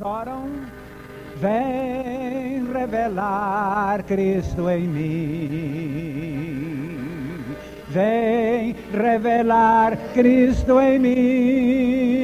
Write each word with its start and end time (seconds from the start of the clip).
oram. 0.00 0.48
Vem 1.36 2.66
revelar 2.72 4.02
Cristo 4.02 4.68
em 4.68 4.88
mim. 4.88 6.48
Vem 7.88 8.74
revelar 8.92 9.96
Cristo 10.12 10.80
em 10.80 10.98
mim. 10.98 12.18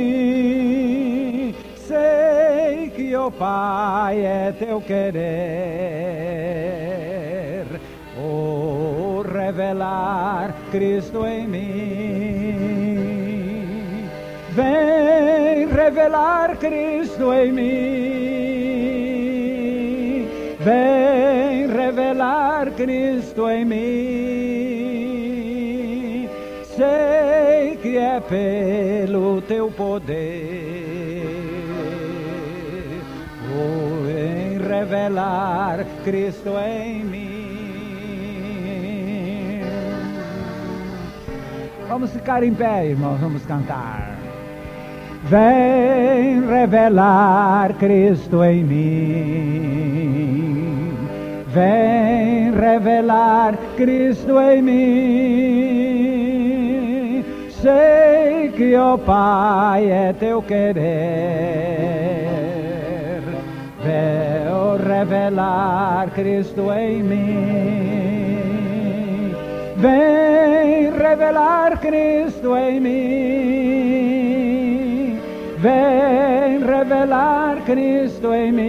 Sei 1.76 2.90
que 2.90 3.16
o 3.16 3.30
Pai 3.30 4.20
é 4.24 4.52
teu 4.58 4.80
querer. 4.80 5.24
Oh, 8.18 9.22
revelar 9.22 10.54
Cristo 10.70 11.24
em 11.24 11.46
mim. 11.46 12.74
Vem 14.50 15.43
revelar 15.84 16.56
Cristo 16.56 17.32
em 17.34 17.52
mim. 17.52 17.64
Vem 20.60 21.66
revelar 21.66 22.70
Cristo 22.70 23.50
em 23.50 23.66
mim. 23.66 23.74
Sei 26.64 27.76
que 27.82 27.98
é 27.98 28.18
pelo 28.20 29.42
teu 29.42 29.70
poder. 29.70 30.14
Oh, 33.54 34.04
revelar 34.66 35.84
Cristo 36.02 36.58
em 36.66 37.04
mim. 37.04 37.34
Vamos 41.86 42.10
ficar 42.10 42.42
em 42.42 42.54
pé, 42.54 42.86
irmãos, 42.86 43.20
vamos 43.20 43.44
cantar. 43.44 44.03
Vem 45.26 46.46
revelar 46.46 47.72
Cristo 47.78 48.44
em 48.44 48.62
mim. 48.62 49.94
Vem 51.48 52.52
revelar 52.52 53.56
Cristo 53.74 54.38
em 54.38 54.60
mim. 54.60 54.84
Sei 57.48 58.50
que 58.54 58.76
o 58.76 58.98
Pai 58.98 59.90
é 59.90 60.12
teu 60.12 60.42
querer. 60.42 60.74
Vem 63.82 64.76
revelar 64.86 66.10
Cristo 66.10 66.70
em 66.70 67.02
mim. 67.02 68.34
Vem 69.76 70.90
revelar 70.90 71.80
Cristo 71.80 72.54
em 72.58 72.78
mim. 72.78 74.13
Vem 75.64 76.60
revelar 76.60 77.64
Cristo 77.64 78.34
em 78.34 78.52
mim. 78.52 78.68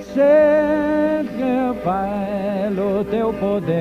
Sei 0.00 1.28
que 1.36 1.74
pelo 1.84 3.04
teu 3.04 3.34
poder. 3.34 3.74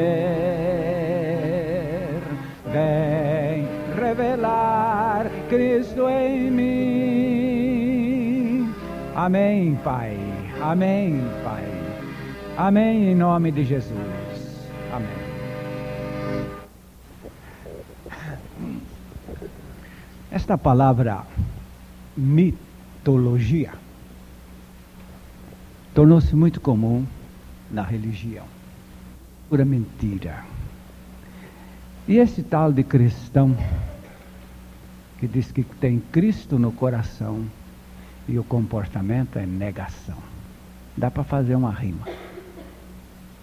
Vem 2.66 3.70
revelar 3.96 5.32
Cristo 5.48 6.10
em 6.10 6.52
mim. 6.52 7.94
Amém, 9.16 9.80
Pai. 9.82 10.18
Amém, 10.62 11.22
Pai. 11.42 11.64
Amém 12.58 13.12
em 13.12 13.16
nome 13.16 13.50
de 13.50 13.64
Jesus. 13.64 14.70
Amém. 14.92 15.43
Esta 20.34 20.58
palavra 20.58 21.28
mitologia 22.18 23.72
tornou-se 25.94 26.36
muito 26.36 26.60
comum 26.60 27.06
na 27.70 27.84
religião. 27.84 28.44
Pura 29.48 29.64
mentira. 29.64 30.44
E 32.08 32.18
esse 32.18 32.42
tal 32.42 32.74
de 32.74 32.84
cristão 32.84 33.56
que 35.20 35.28
diz 35.28 35.52
que 35.52 35.62
tem 35.64 36.00
Cristo 36.00 36.58
no 36.58 36.72
coração 36.72 37.46
e 38.28 38.40
o 38.40 38.44
comportamento 38.44 39.38
é 39.38 39.46
negação. 39.46 40.18
Dá 40.98 41.12
para 41.12 41.24
fazer 41.24 41.54
uma 41.54 41.72
rima. 41.72 42.08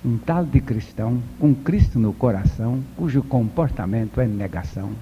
Um 0.04 0.18
tal 0.18 0.44
de 0.44 0.60
cristão 0.60 1.22
com 1.38 1.54
Cristo 1.54 2.00
no 2.00 2.12
coração, 2.12 2.82
cujo 2.96 3.22
comportamento 3.22 4.20
é 4.20 4.26
negação, 4.26 4.92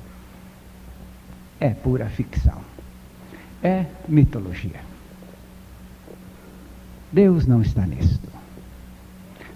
é 1.61 1.71
pura 1.71 2.07
ficção. 2.07 2.59
É 3.63 3.87
mitologia. 4.09 4.81
Deus 7.11 7.47
não 7.47 7.63
está 7.63 7.87
nisto. 7.87 8.29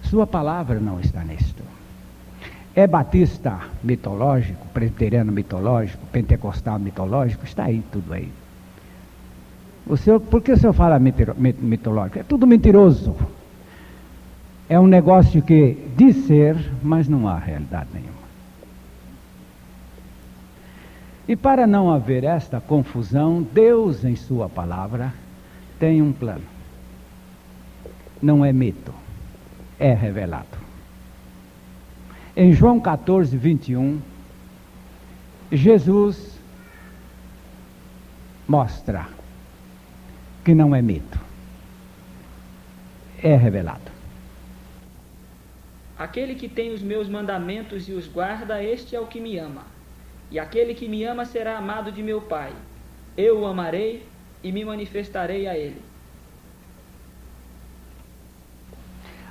Sua 0.02 0.26
palavra 0.26 0.80
não 0.80 0.98
está 1.00 1.22
nisto. 1.22 1.62
É 2.74 2.86
batista 2.86 3.60
mitológico, 3.84 4.66
presbiteriano 4.68 5.30
mitológico, 5.30 6.04
pentecostal 6.06 6.78
mitológico, 6.78 7.44
está 7.44 7.64
aí 7.64 7.82
tudo 7.92 8.12
aí. 8.14 8.32
O 9.86 9.96
senhor, 9.96 10.20
por 10.20 10.40
que 10.40 10.52
o 10.52 10.56
senhor 10.56 10.72
fala 10.72 10.98
mitológico? 10.98 12.18
É 12.18 12.22
tudo 12.22 12.46
mentiroso. 12.46 13.14
É 14.68 14.80
um 14.80 14.86
negócio 14.86 15.42
que 15.42 15.76
diz 15.96 16.26
ser, 16.26 16.56
mas 16.82 17.08
não 17.08 17.28
há 17.28 17.38
realidade 17.38 17.88
nenhuma. 17.92 18.11
E 21.32 21.36
para 21.36 21.66
não 21.66 21.90
haver 21.90 22.24
esta 22.24 22.60
confusão, 22.60 23.42
Deus, 23.42 24.04
em 24.04 24.14
Sua 24.14 24.50
palavra, 24.50 25.14
tem 25.78 26.02
um 26.02 26.12
plano. 26.12 26.44
Não 28.20 28.44
é 28.44 28.52
mito, 28.52 28.92
é 29.80 29.94
revelado. 29.94 30.58
Em 32.36 32.52
João 32.52 32.78
14, 32.78 33.34
21, 33.34 33.98
Jesus 35.50 36.38
mostra 38.46 39.08
que 40.44 40.54
não 40.54 40.76
é 40.76 40.82
mito, 40.82 41.18
é 43.22 43.34
revelado. 43.36 43.90
Aquele 45.98 46.34
que 46.34 46.46
tem 46.50 46.74
os 46.74 46.82
meus 46.82 47.08
mandamentos 47.08 47.88
e 47.88 47.92
os 47.92 48.06
guarda, 48.06 48.62
este 48.62 48.94
é 48.94 49.00
o 49.00 49.06
que 49.06 49.18
me 49.18 49.38
ama. 49.38 49.71
E 50.32 50.38
aquele 50.38 50.74
que 50.74 50.88
me 50.88 51.04
ama 51.04 51.26
será 51.26 51.58
amado 51.58 51.92
de 51.92 52.02
meu 52.02 52.18
Pai. 52.22 52.52
Eu 53.18 53.40
o 53.40 53.46
amarei 53.46 54.02
e 54.42 54.50
me 54.50 54.64
manifestarei 54.64 55.46
a 55.46 55.54
ele. 55.54 55.82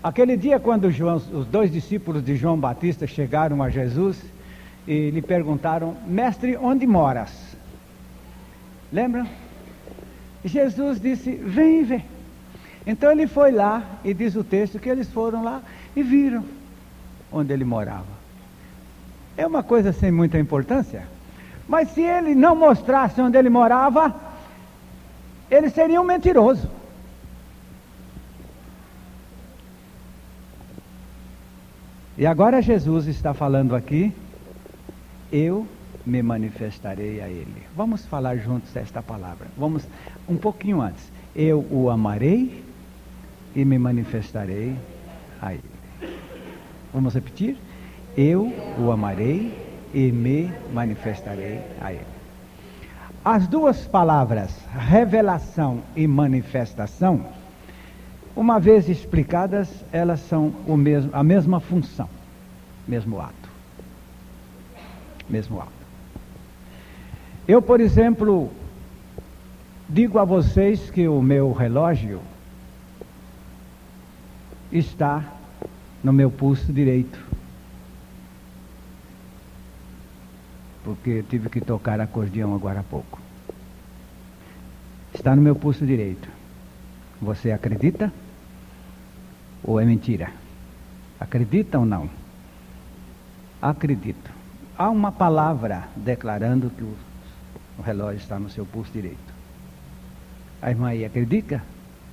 Aquele 0.03 0.38
dia, 0.38 0.59
quando 0.59 0.91
João, 0.91 1.16
os 1.16 1.47
dois 1.47 1.72
discípulos 1.72 2.23
de 2.23 2.35
João 2.35 2.56
Batista 2.56 3.07
chegaram 3.07 3.63
a 3.63 3.69
Jesus 3.69 4.22
e 4.88 5.09
lhe 5.09 5.23
perguntaram: 5.23 5.97
Mestre, 6.06 6.56
onde 6.56 6.85
moras? 6.85 7.57
Lembram? 8.94 9.28
Jesus 10.45 11.01
disse: 11.01 11.31
Vem 11.31 11.84
ver. 11.84 12.06
Então 12.85 13.11
ele 13.11 13.25
foi 13.25 13.51
lá 13.51 13.84
e 14.03 14.13
diz 14.13 14.35
o 14.35 14.44
texto 14.44 14.78
que 14.78 14.90
eles 14.90 15.11
foram 15.11 15.44
lá 15.44 15.63
e 15.95 16.03
viram 16.03 16.45
onde 17.31 17.51
ele 17.51 17.66
morava. 17.66 18.21
É 19.38 19.47
uma 19.47 19.64
coisa 19.64 19.94
sem 19.94 20.12
muita 20.12 20.38
importância, 20.38 21.03
mas 21.68 21.90
se 21.92 22.02
ele 22.02 22.36
não 22.36 22.56
mostrasse 22.56 23.22
onde 23.22 23.38
ele 23.38 23.50
morava, 23.50 24.14
ele 25.50 25.69
seria 25.69 26.02
um 26.02 26.03
mentiroso. 26.03 26.69
E 32.18 32.25
agora 32.25 32.62
Jesus 32.62 33.08
está 33.08 33.34
falando 33.34 33.75
aqui, 33.75 34.14
eu 35.31 35.66
me 36.06 36.22
manifestarei 36.22 37.22
a 37.22 37.28
ele. 37.28 37.64
Vamos 37.75 38.06
falar 38.06 38.38
juntos 38.38 38.75
esta 38.75 39.02
palavra. 39.02 39.47
Vamos 39.58 39.84
um 40.28 40.38
pouquinho 40.38 40.81
antes. 40.81 41.11
Eu 41.35 41.66
o 41.72 41.90
amarei 41.90 42.64
e 43.55 43.64
me 43.66 43.78
manifestarei 43.78 44.76
a 45.41 45.53
ele. 45.53 45.64
Vamos 46.94 47.14
repetir? 47.14 47.58
Eu 48.17 48.52
o 48.78 48.91
amarei 48.91 49.58
e 49.93 50.11
me 50.11 50.52
manifestarei 50.73 51.61
a 51.79 51.93
ele. 51.93 52.05
As 53.23 53.47
duas 53.47 53.85
palavras, 53.85 54.52
revelação 54.73 55.81
e 55.96 56.08
manifestação, 56.08 57.25
uma 58.35 58.59
vez 58.59 58.90
explicadas, 58.90 59.69
elas 59.91 60.19
são 60.22 60.53
o 60.66 60.75
mesmo, 60.75 61.11
a 61.13 61.23
mesma 61.23 61.59
função, 61.59 62.09
mesmo 62.87 63.19
ato. 63.19 63.49
Mesmo 65.29 65.61
ato. 65.61 65.72
Eu, 67.47 67.61
por 67.61 67.79
exemplo, 67.79 68.49
digo 69.87 70.17
a 70.17 70.25
vocês 70.25 70.90
que 70.90 71.07
o 71.07 71.22
meu 71.22 71.52
relógio 71.52 72.19
está 74.72 75.23
no 76.03 76.11
meu 76.11 76.31
pulso 76.31 76.72
direito. 76.72 77.30
Porque 80.83 81.23
tive 81.29 81.49
que 81.49 81.61
tocar 81.61 81.99
acordeão 81.99 82.55
agora 82.55 82.79
há 82.79 82.83
pouco. 82.83 83.19
está 85.13 85.35
no 85.35 85.41
meu 85.41 85.55
pulso 85.55 85.85
direito. 85.85 86.28
Você 87.22 87.51
acredita? 87.51 88.11
Ou 89.63 89.79
é 89.79 89.85
mentira? 89.85 90.31
Acredita 91.19 91.78
ou 91.78 91.85
não? 91.85 92.09
Acredito. 93.61 94.31
Há 94.75 94.89
uma 94.89 95.11
palavra 95.11 95.87
declarando 95.95 96.72
que 96.72 96.81
o, 96.81 96.95
o 97.78 97.81
relógio 97.83 98.17
está 98.17 98.39
no 98.39 98.49
seu 98.49 98.66
pulso 98.66 98.91
direito. 98.91 99.31
A 100.61 100.72
irmã 100.72 100.89
aí 100.89 101.05
acredita? 101.05 101.61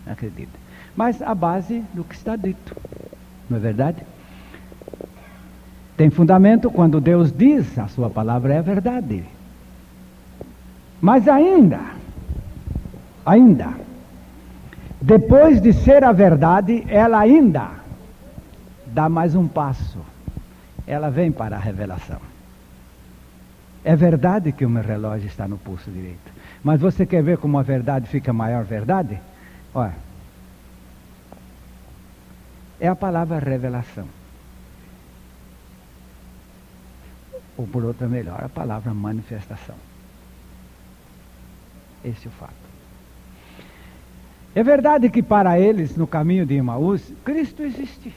Acredita. 0.07 0.59
Mas 0.95 1.23
a 1.23 1.35
base 1.35 1.83
do 1.95 2.05
que 2.05 2.15
está 2.15 2.37
dito. 2.37 2.77
Não 3.49 3.57
é 3.57 3.61
verdade? 3.61 4.03
Tem 5.99 6.11
fundamento 6.11 6.71
quando 6.71 7.01
Deus 7.01 7.33
diz 7.33 7.77
a 7.77 7.89
sua 7.89 8.09
palavra 8.09 8.55
é 8.55 8.63
verdade. 8.63 9.25
Mas 11.01 11.27
ainda, 11.27 11.81
ainda, 13.27 13.75
depois 15.03 15.61
de 15.61 15.73
ser 15.73 16.05
a 16.05 16.13
verdade, 16.13 16.85
ela 16.87 17.19
ainda 17.19 17.71
dá 18.87 19.09
mais 19.09 19.35
um 19.35 19.49
passo. 19.49 19.99
Ela 20.87 21.11
vem 21.11 21.33
para 21.33 21.57
a 21.57 21.61
revelação. 21.61 22.21
É 23.85 23.97
verdade 23.97 24.53
que 24.53 24.65
o 24.65 24.71
meu 24.71 24.85
relógio 24.85 25.27
está 25.27 25.49
no 25.49 25.59
pulso 25.59 25.91
direito. 25.91 26.33
Mas 26.63 26.81
você 26.81 27.05
quer 27.05 27.25
ver 27.25 27.39
como 27.39 27.59
a 27.59 27.63
verdade 27.63 28.07
fica 28.07 28.33
maior 28.33 28.63
verdade? 28.63 29.19
Olha. 29.75 29.97
É 32.79 32.87
a 32.87 32.95
palavra 32.95 33.41
revelação. 33.41 34.18
Ou 37.59 37.67
por 37.67 37.85
outra 37.85 38.09
melhor, 38.09 38.43
a 38.43 38.49
palavra 38.49 38.95
manifestação. 38.95 39.75
Esse 42.05 42.27
é 42.27 42.31
o 42.31 42.33
fato. 42.33 42.55
É 44.55 44.63
verdade 44.63 45.11
que 45.11 45.23
para 45.23 45.59
eles, 45.59 45.97
no 45.97 46.07
caminho 46.07 46.47
de 46.47 46.55
Emaús, 46.55 47.13
Cristo 47.25 47.63
existe. 47.63 48.15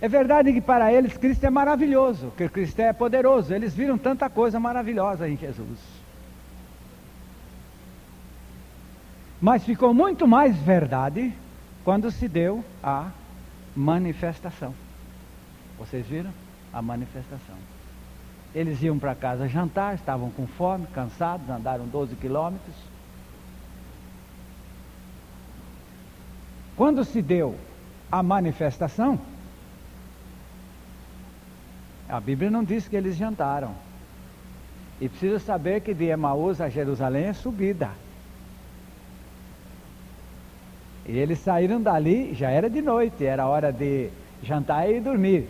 É 0.00 0.08
verdade 0.08 0.52
que 0.52 0.62
para 0.62 0.90
eles 0.92 1.16
Cristo 1.16 1.44
é 1.44 1.50
maravilhoso, 1.50 2.32
que 2.36 2.48
Cristo 2.48 2.80
é 2.80 2.92
poderoso. 2.92 3.52
Eles 3.52 3.74
viram 3.74 3.98
tanta 3.98 4.30
coisa 4.30 4.58
maravilhosa 4.58 5.28
em 5.28 5.36
Jesus. 5.36 5.78
Mas 9.40 9.62
ficou 9.62 9.92
muito 9.92 10.26
mais 10.26 10.56
verdade 10.56 11.32
quando 11.84 12.10
se 12.10 12.28
deu 12.28 12.64
a 12.82 13.10
manifestação. 13.76 14.74
Vocês 15.80 16.06
viram? 16.06 16.30
A 16.72 16.82
manifestação. 16.82 17.56
Eles 18.54 18.82
iam 18.82 18.98
para 18.98 19.14
casa 19.14 19.48
jantar, 19.48 19.94
estavam 19.94 20.30
com 20.30 20.46
fome, 20.46 20.86
cansados, 20.88 21.48
andaram 21.48 21.86
12 21.86 22.14
quilômetros. 22.16 22.74
Quando 26.76 27.02
se 27.02 27.22
deu 27.22 27.56
a 28.12 28.22
manifestação, 28.22 29.18
a 32.08 32.20
Bíblia 32.20 32.50
não 32.50 32.62
diz 32.62 32.86
que 32.86 32.96
eles 32.96 33.16
jantaram. 33.16 33.74
E 35.00 35.08
precisa 35.08 35.38
saber 35.38 35.80
que 35.80 35.94
de 35.94 36.04
Emaús 36.04 36.60
a 36.60 36.68
Jerusalém 36.68 37.24
é 37.24 37.32
subida. 37.32 37.90
E 41.06 41.16
eles 41.16 41.38
saíram 41.38 41.80
dali, 41.80 42.34
já 42.34 42.50
era 42.50 42.68
de 42.68 42.82
noite, 42.82 43.24
era 43.24 43.46
hora 43.46 43.72
de 43.72 44.10
jantar 44.42 44.90
e 44.90 45.00
dormir. 45.00 45.48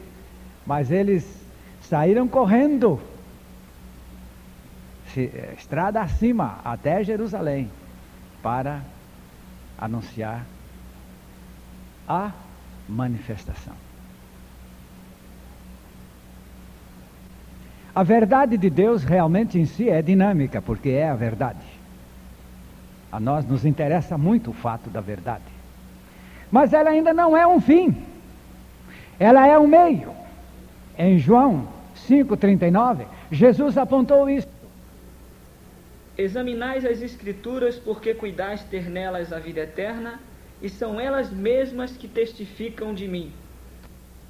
Mas 0.70 0.92
eles 0.92 1.28
saíram 1.82 2.28
correndo, 2.28 3.00
estrada 5.58 6.00
acima, 6.00 6.60
até 6.64 7.02
Jerusalém, 7.02 7.68
para 8.40 8.80
anunciar 9.76 10.46
a 12.06 12.30
manifestação. 12.88 13.74
A 17.92 18.04
verdade 18.04 18.56
de 18.56 18.70
Deus 18.70 19.02
realmente 19.02 19.58
em 19.58 19.66
si 19.66 19.90
é 19.90 20.00
dinâmica, 20.00 20.62
porque 20.62 20.90
é 20.90 21.08
a 21.08 21.16
verdade. 21.16 21.66
A 23.10 23.18
nós 23.18 23.44
nos 23.44 23.64
interessa 23.64 24.16
muito 24.16 24.50
o 24.50 24.54
fato 24.54 24.88
da 24.88 25.00
verdade. 25.00 25.42
Mas 26.48 26.72
ela 26.72 26.90
ainda 26.90 27.12
não 27.12 27.36
é 27.36 27.44
um 27.44 27.60
fim. 27.60 28.00
Ela 29.18 29.48
é 29.48 29.58
um 29.58 29.66
meio. 29.66 30.19
Em 31.02 31.18
João 31.18 31.66
5,39, 31.96 33.06
Jesus 33.32 33.78
apontou 33.78 34.28
isso. 34.28 34.46
Examinais 36.18 36.84
as 36.84 37.00
Escrituras, 37.00 37.76
porque 37.76 38.12
cuidais 38.12 38.62
ter 38.64 38.90
nelas 38.90 39.32
a 39.32 39.38
vida 39.38 39.60
eterna, 39.60 40.20
e 40.60 40.68
são 40.68 41.00
elas 41.00 41.32
mesmas 41.32 41.96
que 41.96 42.06
testificam 42.06 42.92
de 42.92 43.08
mim. 43.08 43.32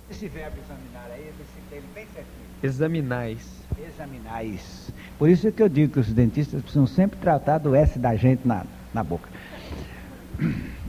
Esse 0.09 0.29
verbo 0.29 0.59
examinar 0.59 1.11
aí, 1.13 1.33
ele 1.73 1.83
bem 1.93 2.07
certinho. 2.15 2.47
Examinais. 2.63 3.65
Examinais. 3.77 4.93
Por 5.19 5.29
isso 5.29 5.51
que 5.51 5.65
eu 5.65 5.69
digo 5.69 5.95
que 5.95 5.99
os 5.99 6.13
dentistas 6.13 6.63
precisam 6.63 6.87
sempre 6.87 7.19
tratar 7.19 7.59
do 7.59 7.75
S 7.75 7.99
da 7.99 8.15
gente 8.15 8.47
na, 8.47 8.65
na 8.95 9.03
boca. 9.03 9.29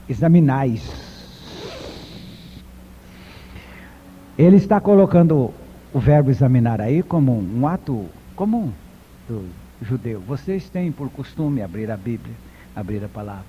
Examinais. 0.07 0.87
Ele 4.37 4.57
está 4.57 4.79
colocando 4.79 5.51
o 5.93 5.99
verbo 5.99 6.29
examinar 6.29 6.79
aí 6.79 7.03
como 7.03 7.38
um 7.38 7.67
ato 7.67 8.05
comum 8.35 8.71
do 9.27 9.45
judeu. 9.81 10.21
Vocês 10.21 10.69
têm 10.69 10.91
por 10.91 11.09
costume 11.09 11.61
abrir 11.61 11.91
a 11.91 11.97
Bíblia, 11.97 12.33
abrir 12.75 13.03
a 13.03 13.09
palavra. 13.09 13.45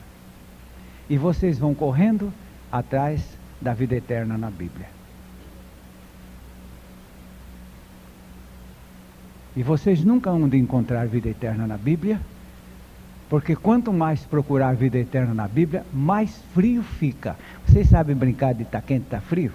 E 1.08 1.16
vocês 1.16 1.58
vão 1.58 1.74
correndo 1.74 2.32
atrás 2.70 3.22
da 3.60 3.72
vida 3.72 3.94
eterna 3.94 4.36
na 4.36 4.50
Bíblia. 4.50 4.86
E 9.54 9.62
vocês 9.62 10.02
nunca 10.02 10.30
hão 10.30 10.48
de 10.48 10.56
encontrar 10.56 11.06
vida 11.06 11.28
eterna 11.28 11.66
na 11.66 11.76
Bíblia, 11.76 12.18
porque 13.28 13.54
quanto 13.54 13.92
mais 13.92 14.24
procurar 14.24 14.74
vida 14.74 14.98
eterna 14.98 15.34
na 15.34 15.46
Bíblia, 15.46 15.84
mais 15.92 16.42
frio 16.54 16.82
fica. 16.82 17.36
Vocês 17.66 17.88
sabem 17.88 18.16
brincar 18.16 18.54
de 18.54 18.64
tá 18.64 18.80
quente, 18.80 19.06
tá 19.10 19.20
frio? 19.20 19.52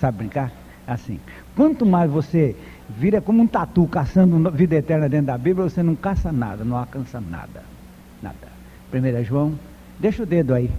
Sabe 0.00 0.18
brincar? 0.18 0.52
Assim. 0.86 1.20
Quanto 1.54 1.84
mais 1.84 2.10
você 2.10 2.56
vira 2.88 3.20
como 3.20 3.42
um 3.42 3.46
tatu 3.46 3.86
caçando 3.86 4.50
vida 4.50 4.76
eterna 4.76 5.08
dentro 5.08 5.26
da 5.26 5.38
Bíblia, 5.38 5.68
você 5.68 5.82
não 5.82 5.94
caça 5.94 6.32
nada, 6.32 6.64
não 6.64 6.76
alcança 6.76 7.20
nada. 7.20 7.62
Nada. 8.22 8.48
1 8.92 9.24
João, 9.24 9.58
deixa 9.98 10.22
o 10.22 10.26
dedo 10.26 10.54
aí. 10.54 10.70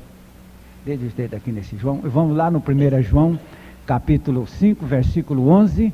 Deixa 0.85 1.05
os 1.05 1.13
dedos 1.13 1.37
aqui 1.37 1.51
nesse 1.51 1.77
João. 1.77 1.97
Vamos 2.03 2.35
lá 2.35 2.49
no 2.49 2.59
1 2.59 3.03
João, 3.03 3.39
capítulo 3.85 4.47
5, 4.47 4.85
versículo 4.85 5.49
11. 5.49 5.93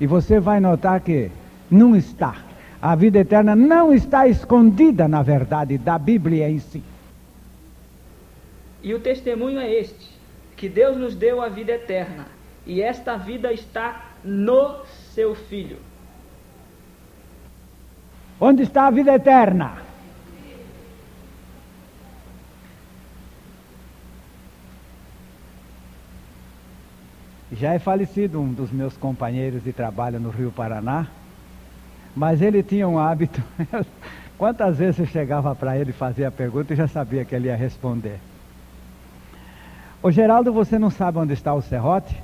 E 0.00 0.06
você 0.06 0.38
vai 0.38 0.60
notar 0.60 1.00
que 1.00 1.30
não 1.70 1.96
está. 1.96 2.36
A 2.82 2.94
vida 2.96 3.20
eterna 3.20 3.54
não 3.54 3.94
está 3.94 4.26
escondida 4.26 5.06
na 5.06 5.22
verdade 5.22 5.78
da 5.78 5.96
Bíblia 5.98 6.50
em 6.50 6.58
si. 6.58 6.82
E 8.82 8.92
o 8.92 8.98
testemunho 8.98 9.60
é 9.60 9.72
este: 9.72 10.10
que 10.56 10.68
Deus 10.68 10.96
nos 10.96 11.14
deu 11.14 11.40
a 11.40 11.48
vida 11.48 11.72
eterna, 11.72 12.26
e 12.66 12.80
esta 12.80 13.16
vida 13.16 13.52
está 13.52 14.10
no 14.24 14.84
seu 15.14 15.34
Filho. 15.34 15.78
Onde 18.40 18.62
está 18.62 18.86
a 18.86 18.90
vida 18.90 19.14
eterna? 19.14 19.76
Já 27.52 27.74
é 27.74 27.78
falecido 27.78 28.40
um 28.40 28.52
dos 28.52 28.72
meus 28.72 28.96
companheiros 28.96 29.62
de 29.62 29.72
trabalho 29.72 30.18
no 30.18 30.30
Rio 30.30 30.50
Paraná, 30.50 31.06
mas 32.16 32.40
ele 32.40 32.62
tinha 32.62 32.88
um 32.88 32.98
hábito. 32.98 33.42
Quantas 34.38 34.78
vezes 34.78 35.00
eu 35.00 35.06
chegava 35.06 35.54
para 35.54 35.76
ele 35.76 35.92
fazia 35.92 36.28
a 36.28 36.32
pergunta 36.32 36.72
e 36.72 36.76
já 36.76 36.88
sabia 36.88 37.24
que 37.24 37.34
ele 37.34 37.48
ia 37.48 37.56
responder. 37.56 38.18
Ô 40.02 40.10
Geraldo, 40.10 40.52
você 40.52 40.78
não 40.78 40.90
sabe 40.90 41.18
onde 41.18 41.32
está 41.32 41.54
o 41.54 41.62
serrote? 41.62 42.20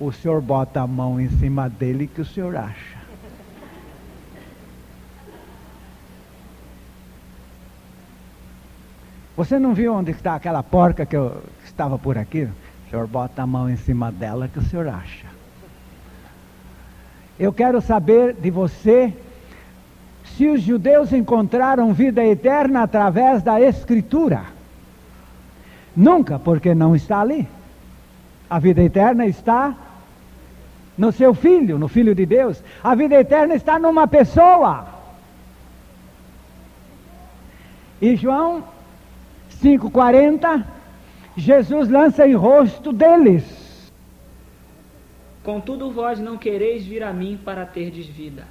O 0.00 0.10
senhor 0.10 0.40
bota 0.40 0.80
a 0.80 0.86
mão 0.86 1.20
em 1.20 1.28
cima 1.28 1.68
dele 1.68 2.06
que 2.06 2.22
o 2.22 2.24
senhor 2.24 2.56
acha. 2.56 2.98
Você 9.36 9.58
não 9.58 9.74
viu 9.74 9.94
onde 9.94 10.10
está 10.10 10.34
aquela 10.34 10.62
porca 10.62 11.04
que, 11.04 11.14
eu, 11.14 11.42
que 11.60 11.66
estava 11.66 11.98
por 11.98 12.16
aqui? 12.16 12.44
O 12.44 12.90
senhor 12.90 13.06
bota 13.06 13.42
a 13.42 13.46
mão 13.46 13.68
em 13.68 13.76
cima 13.76 14.10
dela 14.10 14.48
que 14.48 14.58
o 14.58 14.64
senhor 14.64 14.88
acha. 14.88 15.26
Eu 17.38 17.52
quero 17.52 17.82
saber 17.82 18.34
de 18.34 18.50
você 18.50 19.14
se 20.24 20.48
os 20.48 20.62
judeus 20.62 21.12
encontraram 21.12 21.92
vida 21.92 22.24
eterna 22.24 22.82
através 22.82 23.42
da 23.42 23.60
Escritura. 23.60 24.44
Nunca, 25.94 26.38
porque 26.38 26.74
não 26.74 26.96
está 26.96 27.20
ali. 27.20 27.46
A 28.48 28.58
vida 28.58 28.82
eterna 28.82 29.26
está 29.26 29.74
no 31.00 31.10
seu 31.10 31.32
filho, 31.32 31.78
no 31.78 31.88
filho 31.88 32.14
de 32.14 32.26
Deus. 32.26 32.62
A 32.84 32.94
vida 32.94 33.18
eterna 33.18 33.54
está 33.54 33.78
numa 33.78 34.06
pessoa. 34.06 34.86
E 38.02 38.14
João 38.16 38.62
5:40, 39.62 40.62
Jesus 41.34 41.88
lança 41.88 42.28
em 42.28 42.34
rosto 42.34 42.92
deles. 42.92 43.90
Contudo, 45.42 45.90
vós 45.90 46.20
não 46.20 46.36
quereis 46.36 46.84
vir 46.84 47.02
a 47.02 47.14
mim 47.14 47.40
para 47.42 47.64
terdes 47.64 48.06
vida. 48.06 48.44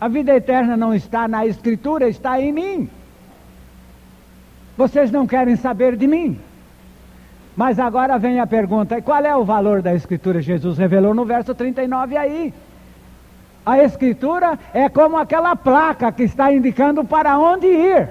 A 0.00 0.08
vida 0.08 0.34
eterna 0.34 0.76
não 0.76 0.92
está 0.92 1.28
na 1.28 1.46
Escritura, 1.46 2.08
está 2.08 2.40
em 2.40 2.52
mim. 2.52 2.90
Vocês 4.76 5.12
não 5.12 5.28
querem 5.28 5.54
saber 5.54 5.94
de 5.94 6.08
mim. 6.08 6.40
Mas 7.60 7.78
agora 7.78 8.18
vem 8.18 8.40
a 8.40 8.46
pergunta: 8.46 8.96
e 8.96 9.02
qual 9.02 9.22
é 9.22 9.36
o 9.36 9.44
valor 9.44 9.82
da 9.82 9.94
Escritura? 9.94 10.40
Jesus 10.40 10.78
revelou 10.78 11.12
no 11.12 11.26
verso 11.26 11.54
39 11.54 12.16
aí. 12.16 12.54
A 13.66 13.84
Escritura 13.84 14.58
é 14.72 14.88
como 14.88 15.18
aquela 15.18 15.54
placa 15.54 16.10
que 16.10 16.22
está 16.22 16.50
indicando 16.50 17.04
para 17.04 17.38
onde 17.38 17.66
ir. 17.66 18.08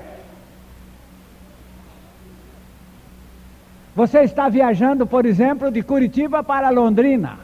Você 3.95 4.19
está 4.19 4.49
viajando, 4.49 5.07
por 5.07 5.25
exemplo, 5.25 5.71
de 5.71 5.81
Curitiba 5.81 6.43
para 6.43 6.69
Londrina. 6.69 7.39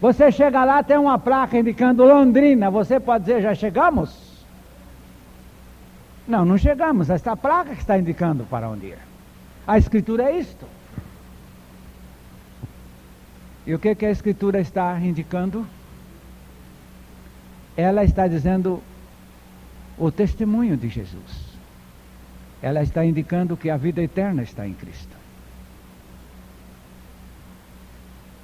Você 0.00 0.32
chega 0.32 0.64
lá, 0.64 0.82
tem 0.82 0.98
uma 0.98 1.16
placa 1.16 1.56
indicando 1.56 2.04
Londrina. 2.04 2.72
Você 2.72 2.98
pode 2.98 3.22
dizer, 3.22 3.40
já 3.40 3.54
chegamos? 3.54 4.44
Não, 6.26 6.44
não 6.44 6.58
chegamos. 6.58 7.08
Esta 7.08 7.36
placa 7.36 7.72
que 7.72 7.80
está 7.82 7.96
indicando 7.96 8.42
para 8.50 8.68
onde 8.68 8.86
ir. 8.86 9.05
A 9.66 9.78
escritura 9.78 10.30
é 10.30 10.38
isto. 10.38 10.66
E 13.66 13.74
o 13.74 13.78
que, 13.78 13.94
que 13.96 14.06
a 14.06 14.10
escritura 14.10 14.60
está 14.60 14.98
indicando? 15.00 15.66
Ela 17.76 18.04
está 18.04 18.28
dizendo 18.28 18.80
o 19.98 20.10
testemunho 20.10 20.76
de 20.76 20.88
Jesus. 20.88 21.46
Ela 22.62 22.82
está 22.82 23.04
indicando 23.04 23.56
que 23.56 23.68
a 23.68 23.76
vida 23.76 24.00
eterna 24.00 24.42
está 24.42 24.66
em 24.66 24.72
Cristo. 24.72 25.16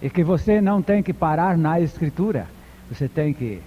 E 0.02 0.10
que 0.10 0.24
você 0.24 0.60
não 0.60 0.82
tem 0.82 1.02
que 1.02 1.12
parar 1.12 1.56
na 1.56 1.78
Escritura, 1.78 2.46
você 2.90 3.08
tem 3.08 3.32
que 3.32 3.62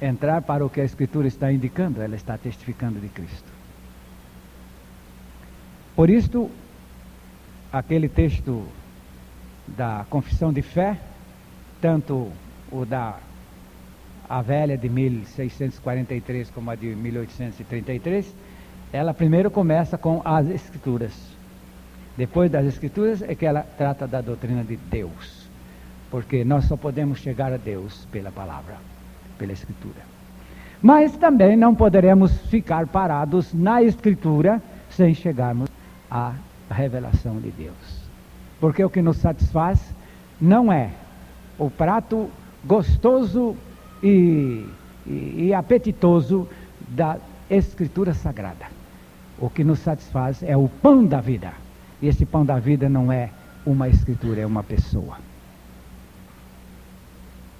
entrar 0.00 0.40
para 0.40 0.64
o 0.64 0.70
que 0.70 0.80
a 0.80 0.84
Escritura 0.84 1.28
está 1.28 1.52
indicando, 1.52 2.00
ela 2.00 2.16
está 2.16 2.38
testificando 2.38 2.98
de 2.98 3.08
Cristo. 3.08 3.57
Por 5.98 6.10
isto, 6.10 6.48
aquele 7.72 8.08
texto 8.08 8.64
da 9.66 10.06
confissão 10.08 10.52
de 10.52 10.62
fé, 10.62 10.96
tanto 11.80 12.30
o 12.70 12.84
da 12.84 13.16
a 14.28 14.40
velha 14.40 14.78
de 14.78 14.88
1643 14.88 16.50
como 16.50 16.70
a 16.70 16.76
de 16.76 16.94
1833, 16.94 18.32
ela 18.92 19.12
primeiro 19.12 19.50
começa 19.50 19.98
com 19.98 20.22
as 20.24 20.48
Escrituras. 20.48 21.12
Depois 22.16 22.48
das 22.48 22.64
Escrituras 22.64 23.20
é 23.20 23.34
que 23.34 23.44
ela 23.44 23.66
trata 23.76 24.06
da 24.06 24.20
doutrina 24.20 24.62
de 24.62 24.76
Deus. 24.76 25.48
Porque 26.12 26.44
nós 26.44 26.66
só 26.66 26.76
podemos 26.76 27.18
chegar 27.18 27.52
a 27.52 27.56
Deus 27.56 28.06
pela 28.12 28.30
palavra, 28.30 28.76
pela 29.36 29.50
Escritura. 29.50 30.06
Mas 30.80 31.16
também 31.16 31.56
não 31.56 31.74
poderemos 31.74 32.40
ficar 32.42 32.86
parados 32.86 33.52
na 33.52 33.82
Escritura 33.82 34.62
sem 34.90 35.12
chegarmos 35.12 35.68
à 36.10 36.34
revelação 36.70 37.40
de 37.40 37.50
Deus. 37.50 38.08
Porque 38.60 38.84
o 38.84 38.90
que 38.90 39.02
nos 39.02 39.18
satisfaz 39.18 39.80
não 40.40 40.72
é 40.72 40.90
o 41.58 41.70
prato 41.70 42.30
gostoso 42.64 43.56
e, 44.02 44.66
e, 45.06 45.46
e 45.46 45.54
apetitoso 45.54 46.48
da 46.88 47.18
Escritura 47.50 48.14
Sagrada. 48.14 48.66
O 49.38 49.48
que 49.48 49.62
nos 49.62 49.78
satisfaz 49.78 50.42
é 50.42 50.56
o 50.56 50.68
pão 50.68 51.04
da 51.04 51.20
vida. 51.20 51.52
E 52.02 52.08
esse 52.08 52.26
pão 52.26 52.44
da 52.44 52.58
vida 52.58 52.88
não 52.88 53.10
é 53.10 53.30
uma 53.64 53.88
escritura, 53.88 54.40
é 54.40 54.46
uma 54.46 54.62
pessoa. 54.62 55.18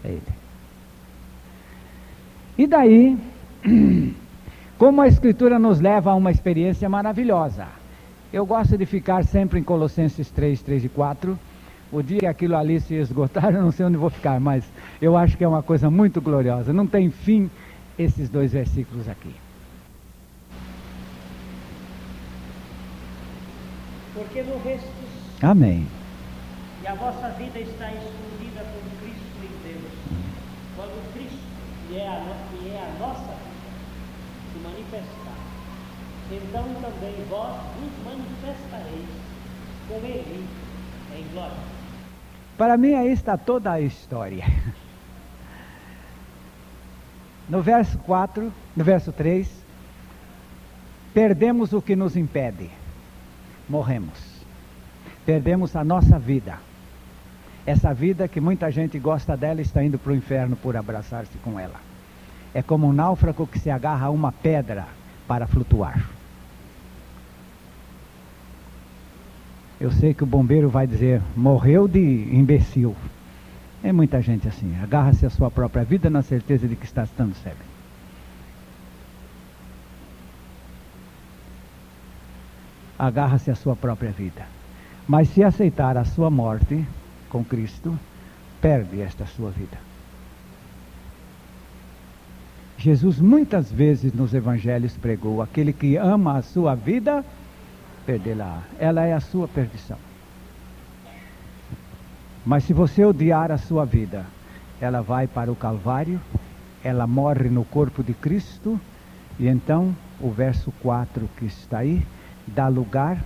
É 0.04 0.08
ele. 0.08 0.22
E 2.56 2.66
daí, 2.66 3.18
como 4.78 5.00
a 5.00 5.08
escritura 5.08 5.58
nos 5.58 5.80
leva 5.80 6.10
a 6.10 6.14
uma 6.14 6.30
experiência 6.30 6.88
maravilhosa. 6.88 7.66
Eu 8.32 8.44
gosto 8.44 8.76
de 8.76 8.86
ficar 8.86 9.24
sempre 9.24 9.58
em 9.58 9.62
Colossenses 9.62 10.30
3, 10.30 10.60
3 10.62 10.84
e 10.84 10.88
4. 10.88 11.38
O 11.90 12.02
dia 12.02 12.20
que 12.20 12.26
aquilo 12.26 12.56
ali 12.56 12.80
se 12.80 12.94
esgotar, 12.94 13.52
eu 13.54 13.62
não 13.62 13.72
sei 13.72 13.86
onde 13.86 13.96
vou 13.96 14.10
ficar, 14.10 14.38
mas 14.38 14.64
eu 15.00 15.16
acho 15.16 15.36
que 15.36 15.44
é 15.44 15.48
uma 15.48 15.62
coisa 15.62 15.90
muito 15.90 16.20
gloriosa. 16.20 16.72
Não 16.72 16.86
tem 16.86 17.10
fim 17.10 17.50
esses 17.98 18.28
dois 18.28 18.52
versículos 18.52 19.08
aqui. 19.08 19.34
porque 24.18 24.42
morrestes. 24.42 24.90
Amém. 25.42 25.86
E 26.82 26.86
a 26.86 26.94
vossa 26.94 27.28
vida 27.30 27.60
está 27.60 27.88
escondida 27.92 28.64
com 28.64 28.80
Cristo 29.00 29.38
em 29.42 29.68
Deus. 29.68 29.92
Quando 30.76 31.12
Cristo, 31.14 31.38
que 31.88 31.98
é 31.98 32.08
a, 32.08 32.20
no, 32.20 32.58
que 32.58 32.68
é 32.68 32.78
a 32.78 32.98
nossa 32.98 33.32
vida, 33.32 33.70
se 34.52 34.58
manifestar, 34.58 35.38
então 36.30 36.64
também 36.80 37.14
vós 37.28 37.56
vos 37.78 38.04
manifestareis 38.04 39.08
com 39.88 39.94
Ele 40.04 40.46
em 41.16 41.32
glória. 41.32 41.56
Para 42.56 42.76
mim 42.76 42.94
aí 42.94 43.12
está 43.12 43.36
toda 43.36 43.72
a 43.72 43.80
história. 43.80 44.44
No 47.48 47.62
verso 47.62 47.96
4, 48.00 48.52
no 48.76 48.84
verso 48.84 49.10
3, 49.10 49.48
perdemos 51.14 51.72
o 51.72 51.80
que 51.80 51.96
nos 51.96 52.14
impede 52.14 52.70
morremos. 53.68 54.18
Perdemos 55.26 55.76
a 55.76 55.84
nossa 55.84 56.18
vida. 56.18 56.58
Essa 57.66 57.92
vida 57.92 58.26
que 58.26 58.40
muita 58.40 58.70
gente 58.70 58.98
gosta 58.98 59.36
dela 59.36 59.60
está 59.60 59.84
indo 59.84 59.98
para 59.98 60.12
o 60.12 60.16
inferno 60.16 60.56
por 60.56 60.76
abraçar-se 60.76 61.36
com 61.38 61.60
ela. 61.60 61.78
É 62.54 62.62
como 62.62 62.86
um 62.86 62.92
náufrago 62.92 63.46
que 63.46 63.58
se 63.58 63.68
agarra 63.68 64.06
a 64.06 64.10
uma 64.10 64.32
pedra 64.32 64.86
para 65.26 65.46
flutuar. 65.46 66.08
Eu 69.80 69.90
sei 69.92 70.12
que 70.12 70.24
o 70.24 70.26
bombeiro 70.26 70.68
vai 70.68 70.86
dizer, 70.86 71.22
morreu 71.36 71.86
de 71.86 72.00
imbecil. 72.32 72.96
É 73.82 73.92
muita 73.92 74.20
gente 74.20 74.48
assim, 74.48 74.76
agarra-se 74.82 75.24
à 75.24 75.30
sua 75.30 75.50
própria 75.50 75.84
vida 75.84 76.10
na 76.10 76.22
certeza 76.22 76.66
de 76.66 76.74
que 76.74 76.84
está 76.84 77.04
estando 77.04 77.34
cego. 77.36 77.78
agarra-se 82.98 83.50
à 83.50 83.54
sua 83.54 83.76
própria 83.76 84.10
vida. 84.10 84.44
Mas 85.06 85.28
se 85.28 85.42
aceitar 85.42 85.96
a 85.96 86.04
sua 86.04 86.28
morte 86.28 86.84
com 87.30 87.44
Cristo, 87.44 87.96
perde 88.60 89.00
esta 89.00 89.24
sua 89.24 89.50
vida. 89.50 89.78
Jesus 92.76 93.18
muitas 93.18 93.70
vezes 93.70 94.12
nos 94.12 94.34
evangelhos 94.34 94.96
pregou: 94.96 95.40
aquele 95.40 95.72
que 95.72 95.96
ama 95.96 96.38
a 96.38 96.42
sua 96.42 96.74
vida, 96.74 97.24
perdê-la. 98.08 98.62
Ela 98.78 99.04
é 99.04 99.12
a 99.12 99.20
sua 99.20 99.46
perdição. 99.46 99.98
Mas 102.46 102.64
se 102.64 102.72
você 102.72 103.04
odiar 103.04 103.52
a 103.52 103.58
sua 103.58 103.84
vida, 103.84 104.24
ela 104.80 105.02
vai 105.02 105.26
para 105.26 105.52
o 105.52 105.56
Calvário, 105.56 106.18
ela 106.82 107.06
morre 107.06 107.50
no 107.50 107.66
corpo 107.66 108.02
de 108.02 108.14
Cristo, 108.14 108.80
e 109.38 109.46
então 109.46 109.94
o 110.18 110.30
verso 110.30 110.72
4 110.80 111.28
que 111.36 111.44
está 111.44 111.80
aí 111.80 112.02
dá 112.46 112.66
lugar 112.68 113.22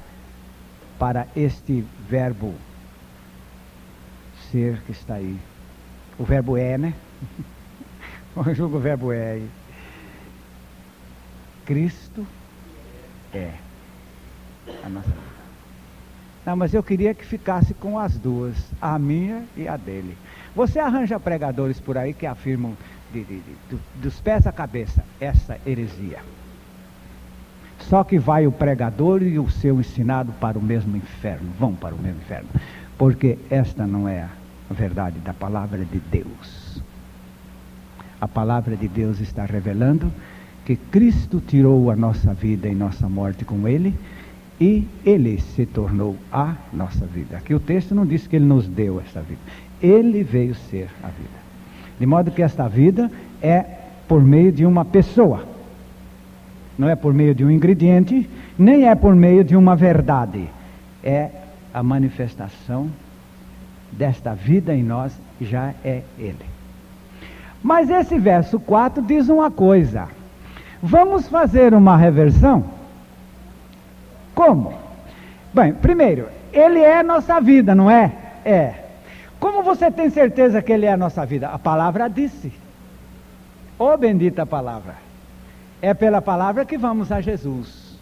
para 0.98 1.28
este 1.36 1.86
verbo 2.08 2.52
ser 4.50 4.82
que 4.82 4.90
está 4.90 5.14
aí. 5.14 5.38
O 6.18 6.24
verbo 6.24 6.56
é, 6.56 6.76
né? 6.76 6.94
Julgo 8.52 8.78
o 8.78 8.80
verbo 8.80 9.12
é 9.12 9.32
aí. 9.34 9.50
Cristo 11.64 12.26
é 13.32 13.52
a 14.84 14.88
nossa 14.88 15.08
vida. 15.08 15.32
Não, 16.44 16.56
mas 16.56 16.74
eu 16.74 16.82
queria 16.82 17.14
que 17.14 17.24
ficasse 17.24 17.72
com 17.74 17.98
as 17.98 18.18
duas, 18.18 18.56
a 18.80 18.98
minha 18.98 19.44
e 19.56 19.68
a 19.68 19.76
dele. 19.76 20.16
Você 20.56 20.80
arranja 20.80 21.18
pregadores 21.20 21.78
por 21.78 21.96
aí 21.96 22.12
que 22.12 22.26
afirmam 22.26 22.76
de, 23.12 23.22
de, 23.22 23.40
de, 23.40 23.78
dos 23.96 24.20
pés 24.20 24.46
à 24.46 24.52
cabeça 24.52 25.04
essa 25.20 25.58
heresia. 25.64 26.18
Só 27.78 28.02
que 28.02 28.18
vai 28.18 28.46
o 28.46 28.52
pregador 28.52 29.22
e 29.22 29.38
o 29.38 29.50
seu 29.50 29.80
ensinado 29.80 30.32
para 30.32 30.58
o 30.58 30.62
mesmo 30.62 30.96
inferno, 30.96 31.50
vão 31.58 31.74
para 31.74 31.94
o 31.94 31.98
mesmo 31.98 32.20
inferno. 32.20 32.48
Porque 32.98 33.38
esta 33.50 33.86
não 33.86 34.08
é 34.08 34.26
a 34.70 34.74
verdade 34.74 35.18
da 35.20 35.32
palavra 35.32 35.84
de 35.84 35.98
Deus. 35.98 36.82
A 38.20 38.28
palavra 38.28 38.76
de 38.76 38.88
Deus 38.88 39.20
está 39.20 39.44
revelando 39.44 40.12
que 40.64 40.76
Cristo 40.76 41.40
tirou 41.40 41.90
a 41.90 41.96
nossa 41.96 42.32
vida 42.32 42.68
e 42.68 42.74
nossa 42.74 43.08
morte 43.08 43.44
com 43.44 43.66
Ele 43.66 43.94
e 44.62 44.86
Ele 45.04 45.40
se 45.40 45.66
tornou 45.66 46.16
a 46.32 46.54
nossa 46.72 47.04
vida. 47.04 47.36
Aqui 47.36 47.52
o 47.52 47.58
texto 47.58 47.96
não 47.96 48.06
diz 48.06 48.28
que 48.28 48.36
Ele 48.36 48.44
nos 48.44 48.68
deu 48.68 49.00
esta 49.00 49.20
vida. 49.20 49.40
Ele 49.82 50.22
veio 50.22 50.54
ser 50.54 50.88
a 51.02 51.08
vida. 51.08 51.42
De 51.98 52.06
modo 52.06 52.30
que 52.30 52.44
esta 52.44 52.68
vida 52.68 53.10
é 53.42 53.64
por 54.06 54.22
meio 54.22 54.52
de 54.52 54.64
uma 54.64 54.84
pessoa. 54.84 55.44
Não 56.78 56.88
é 56.88 56.94
por 56.94 57.12
meio 57.12 57.34
de 57.34 57.44
um 57.44 57.50
ingrediente, 57.50 58.30
nem 58.56 58.86
é 58.86 58.94
por 58.94 59.16
meio 59.16 59.42
de 59.42 59.56
uma 59.56 59.74
verdade. 59.74 60.48
É 61.02 61.30
a 61.74 61.82
manifestação 61.82 62.88
desta 63.90 64.32
vida 64.32 64.72
em 64.72 64.84
nós, 64.84 65.12
já 65.40 65.74
é 65.84 66.02
Ele. 66.16 66.46
Mas 67.60 67.90
esse 67.90 68.16
verso 68.16 68.60
4 68.60 69.02
diz 69.02 69.28
uma 69.28 69.50
coisa. 69.50 70.06
Vamos 70.80 71.26
fazer 71.28 71.74
uma 71.74 71.96
reversão? 71.96 72.81
Como? 74.34 74.74
Bem, 75.52 75.74
primeiro, 75.74 76.28
Ele 76.52 76.80
é 76.80 77.02
nossa 77.02 77.40
vida, 77.40 77.74
não 77.74 77.90
é? 77.90 78.12
É. 78.44 78.74
Como 79.38 79.62
você 79.62 79.90
tem 79.90 80.08
certeza 80.08 80.62
que 80.62 80.72
Ele 80.72 80.86
é 80.86 80.92
a 80.92 80.96
nossa 80.96 81.26
vida? 81.26 81.48
A 81.48 81.58
palavra 81.58 82.08
disse. 82.08 82.52
Oh, 83.78 83.96
bendita 83.96 84.46
palavra. 84.46 84.94
É 85.80 85.92
pela 85.92 86.22
palavra 86.22 86.64
que 86.64 86.78
vamos 86.78 87.10
a 87.10 87.20
Jesus. 87.20 87.98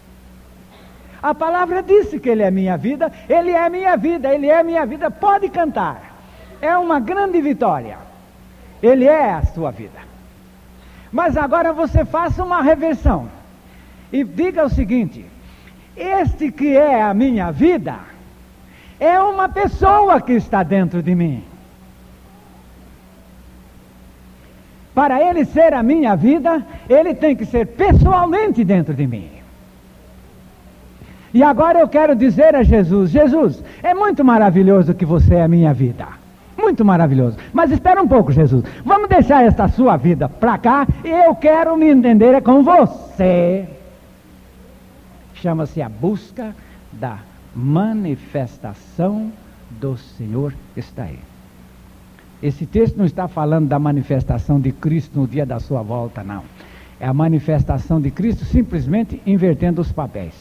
A 1.23 1.35
palavra 1.35 1.83
disse 1.83 2.19
que 2.19 2.29
Ele 2.29 2.43
é 2.43 2.51
minha 2.51 2.77
vida, 2.77 3.11
Ele 3.29 3.51
é 3.51 3.69
minha 3.69 3.97
vida, 3.97 4.35
Ele 4.35 4.49
é 4.49 4.63
minha 4.63 4.85
vida. 4.87 5.11
Pode 5.11 5.49
cantar. 5.49 6.15
É 6.61 6.77
uma 6.77 7.01
grande 7.01 7.41
vitória. 7.41 7.97
Ele 8.83 9.07
é 9.07 9.33
a 9.33 9.43
sua 9.43 9.71
vida. 9.71 9.99
Mas 11.13 11.37
agora 11.37 11.73
você 11.73 12.05
faça 12.05 12.45
uma 12.45 12.63
reversão 12.63 13.29
e 14.13 14.23
diga 14.25 14.65
o 14.65 14.71
seguinte: 14.71 15.27
este 16.01 16.51
que 16.51 16.77
é 16.77 17.03
a 17.03 17.13
minha 17.13 17.51
vida 17.51 17.97
é 18.99 19.19
uma 19.21 19.49
pessoa 19.49 20.21
que 20.21 20.33
está 20.33 20.63
dentro 20.63 21.03
de 21.03 21.15
mim. 21.15 21.43
Para 24.95 25.21
ele 25.23 25.45
ser 25.45 25.73
a 25.73 25.83
minha 25.83 26.15
vida, 26.15 26.65
ele 26.89 27.15
tem 27.15 27.35
que 27.37 27.47
ser 27.47 27.67
pessoalmente 27.67 28.65
dentro 28.65 28.93
de 28.93 29.07
mim. 29.07 29.31
E 31.33 31.43
agora 31.43 31.79
eu 31.79 31.89
quero 31.89 32.15
dizer 32.17 32.55
a 32.55 32.63
Jesus: 32.63 33.11
Jesus, 33.11 33.63
é 33.83 33.95
muito 33.95 34.25
maravilhoso 34.25 34.95
que 34.95 35.05
você 35.05 35.37
é 35.37 35.43
a 35.43 35.49
minha 35.49 35.73
vida. 35.73 36.07
Muito 36.59 36.85
maravilhoso. 36.85 37.39
Mas 37.53 37.71
espera 37.71 38.03
um 38.03 38.09
pouco, 38.09 38.33
Jesus. 38.33 38.65
Vamos 38.85 39.09
deixar 39.09 39.45
esta 39.45 39.69
sua 39.69 39.97
vida 39.97 40.29
para 40.29 40.59
cá 40.59 40.87
e 41.05 41.09
eu 41.09 41.35
quero 41.35 41.77
me 41.77 41.89
entender 41.89 42.43
com 42.43 42.63
você. 42.63 43.80
Chama-se 45.41 45.81
a 45.81 45.89
busca 45.89 46.55
da 46.93 47.21
manifestação 47.55 49.33
do 49.71 49.97
Senhor 49.97 50.55
está 50.77 51.05
aí. 51.05 51.19
Esse 52.43 52.67
texto 52.67 52.97
não 52.97 53.05
está 53.05 53.29
falando 53.29 53.69
da 53.69 53.79
manifestação 53.79 54.61
de 54.61 54.73
Cristo 54.73 55.19
no 55.19 55.27
dia 55.27 55.45
da 55.45 55.61
sua 55.61 55.83
volta, 55.83 56.23
não. 56.23 56.45
É 56.99 57.07
a 57.07 57.15
manifestação 57.15 58.01
de 58.01 58.11
Cristo 58.11 58.45
simplesmente 58.45 59.21
invertendo 59.27 59.81
os 59.81 59.93
papéis. 59.93 60.35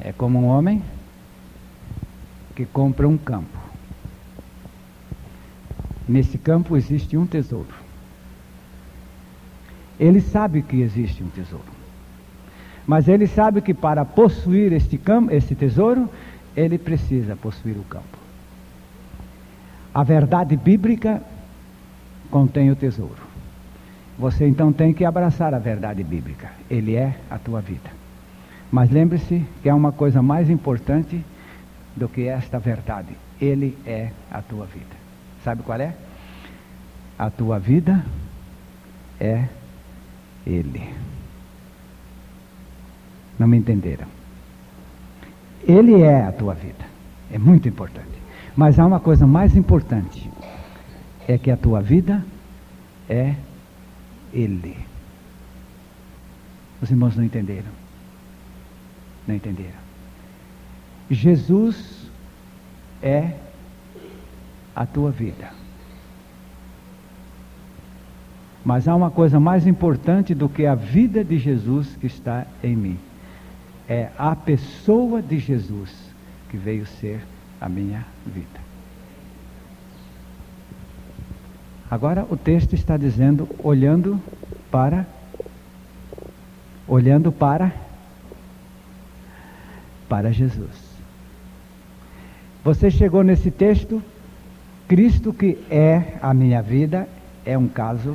É 0.00 0.12
como 0.12 0.40
um 0.40 0.46
homem 0.46 0.82
que 2.56 2.66
compra 2.66 3.08
um 3.08 3.16
campo. 3.16 3.61
Nesse 6.08 6.36
campo 6.38 6.76
existe 6.76 7.16
um 7.16 7.26
tesouro. 7.26 7.74
Ele 9.98 10.20
sabe 10.20 10.62
que 10.62 10.80
existe 10.80 11.22
um 11.22 11.28
tesouro. 11.28 11.64
Mas 12.86 13.06
ele 13.06 13.26
sabe 13.26 13.60
que 13.60 13.72
para 13.72 14.04
possuir 14.04 14.72
este, 14.72 14.98
campo, 14.98 15.32
este 15.32 15.54
tesouro, 15.54 16.08
ele 16.56 16.78
precisa 16.78 17.36
possuir 17.36 17.76
o 17.76 17.84
campo. 17.84 18.18
A 19.94 20.02
verdade 20.02 20.56
bíblica 20.56 21.22
contém 22.30 22.70
o 22.70 22.76
tesouro. 22.76 23.22
Você 24.18 24.46
então 24.46 24.72
tem 24.72 24.92
que 24.92 25.04
abraçar 25.04 25.54
a 25.54 25.58
verdade 25.58 26.02
bíblica. 26.02 26.50
Ele 26.68 26.96
é 26.96 27.14
a 27.30 27.38
tua 27.38 27.60
vida. 27.60 27.90
Mas 28.70 28.90
lembre-se 28.90 29.44
que 29.62 29.68
há 29.68 29.74
uma 29.74 29.92
coisa 29.92 30.22
mais 30.22 30.50
importante 30.50 31.22
do 31.94 32.08
que 32.08 32.26
esta 32.26 32.58
verdade. 32.58 33.10
Ele 33.40 33.76
é 33.86 34.10
a 34.30 34.40
tua 34.40 34.66
vida. 34.66 35.01
Sabe 35.44 35.62
qual 35.62 35.80
é? 35.80 35.94
A 37.18 37.30
tua 37.30 37.58
vida 37.58 38.04
é 39.20 39.48
Ele. 40.46 40.94
Não 43.38 43.46
me 43.46 43.56
entenderam? 43.56 44.06
Ele 45.66 46.02
é 46.02 46.24
a 46.24 46.32
tua 46.32 46.54
vida. 46.54 46.84
É 47.32 47.38
muito 47.38 47.68
importante. 47.68 48.08
Mas 48.56 48.78
há 48.78 48.86
uma 48.86 49.00
coisa 49.00 49.26
mais 49.26 49.56
importante: 49.56 50.30
é 51.26 51.38
que 51.38 51.50
a 51.50 51.56
tua 51.56 51.80
vida 51.80 52.24
é 53.08 53.34
Ele. 54.32 54.76
Os 56.80 56.90
irmãos 56.90 57.16
não 57.16 57.24
entenderam. 57.24 57.70
Não 59.26 59.34
entenderam? 59.34 59.82
Jesus 61.10 62.10
é 63.02 63.32
a 64.74 64.86
tua 64.86 65.10
vida. 65.10 65.50
Mas 68.64 68.86
há 68.86 68.94
uma 68.94 69.10
coisa 69.10 69.40
mais 69.40 69.66
importante 69.66 70.34
do 70.34 70.48
que 70.48 70.66
a 70.66 70.74
vida 70.74 71.24
de 71.24 71.38
Jesus 71.38 71.96
que 71.96 72.06
está 72.06 72.46
em 72.62 72.76
mim. 72.76 72.98
É 73.88 74.08
a 74.16 74.36
pessoa 74.36 75.20
de 75.20 75.38
Jesus 75.38 75.90
que 76.48 76.56
veio 76.56 76.86
ser 76.86 77.20
a 77.60 77.68
minha 77.68 78.06
vida. 78.24 78.60
Agora 81.90 82.26
o 82.30 82.36
texto 82.36 82.74
está 82.74 82.96
dizendo 82.96 83.48
olhando 83.62 84.20
para 84.70 85.06
olhando 86.86 87.30
para 87.30 87.72
para 90.08 90.32
Jesus. 90.32 90.92
Você 92.64 92.90
chegou 92.90 93.22
nesse 93.22 93.50
texto, 93.50 94.02
Cristo 94.92 95.32
que 95.32 95.56
é 95.70 96.18
a 96.20 96.34
minha 96.34 96.60
vida, 96.60 97.08
é 97.46 97.56
um 97.56 97.66
caso 97.66 98.14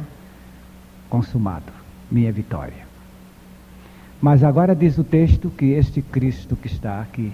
consumado, 1.10 1.74
minha 2.12 2.32
vitória. 2.32 2.86
Mas 4.22 4.44
agora 4.44 4.76
diz 4.76 4.96
o 5.00 5.04
texto 5.04 5.50
que 5.50 5.72
este 5.72 6.04
Cristo 6.04 6.56
que 6.56 6.68
está 6.68 7.02
aqui 7.02 7.32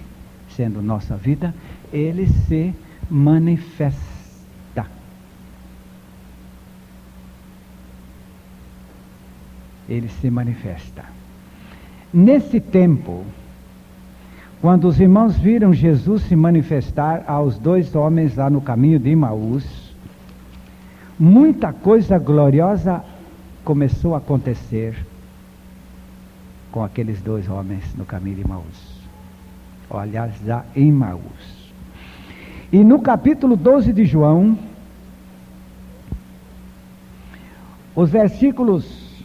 sendo 0.48 0.80
nossa 0.80 1.14
vida, 1.14 1.54
ele 1.92 2.26
se 2.26 2.74
manifesta. 3.10 4.86
Ele 9.86 10.08
se 10.08 10.30
manifesta. 10.30 11.04
Nesse 12.14 12.60
tempo, 12.60 13.26
quando 14.64 14.88
os 14.88 14.98
irmãos 14.98 15.36
viram 15.36 15.74
Jesus 15.74 16.22
se 16.22 16.34
manifestar 16.34 17.22
aos 17.26 17.58
dois 17.58 17.94
homens 17.94 18.34
lá 18.34 18.48
no 18.48 18.62
caminho 18.62 18.98
de 18.98 19.10
Imaús, 19.10 19.94
muita 21.18 21.70
coisa 21.70 22.18
gloriosa 22.18 23.04
começou 23.62 24.14
a 24.14 24.18
acontecer 24.18 24.96
com 26.72 26.82
aqueles 26.82 27.20
dois 27.20 27.46
homens 27.46 27.84
no 27.94 28.06
caminho 28.06 28.36
de 28.36 28.40
Imaús. 28.40 29.02
Olha, 29.90 30.30
já 30.46 30.64
em 30.74 30.88
Imaús. 30.88 31.74
E 32.72 32.82
no 32.82 33.00
capítulo 33.00 33.56
12 33.56 33.92
de 33.92 34.06
João, 34.06 34.58
os 37.94 38.08
versículos 38.08 39.24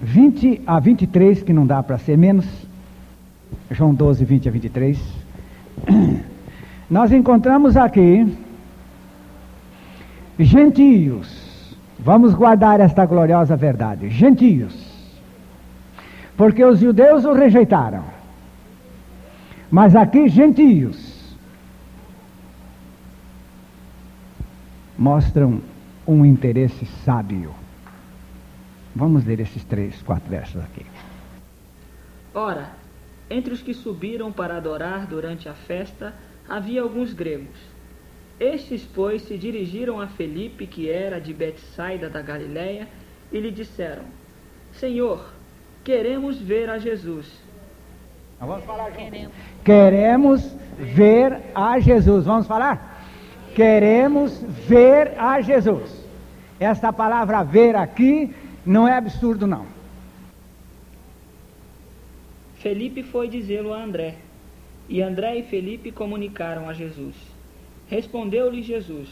20 0.00 0.62
a 0.66 0.80
23, 0.80 1.42
que 1.42 1.52
não 1.52 1.66
dá 1.66 1.82
para 1.82 1.98
ser 1.98 2.16
menos, 2.16 2.67
João 3.70 3.94
12, 3.94 4.24
20 4.24 4.48
a 4.48 4.52
23. 4.52 4.98
Nós 6.90 7.12
encontramos 7.12 7.76
aqui 7.76 8.36
gentios. 10.38 11.76
Vamos 11.98 12.34
guardar 12.34 12.80
esta 12.80 13.04
gloriosa 13.04 13.56
verdade. 13.56 14.08
Gentios. 14.08 14.74
Porque 16.36 16.64
os 16.64 16.78
judeus 16.78 17.24
o 17.24 17.32
rejeitaram. 17.32 18.04
Mas 19.70 19.94
aqui, 19.96 20.28
gentios. 20.28 21.36
Mostram 24.96 25.60
um 26.06 26.24
interesse 26.24 26.86
sábio. 27.04 27.52
Vamos 28.94 29.24
ler 29.24 29.40
esses 29.40 29.62
três, 29.64 30.00
quatro 30.02 30.28
versos 30.30 30.62
aqui. 30.62 30.86
Ora, 32.34 32.70
entre 33.30 33.52
os 33.52 33.62
que 33.62 33.74
subiram 33.74 34.32
para 34.32 34.56
adorar 34.56 35.06
durante 35.06 35.48
a 35.48 35.54
festa 35.54 36.14
havia 36.48 36.82
alguns 36.82 37.12
gregos. 37.12 37.58
Estes, 38.40 38.88
pois, 38.94 39.22
se 39.22 39.36
dirigiram 39.36 40.00
a 40.00 40.06
Felipe, 40.06 40.66
que 40.66 40.88
era 40.88 41.20
de 41.20 41.34
Betsaida 41.34 42.08
da 42.08 42.22
Galiléia, 42.22 42.88
e 43.32 43.40
lhe 43.40 43.50
disseram: 43.50 44.04
Senhor, 44.72 45.32
queremos 45.82 46.38
ver 46.38 46.70
a 46.70 46.78
Jesus. 46.78 47.26
Vamos 48.40 48.64
falar 48.64 48.92
Queremos. 48.92 49.34
Queremos 49.64 50.56
ver 50.78 51.40
a 51.54 51.78
Jesus. 51.80 52.24
Vamos 52.24 52.46
falar? 52.46 53.04
Queremos 53.54 54.40
ver 54.68 55.18
a 55.18 55.40
Jesus. 55.40 56.06
Esta 56.60 56.92
palavra 56.92 57.42
ver 57.42 57.74
aqui 57.74 58.32
não 58.64 58.86
é 58.86 58.96
absurdo, 58.96 59.46
não. 59.46 59.66
Felipe 62.58 63.02
foi 63.02 63.28
dizê-lo 63.28 63.72
a 63.72 63.82
André. 63.82 64.16
E 64.88 65.02
André 65.02 65.38
e 65.38 65.42
Felipe 65.44 65.92
comunicaram 65.92 66.68
a 66.68 66.72
Jesus. 66.72 67.14
Respondeu-lhe 67.88 68.62
Jesus: 68.62 69.08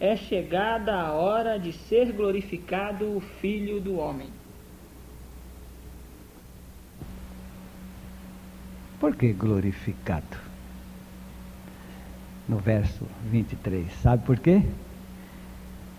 É 0.00 0.16
chegada 0.16 0.94
a 0.94 1.12
hora 1.12 1.58
de 1.58 1.72
ser 1.72 2.12
glorificado 2.12 3.16
o 3.16 3.20
Filho 3.20 3.80
do 3.80 3.98
Homem. 3.98 4.28
Por 8.98 9.14
que 9.14 9.32
glorificado? 9.32 10.48
No 12.48 12.58
verso 12.58 13.04
23. 13.30 13.92
Sabe 14.00 14.24
por 14.24 14.38
quê? 14.38 14.62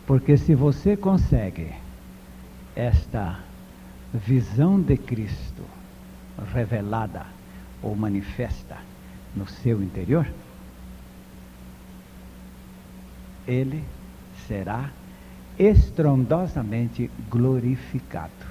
Porque 0.07 0.35
se 0.37 0.55
você 0.55 0.97
consegue 0.97 1.71
esta 2.75 3.39
visão 4.13 4.81
de 4.81 4.97
Cristo 4.97 5.78
revelada 6.53 7.25
ou 7.81 7.95
manifesta 7.95 8.77
no 9.35 9.47
seu 9.47 9.81
interior, 9.81 10.27
ele 13.47 13.83
será 14.47 14.89
estrondosamente 15.57 17.09
glorificado. 17.29 18.49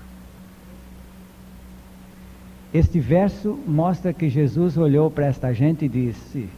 Este 2.72 3.01
verso 3.01 3.59
mostra 3.66 4.12
que 4.12 4.29
Jesus 4.29 4.77
olhou 4.77 5.11
para 5.11 5.27
esta 5.27 5.55
gente 5.55 5.87
e 5.87 5.88
disse: 5.88 6.48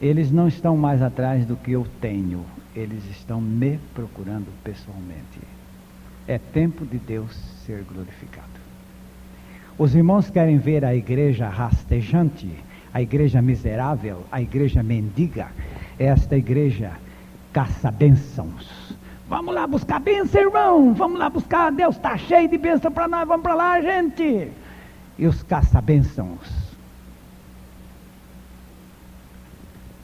Eles 0.00 0.30
não 0.30 0.48
estão 0.48 0.76
mais 0.76 1.02
atrás 1.02 1.44
do 1.44 1.56
que 1.56 1.72
eu 1.72 1.86
tenho, 2.00 2.44
eles 2.74 3.04
estão 3.10 3.40
me 3.40 3.78
procurando 3.94 4.46
pessoalmente. 4.64 5.40
É 6.26 6.38
tempo 6.38 6.86
de 6.86 6.96
Deus 6.96 7.32
ser 7.66 7.84
glorificado. 7.84 8.55
Os 9.78 9.94
irmãos 9.94 10.30
querem 10.30 10.58
ver 10.58 10.84
a 10.84 10.94
igreja 10.94 11.48
rastejante, 11.48 12.50
a 12.92 13.02
igreja 13.02 13.42
miserável, 13.42 14.24
a 14.32 14.40
igreja 14.40 14.82
mendiga, 14.82 15.48
esta 15.98 16.36
igreja 16.36 16.92
caça-bênçãos. 17.52 18.96
Vamos 19.28 19.54
lá 19.54 19.66
buscar 19.66 20.00
bênção, 20.00 20.40
irmão. 20.40 20.94
Vamos 20.94 21.18
lá 21.18 21.28
buscar. 21.28 21.72
Deus 21.72 21.96
está 21.96 22.16
cheio 22.16 22.48
de 22.48 22.56
bênção 22.56 22.92
para 22.92 23.08
nós. 23.08 23.26
Vamos 23.26 23.42
para 23.42 23.54
lá, 23.54 23.80
gente 23.80 24.50
e 25.18 25.26
os 25.26 25.42
caça-bênçãos. 25.42 26.66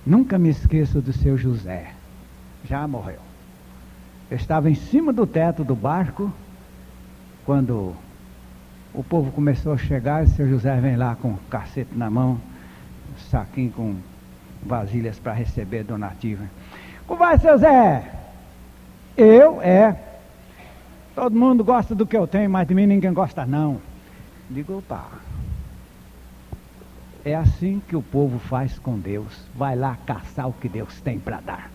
Nunca 0.04 0.38
me 0.38 0.48
esqueço 0.48 1.00
do 1.00 1.12
seu 1.12 1.37
José. 1.37 1.92
Já 2.64 2.87
morreu. 2.88 3.20
Eu 4.30 4.37
estava 4.37 4.70
em 4.70 4.74
cima 4.74 5.12
do 5.12 5.26
teto 5.26 5.62
do 5.62 5.74
barco 5.74 6.32
quando 7.44 7.94
o 8.94 9.02
povo 9.02 9.31
começou 9.33 9.72
a 9.72 9.78
chegar. 9.78 10.22
E 10.22 10.26
o 10.26 10.31
seu 10.31 10.48
José 10.48 10.78
vem 10.81 10.96
lá 10.96 11.16
com 11.16 11.37
cacete 11.50 11.96
na 11.96 12.11
mão, 12.11 12.40
saquinho 13.31 13.72
com 13.72 13.96
vasilhas 14.62 15.18
para 15.18 15.33
receber 15.33 15.85
donativa. 15.85 16.44
Como 17.07 17.18
vai, 17.18 17.38
seu 17.38 17.59
Zé? 17.59 18.11
Eu? 19.16 19.61
É. 19.62 19.96
Todo 21.14 21.38
mundo 21.38 21.62
gosta 21.62 21.94
do 21.94 22.07
que 22.07 22.16
eu 22.16 22.26
tenho, 22.26 22.48
mas 22.48 22.66
de 22.66 22.74
mim 22.74 22.87
ninguém 22.87 23.12
gosta 23.12 23.44
não. 23.44 23.81
Digo, 24.48 24.78
opa. 24.78 25.09
É 27.24 27.35
assim 27.35 27.83
que 27.87 27.94
o 27.94 28.02
povo 28.02 28.38
faz 28.38 28.78
com 28.78 28.98
Deus. 28.98 29.46
Vai 29.55 29.76
lá 29.76 29.96
caçar 30.07 30.48
o 30.48 30.52
que 30.52 30.68
Deus 30.68 31.00
tem 31.00 31.18
para 31.18 31.40
dar. 31.40 31.71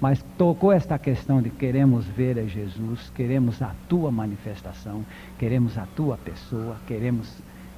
Mas 0.00 0.24
tocou 0.36 0.72
esta 0.72 0.98
questão 0.98 1.42
de 1.42 1.50
queremos 1.50 2.04
ver 2.04 2.38
a 2.38 2.44
Jesus, 2.44 3.10
queremos 3.14 3.60
a 3.60 3.72
tua 3.88 4.12
manifestação, 4.12 5.04
queremos 5.38 5.76
a 5.76 5.86
tua 5.96 6.16
pessoa, 6.16 6.76
queremos 6.86 7.28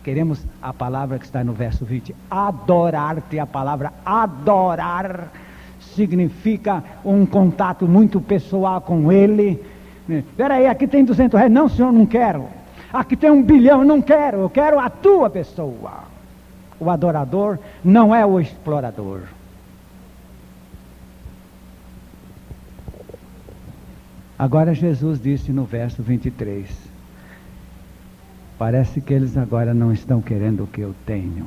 queremos 0.02 0.42
a 0.62 0.72
palavra 0.72 1.18
que 1.18 1.24
está 1.24 1.44
no 1.44 1.52
verso 1.52 1.85
20, 1.85 2.14
adorar-te. 2.30 3.38
A 3.38 3.46
palavra 3.46 3.92
adorar 4.04 5.28
significa 5.80 6.83
um 7.04 7.26
contato 7.26 7.87
muito 7.87 8.20
pessoal 8.20 8.80
com 8.80 9.11
Ele. 9.11 9.62
Espera 10.09 10.54
aí, 10.54 10.66
aqui 10.66 10.87
tem 10.87 11.04
200 11.04 11.38
reais. 11.38 11.52
Não, 11.52 11.68
senhor, 11.68 11.92
não 11.92 12.06
quero. 12.06 12.46
Aqui 12.92 13.16
tem 13.16 13.30
um 13.30 13.42
bilhão, 13.42 13.85
não 13.85 14.02
quero, 14.02 14.38
eu 14.38 14.50
quero 14.50 14.78
a 14.78 14.90
tua 14.90 15.30
pessoa. 15.30 16.04
O 16.78 16.90
adorador 16.90 17.59
não 17.85 18.14
é 18.14 18.24
o 18.24 18.40
explorador. 18.40 19.20
Agora 24.40 24.72
Jesus 24.72 25.20
disse 25.20 25.53
no 25.53 25.66
verso 25.66 26.03
23: 26.03 26.66
Parece 28.59 29.03
que 29.03 29.12
eles 29.12 29.37
agora 29.37 29.74
não 29.74 29.92
estão 29.92 30.22
querendo 30.22 30.64
o 30.64 30.66
que 30.66 30.81
eu 30.81 30.94
tenho. 31.05 31.46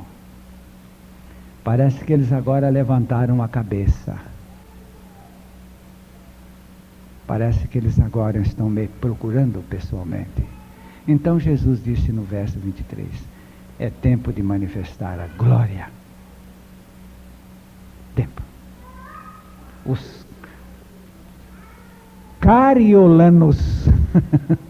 Parece 1.64 2.06
que 2.06 2.14
eles 2.14 2.32
agora 2.32 2.70
levantaram 2.70 3.42
a 3.42 3.48
cabeça. 3.48 4.16
Parece 7.26 7.68
que 7.68 7.80
eles 7.80 8.00
agora 8.00 8.38
estão 8.38 8.70
me 8.70 8.88
procurando 8.88 9.68
pessoalmente. 9.68 10.44
Então 11.08 11.40
Jesus 11.40 11.84
disse 11.84 12.12
no 12.12 12.22
verso 12.22 12.60
23: 12.60 13.08
É 13.80 13.90
tempo 13.90 14.32
de 14.32 14.44
manifestar 14.44 15.20
a 15.20 15.26
glória. 15.36 15.90
Tempo. 18.14 18.44
Os 19.84 20.23
cariolanos 22.44 23.88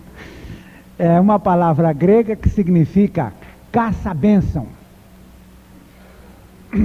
é 0.99 1.19
uma 1.19 1.39
palavra 1.39 1.91
grega 1.91 2.35
que 2.35 2.47
significa 2.47 3.33
caça-bênção. 3.71 4.67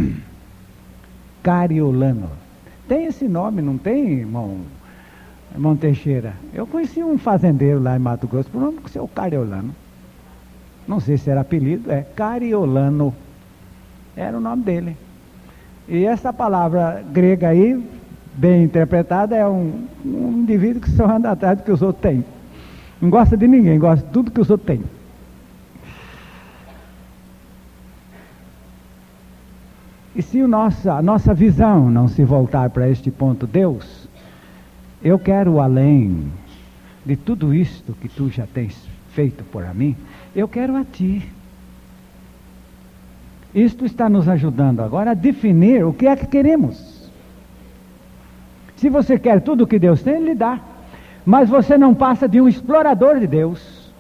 Cariolano. 1.43 2.31
Tem 2.89 3.05
esse 3.05 3.29
nome, 3.29 3.61
não 3.61 3.77
tem, 3.77 4.15
irmão? 4.15 4.61
irmão 5.53 5.77
Teixeira, 5.77 6.33
eu 6.55 6.67
conheci 6.67 7.05
um 7.05 7.19
fazendeiro 7.19 7.83
lá 7.83 7.95
em 7.95 7.99
Mato 7.99 8.27
Grosso, 8.27 8.49
por 8.49 8.61
nome 8.61 8.79
do 8.81 8.89
seu 8.89 9.07
Cariolano. 9.07 9.75
Não 10.87 11.01
sei 11.01 11.19
se 11.19 11.29
era 11.29 11.43
apelido, 11.43 11.93
é 11.93 12.01
Cariolano. 12.01 13.15
Era 14.17 14.39
o 14.39 14.41
nome 14.41 14.63
dele. 14.63 14.97
E 15.87 16.07
essa 16.07 16.33
palavra 16.33 17.05
grega 17.13 17.49
aí, 17.49 17.79
bem 18.39 18.63
interpretada, 18.63 19.37
é 19.37 19.47
um, 19.47 19.85
um 20.05 20.39
indivíduo 20.39 20.81
que 20.81 20.91
só 20.91 21.11
anda 21.11 21.33
atrás 21.33 21.59
do 21.59 21.65
que 21.65 21.73
os 21.73 21.83
outros 21.83 22.01
têm. 22.01 22.25
Não 23.01 23.11
gosta 23.11 23.37
de 23.37 23.49
ninguém, 23.49 23.79
gosta 23.79 24.07
de 24.07 24.13
tudo 24.13 24.31
que 24.31 24.41
os 24.41 24.49
outros 24.49 24.67
têm. 24.67 24.85
E 30.15 30.23
se 30.23 30.41
o 30.41 30.49
nossa, 30.49 30.95
a 30.95 31.03
nossa 31.03 31.35
visão 31.35 31.91
não 31.91 32.09
se 32.09 32.25
voltar 32.25 32.71
para 32.71 32.89
este 32.89 33.11
ponto, 33.11 33.47
Deus, 33.47 34.09
eu 35.03 35.19
quero 35.19 35.61
além 35.61 36.31
de 37.05 37.17
tudo 37.17 37.53
isto 37.53 37.93
que 38.01 38.09
tu 38.09 38.29
já 38.29 38.47
tens 38.47 38.77
feito 39.11 39.43
por 39.45 39.65
mim, 39.75 39.97
eu 40.35 40.47
quero 40.47 40.77
a 40.77 40.85
ti. 40.85 41.29
Isto 43.55 43.85
está 43.85 44.09
nos 44.09 44.29
ajudando 44.29 44.81
agora 44.81 45.13
a 45.13 45.15
definir 45.15 45.85
o 45.85 45.93
que 45.93 46.07
é 46.07 46.15
que 46.15 46.27
queremos. 46.27 46.98
Se 48.79 48.89
você 48.89 49.19
quer 49.19 49.41
tudo 49.41 49.67
que 49.67 49.79
Deus 49.79 50.03
tem, 50.03 50.15
Ele 50.15 50.35
dá. 50.35 50.59
Mas 51.27 51.49
você 51.49 51.77
não 51.77 51.95
passa 51.95 52.29
de 52.29 52.41
um 52.41 52.49
explorador 52.49 53.19
de 53.19 53.27
Deus. 53.27 53.91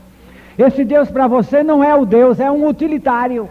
Esse 0.58 0.84
Deus 0.84 1.10
para 1.10 1.26
você 1.26 1.62
não 1.62 1.84
é 1.84 1.94
o 1.94 2.06
Deus, 2.06 2.40
é 2.40 2.50
um 2.50 2.66
utilitário. 2.66 3.48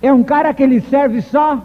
É 0.00 0.12
um 0.12 0.22
cara 0.22 0.54
que 0.54 0.66
lhe 0.66 0.80
serve 0.80 1.20
só 1.20 1.62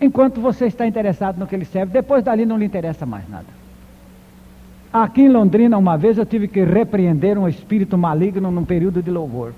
enquanto 0.00 0.40
você 0.40 0.66
está 0.66 0.86
interessado 0.86 1.38
no 1.38 1.46
que 1.46 1.54
ele 1.54 1.64
serve. 1.64 1.92
Depois 1.92 2.24
dali 2.24 2.44
não 2.44 2.58
lhe 2.58 2.64
interessa 2.64 3.06
mais 3.06 3.28
nada. 3.28 3.46
Aqui 4.92 5.22
em 5.22 5.28
Londrina, 5.28 5.78
uma 5.78 5.96
vez 5.96 6.18
eu 6.18 6.26
tive 6.26 6.48
que 6.48 6.64
repreender 6.64 7.38
um 7.38 7.48
espírito 7.48 7.96
maligno 7.96 8.50
num 8.50 8.64
período 8.64 9.02
de 9.02 9.10
louvor. 9.10 9.54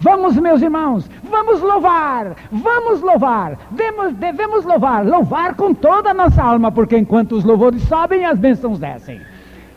Vamos, 0.00 0.36
meus 0.36 0.62
irmãos, 0.62 1.10
vamos 1.28 1.60
louvar, 1.60 2.36
vamos 2.52 3.00
louvar, 3.00 3.58
devemos, 3.72 4.14
devemos 4.14 4.64
louvar, 4.64 5.04
louvar 5.04 5.56
com 5.56 5.74
toda 5.74 6.10
a 6.10 6.14
nossa 6.14 6.40
alma, 6.40 6.70
porque 6.70 6.96
enquanto 6.96 7.32
os 7.32 7.42
louvores 7.42 7.82
sobem, 7.82 8.24
as 8.24 8.38
bênçãos 8.38 8.78
descem. 8.78 9.20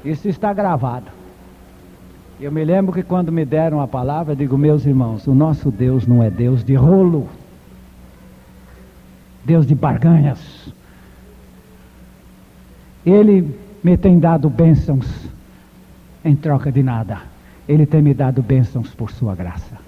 Isso 0.05 0.29
está 0.29 0.53
gravado. 0.53 1.07
Eu 2.39 2.51
me 2.51 2.63
lembro 2.63 2.93
que 2.93 3.03
quando 3.03 3.31
me 3.31 3.45
deram 3.45 3.81
a 3.81 3.87
palavra, 3.87 4.35
digo, 4.35 4.57
meus 4.57 4.85
irmãos, 4.85 5.25
o 5.25 5.33
nosso 5.33 5.71
Deus 5.71 6.05
não 6.05 6.21
é 6.21 6.29
Deus 6.29 6.63
de 6.63 6.75
rolo. 6.75 7.27
Deus 9.43 9.65
de 9.65 9.73
barganhas. 9.73 10.73
Ele 13.03 13.59
me 13.83 13.97
tem 13.97 14.19
dado 14.19 14.49
bênçãos 14.49 15.07
em 16.23 16.35
troca 16.35 16.71
de 16.71 16.83
nada. 16.83 17.19
Ele 17.67 17.85
tem 17.85 18.01
me 18.01 18.13
dado 18.13 18.41
bênçãos 18.43 18.93
por 18.93 19.11
sua 19.11 19.35
graça. 19.35 19.80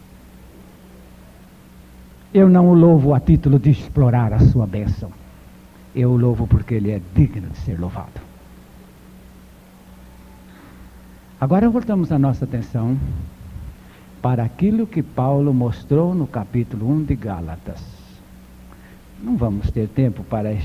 Eu 2.34 2.50
não 2.50 2.67
o 2.69 2.74
louvo 2.74 3.13
a 3.13 3.19
título 3.19 3.60
de 3.60 3.69
explorar 3.69 4.34
a 4.34 4.39
sua 4.39 4.65
bênção. 4.65 5.12
Eu 5.96 6.10
o 6.10 6.17
louvo 6.17 6.48
porque 6.48 6.74
ele 6.74 6.89
é 6.89 7.00
digno 7.13 7.48
de 7.50 7.58
ser 7.60 7.80
louvado. 7.80 8.19
Agora 11.39 11.69
voltamos 11.69 12.12
a 12.12 12.17
nossa 12.17 12.46
atenção 12.46 12.98
para 14.19 14.43
aquilo 14.43 14.88
que 14.88 15.04
Paulo 15.04 15.54
mostrou 15.54 16.15
no 16.15 16.26
capítulo 16.26 16.89
1 16.89 17.04
de 17.04 17.15
Gálatas. 17.15 17.84
Não 19.22 19.38
vamos 19.38 19.69
ter 19.69 19.88
tempo 19.89 20.24
para 20.24 20.58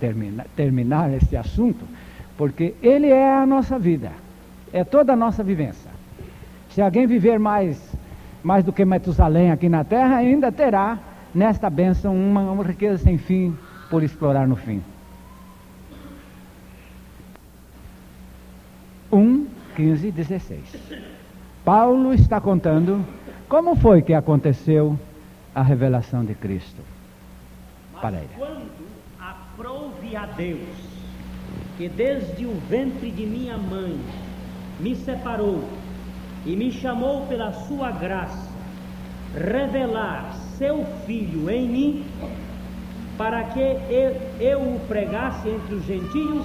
terminar, 0.00 0.46
terminar 0.56 1.12
esse 1.12 1.36
assunto, 1.36 1.84
porque 2.36 2.74
ele 2.82 3.06
é 3.06 3.32
a 3.32 3.46
nossa 3.46 3.78
vida, 3.78 4.10
é 4.72 4.82
toda 4.82 5.12
a 5.12 5.16
nossa 5.16 5.44
vivência. 5.44 5.90
Se 6.70 6.80
alguém 6.80 7.06
viver 7.06 7.38
mais, 7.38 7.89
mais 8.42 8.64
do 8.64 8.72
que 8.72 8.84
Metusalém 8.84 9.50
aqui 9.50 9.68
na 9.68 9.84
terra, 9.84 10.16
ainda 10.16 10.50
terá 10.50 10.98
nesta 11.34 11.68
bênção 11.68 12.14
uma, 12.14 12.42
uma 12.50 12.64
riqueza 12.64 12.98
sem 12.98 13.18
fim 13.18 13.56
por 13.88 14.02
explorar 14.02 14.46
no 14.46 14.56
fim. 14.56 14.82
1, 19.12 19.46
15, 19.76 20.10
16. 20.12 20.60
Paulo 21.64 22.14
está 22.14 22.40
contando 22.40 23.04
como 23.48 23.74
foi 23.74 24.02
que 24.02 24.14
aconteceu 24.14 24.98
a 25.54 25.62
revelação 25.62 26.24
de 26.24 26.34
Cristo 26.34 26.80
para 28.00 28.18
ele. 28.18 28.28
Quando 28.38 28.70
aprouve 29.18 30.16
a 30.16 30.26
Deus, 30.26 30.60
que 31.76 31.88
desde 31.88 32.46
o 32.46 32.54
ventre 32.68 33.10
de 33.10 33.26
minha 33.26 33.58
mãe 33.58 34.00
me 34.78 34.94
separou 34.94 35.64
e 36.46 36.56
me 36.56 36.70
chamou 36.70 37.26
pela 37.26 37.52
sua 37.52 37.90
graça, 37.90 38.50
revelar 39.34 40.34
seu 40.56 40.84
filho 41.06 41.48
em 41.50 41.68
mim, 41.68 42.04
para 43.16 43.44
que 43.44 43.60
eu, 43.60 44.16
eu 44.40 44.58
o 44.60 44.80
pregasse 44.88 45.48
entre 45.48 45.74
os 45.74 45.84
gentios, 45.84 46.44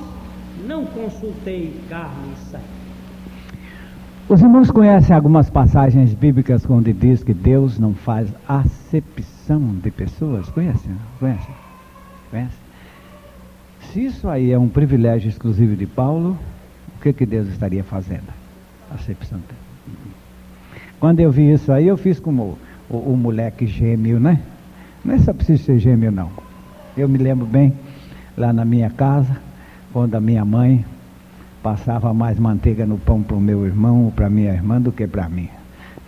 não 0.67 0.86
consultei 0.86 1.73
carne 1.89 2.34
e 2.34 2.51
sangue. 2.51 2.75
Os 4.27 4.41
irmãos 4.41 4.71
conhecem 4.71 5.15
algumas 5.15 5.49
passagens 5.49 6.13
bíblicas 6.13 6.67
onde 6.67 6.91
diz 6.91 7.23
que 7.23 7.34
Deus 7.34 7.77
não 7.77 7.93
faz 7.93 8.27
acepção 8.47 9.62
de 9.84 9.91
pessoas? 9.91 10.49
Conhecem? 10.49 10.95
Conhecem? 11.19 11.55
Conhecem? 12.31 12.65
Se 13.93 14.03
isso 14.03 14.27
aí 14.27 14.51
é 14.51 14.58
um 14.58 14.67
privilégio 14.67 15.29
exclusivo 15.29 15.75
de 15.75 15.86
Paulo, 15.86 16.38
o 16.97 17.01
que, 17.01 17.13
que 17.13 17.25
Deus 17.25 17.47
estaria 17.47 17.84
fazendo? 17.84 18.34
Acepção. 18.91 19.39
Quando 21.05 21.19
eu 21.19 21.31
vi 21.31 21.53
isso 21.53 21.71
aí, 21.71 21.87
eu 21.87 21.97
fiz 21.97 22.19
como 22.19 22.57
o, 22.89 22.95
o, 22.95 23.13
o 23.13 23.15
moleque 23.15 23.67
gêmeo, 23.67 24.19
né? 24.19 24.41
Não 25.03 25.13
é 25.13 25.19
só 25.19 25.35
preciso 25.35 25.63
ser 25.63 25.77
gêmeo, 25.77 26.11
não. 26.11 26.31
Eu 26.97 27.07
me 27.07 27.19
lembro 27.19 27.45
bem, 27.45 27.75
lá 28.35 28.51
na 28.51 28.65
minha 28.65 28.89
casa, 28.89 29.37
quando 29.93 30.15
a 30.15 30.19
minha 30.19 30.43
mãe 30.43 30.83
passava 31.61 32.11
mais 32.11 32.39
manteiga 32.39 32.87
no 32.87 32.97
pão 32.97 33.21
para 33.21 33.37
o 33.37 33.39
meu 33.39 33.67
irmão 33.67 34.05
ou 34.05 34.11
para 34.11 34.31
minha 34.31 34.51
irmã 34.51 34.81
do 34.81 34.91
que 34.91 35.05
para 35.05 35.29
mim. 35.29 35.47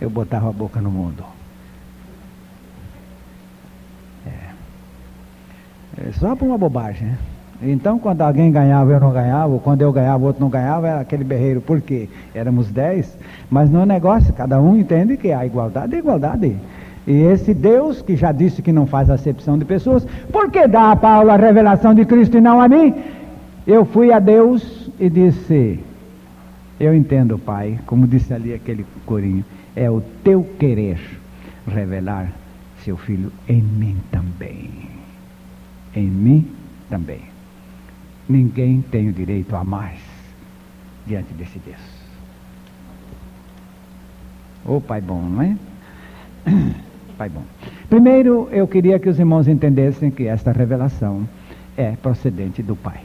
Eu 0.00 0.10
botava 0.10 0.48
a 0.48 0.52
boca 0.52 0.80
no 0.80 0.90
mundo. 0.90 1.22
É. 4.26 6.08
é 6.08 6.12
só 6.14 6.34
por 6.34 6.46
uma 6.46 6.58
bobagem, 6.58 7.06
né? 7.06 7.18
Então, 7.60 7.98
quando 7.98 8.22
alguém 8.22 8.52
ganhava, 8.52 8.92
eu 8.92 9.00
não 9.00 9.12
ganhava, 9.12 9.52
ou 9.52 9.58
quando 9.58 9.82
eu 9.82 9.92
ganhava, 9.92 10.22
o 10.22 10.26
outro 10.26 10.40
não 10.40 10.48
ganhava, 10.48 10.88
era 10.88 11.00
aquele 11.00 11.24
berreiro. 11.24 11.60
Por 11.60 11.80
quê? 11.80 12.08
Éramos 12.32 12.70
dez, 12.70 13.16
mas 13.50 13.68
no 13.68 13.84
negócio, 13.84 14.32
cada 14.32 14.60
um 14.60 14.76
entende 14.76 15.16
que 15.16 15.32
a 15.32 15.44
igualdade 15.44 15.96
é 15.96 15.98
igualdade. 15.98 16.56
E 17.06 17.12
esse 17.22 17.52
Deus, 17.54 18.00
que 18.00 18.14
já 18.14 18.30
disse 18.30 18.62
que 18.62 18.70
não 18.70 18.86
faz 18.86 19.10
acepção 19.10 19.58
de 19.58 19.64
pessoas, 19.64 20.06
por 20.30 20.50
que 20.50 20.68
dá 20.68 20.92
a 20.92 20.96
Paulo 20.96 21.30
a 21.30 21.36
revelação 21.36 21.94
de 21.94 22.04
Cristo 22.04 22.36
e 22.36 22.40
não 22.40 22.60
a 22.60 22.68
mim? 22.68 22.94
Eu 23.66 23.84
fui 23.84 24.12
a 24.12 24.20
Deus 24.20 24.90
e 25.00 25.10
disse: 25.10 25.80
Eu 26.78 26.94
entendo, 26.94 27.38
Pai, 27.38 27.78
como 27.86 28.06
disse 28.06 28.32
ali 28.32 28.54
aquele 28.54 28.86
corinho, 29.04 29.44
é 29.74 29.90
o 29.90 30.00
teu 30.22 30.46
querer 30.58 31.00
revelar 31.66 32.30
seu 32.84 32.96
filho 32.96 33.32
em 33.48 33.62
mim 33.62 33.96
também. 34.12 34.70
Em 35.94 36.06
mim 36.06 36.46
também. 36.88 37.27
Ninguém 38.28 38.82
tem 38.82 39.08
o 39.08 39.12
direito 39.12 39.56
a 39.56 39.64
mais 39.64 39.98
diante 41.06 41.32
desse 41.32 41.58
Deus. 41.60 41.80
Ô 44.66 44.76
oh, 44.76 44.80
Pai 44.80 45.00
bom, 45.00 45.22
não 45.22 45.42
é? 45.42 45.56
Pai 47.16 47.28
bom. 47.30 47.42
Primeiro, 47.88 48.48
eu 48.52 48.68
queria 48.68 48.98
que 48.98 49.08
os 49.08 49.18
irmãos 49.18 49.48
entendessem 49.48 50.10
que 50.10 50.26
esta 50.26 50.52
revelação 50.52 51.26
é 51.76 51.92
procedente 51.92 52.62
do 52.62 52.76
Pai. 52.76 53.00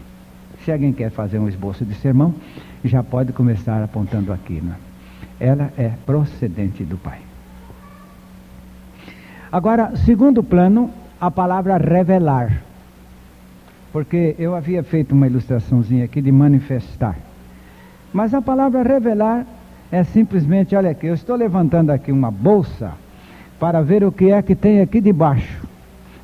Se 0.65 0.71
alguém 0.71 0.91
quer 0.91 1.09
fazer 1.09 1.39
um 1.39 1.47
esboço 1.47 1.86
de 1.86 1.95
sermão, 1.95 2.33
já 2.83 3.01
pode 3.01 3.31
começar 3.31 3.81
apontando 3.81 4.33
aqui. 4.33 4.62
Né? 4.62 4.75
Ela 5.39 5.71
é 5.77 5.93
procedente 6.05 6.83
do 6.83 6.97
Pai. 6.97 7.19
Agora, 9.51 9.95
segundo 9.97 10.43
plano, 10.43 10.89
a 11.21 11.29
palavra 11.31 11.77
revelar 11.77 12.63
porque 13.93 14.36
eu 14.39 14.56
havia 14.56 14.84
feito 14.84 15.13
uma 15.13 15.27
ilustraçãozinha 15.27 16.06
aqui 16.06 16.19
de 16.19 16.32
manifestar. 16.32 17.15
Mas 18.12 18.34
a 18.34 18.41
palavra 18.41 18.82
revelar 18.82 19.45
é 19.91 20.03
simplesmente, 20.03 20.75
olha 20.75 20.89
aqui, 20.89 21.06
eu 21.06 21.13
estou 21.13 21.36
levantando 21.36 21.91
aqui 21.91 22.12
uma 22.12 22.32
bolsa 22.32 22.93
para 23.60 23.84
ver 23.84 24.03
o 24.03 24.12
que 24.12 24.32
é 24.32 24.41
que 24.41 24.56
tem 24.56 24.82
aqui 24.82 24.99
debaixo. 24.99 25.62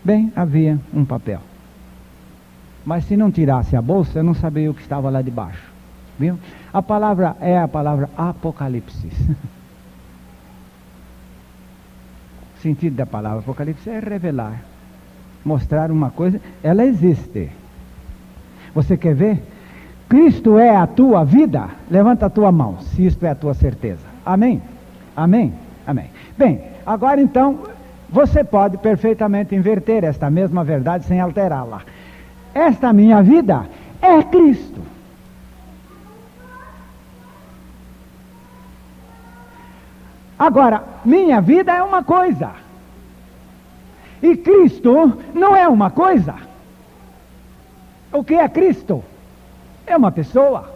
Bem, 0.04 0.34
havia 0.36 0.80
um 0.92 1.06
papel. 1.06 1.42
Mas 2.84 3.06
se 3.06 3.16
não 3.16 3.30
tirasse 3.30 3.76
a 3.76 3.82
bolsa, 3.82 4.18
eu 4.20 4.24
não 4.24 4.34
sabia 4.34 4.72
o 4.72 4.74
que 4.74 4.82
estava 4.82 5.12
lá 5.12 5.22
debaixo. 5.22 5.70
Viu? 6.18 6.40
A 6.74 6.82
palavra 6.82 7.38
é 7.40 7.60
a 7.60 7.68
palavra 7.68 8.10
apocalipse. 8.18 9.08
o 12.58 12.62
sentido 12.62 12.96
da 12.96 13.06
palavra 13.06 13.40
apocalipse 13.40 13.88
é 13.92 14.00
revelar, 14.00 14.60
mostrar 15.44 15.92
uma 15.92 16.10
coisa, 16.10 16.40
ela 16.64 16.86
existe. 16.86 17.50
Você 18.74 18.98
quer 18.98 19.16
ver? 19.16 19.42
Cristo 20.08 20.58
é 20.58 20.76
a 20.76 20.88
tua 20.88 21.24
vida? 21.24 21.70
Levanta 21.90 22.26
a 22.26 22.30
tua 22.30 22.52
mão, 22.52 22.80
se 22.80 23.06
isto 23.06 23.26
é 23.26 23.30
a 23.30 23.36
tua 23.36 23.54
certeza. 23.54 24.06
Amém? 24.26 24.62
Amém? 25.16 25.54
Amém. 25.86 26.10
Bem, 26.38 26.62
agora 26.86 27.22
então, 27.22 27.60
você 28.10 28.44
pode 28.44 28.78
perfeitamente 28.78 29.56
inverter 29.56 30.04
esta 30.04 30.30
mesma 30.30 30.64
verdade 30.64 31.06
sem 31.06 31.20
alterá-la. 31.20 31.82
Esta 32.54 32.92
minha 32.92 33.22
vida 33.22 33.66
é 34.02 34.24
Cristo. 34.24 34.82
Agora, 40.40 40.82
minha 41.04 41.42
vida 41.42 41.74
é 41.74 41.84
uma 41.84 42.02
coisa. 42.02 42.52
E 44.22 44.36
Cristo 44.36 45.18
não 45.34 45.56
é 45.56 45.68
uma 45.68 45.90
coisa. 45.90 46.36
O 48.12 48.24
que 48.24 48.36
é 48.36 48.48
Cristo? 48.50 49.04
É 49.86 49.96
uma 49.96 50.12
pessoa. 50.12 50.74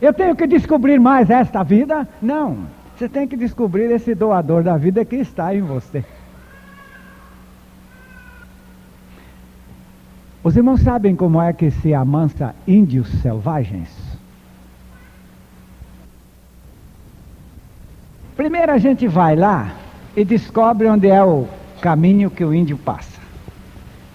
Eu 0.00 0.14
tenho 0.14 0.34
que 0.34 0.46
descobrir 0.46 0.98
mais 0.98 1.28
esta 1.28 1.62
vida? 1.62 2.08
Não. 2.20 2.66
Você 2.96 3.08
tem 3.08 3.28
que 3.28 3.36
descobrir 3.36 3.90
esse 3.90 4.14
doador 4.14 4.62
da 4.62 4.76
vida 4.76 5.04
que 5.04 5.16
está 5.16 5.54
em 5.54 5.60
você. 5.60 6.04
Os 10.42 10.56
irmãos 10.56 10.80
sabem 10.80 11.14
como 11.14 11.40
é 11.40 11.52
que 11.52 11.70
se 11.70 11.92
amansa 11.92 12.54
índios 12.66 13.08
selvagens? 13.20 14.09
Primeiro 18.40 18.72
a 18.72 18.78
gente 18.78 19.06
vai 19.06 19.36
lá 19.36 19.70
e 20.16 20.24
descobre 20.24 20.88
onde 20.88 21.06
é 21.10 21.22
o 21.22 21.46
caminho 21.82 22.30
que 22.30 22.42
o 22.42 22.54
índio 22.54 22.78
passa. 22.78 23.20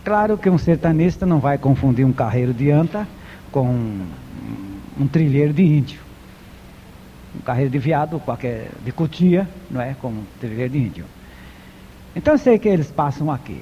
Claro 0.04 0.36
que 0.36 0.50
um 0.50 0.58
sertanista 0.58 1.28
não 1.28 1.38
vai 1.38 1.60
confundir 1.60 2.04
um 2.04 2.12
carreiro 2.12 2.52
de 2.52 2.72
anta 2.72 3.08
com 3.52 3.68
um 5.00 5.08
trilheiro 5.08 5.54
de 5.54 5.64
índio. 5.64 6.02
Um 7.36 7.42
carreiro 7.42 7.70
de 7.70 7.78
viado, 7.78 8.20
qualquer 8.20 8.72
de 8.84 8.92
cutia, 8.92 9.48
não 9.70 9.80
é? 9.80 9.96
Com 10.02 10.08
um 10.08 10.24
trilheiro 10.40 10.74
de 10.74 10.80
índio. 10.80 11.06
Então 12.16 12.34
eu 12.34 12.40
sei 12.40 12.58
que 12.58 12.68
eles 12.68 12.90
passam 12.90 13.32
aqui. 13.32 13.62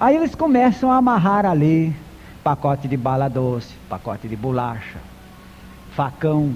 Aí 0.00 0.16
eles 0.16 0.34
começam 0.34 0.90
a 0.90 0.96
amarrar 0.96 1.46
ali 1.46 1.94
pacote 2.42 2.88
de 2.88 2.96
bala 2.96 3.28
doce, 3.28 3.72
pacote 3.88 4.26
de 4.26 4.34
bolacha, 4.34 4.98
facão. 5.92 6.52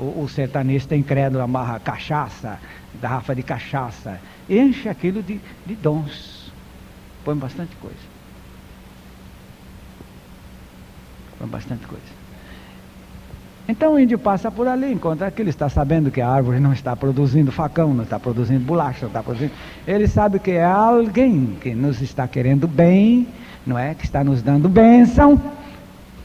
O, 0.00 0.22
o 0.22 0.28
sertanista 0.28 0.96
incrédulo 0.96 1.44
amarra 1.44 1.78
cachaça, 1.78 2.58
garrafa 3.00 3.34
de 3.34 3.42
cachaça, 3.42 4.18
enche 4.48 4.88
aquilo 4.88 5.22
de, 5.22 5.38
de 5.66 5.74
dons. 5.74 6.50
Põe 7.22 7.36
bastante 7.36 7.76
coisa. 7.76 7.96
Põe 11.38 11.48
bastante 11.48 11.86
coisa. 11.86 12.20
Então 13.68 13.94
o 13.94 14.00
índio 14.00 14.18
passa 14.18 14.50
por 14.50 14.66
ali, 14.66 14.92
encontra 14.92 15.28
aquilo, 15.28 15.48
está 15.48 15.68
sabendo 15.68 16.10
que 16.10 16.20
a 16.20 16.28
árvore 16.28 16.58
não 16.58 16.72
está 16.72 16.96
produzindo 16.96 17.52
facão, 17.52 17.94
não 17.94 18.02
está 18.02 18.18
produzindo 18.18 18.64
bolacha, 18.64 19.02
não 19.02 19.08
está 19.08 19.22
produzindo. 19.22 19.52
Ele 19.86 20.08
sabe 20.08 20.40
que 20.40 20.50
é 20.50 20.64
alguém 20.64 21.56
que 21.60 21.72
nos 21.74 22.00
está 22.00 22.26
querendo 22.26 22.66
bem, 22.66 23.28
não 23.64 23.78
é? 23.78 23.94
Que 23.94 24.04
está 24.04 24.24
nos 24.24 24.42
dando 24.42 24.68
bênção. 24.68 25.40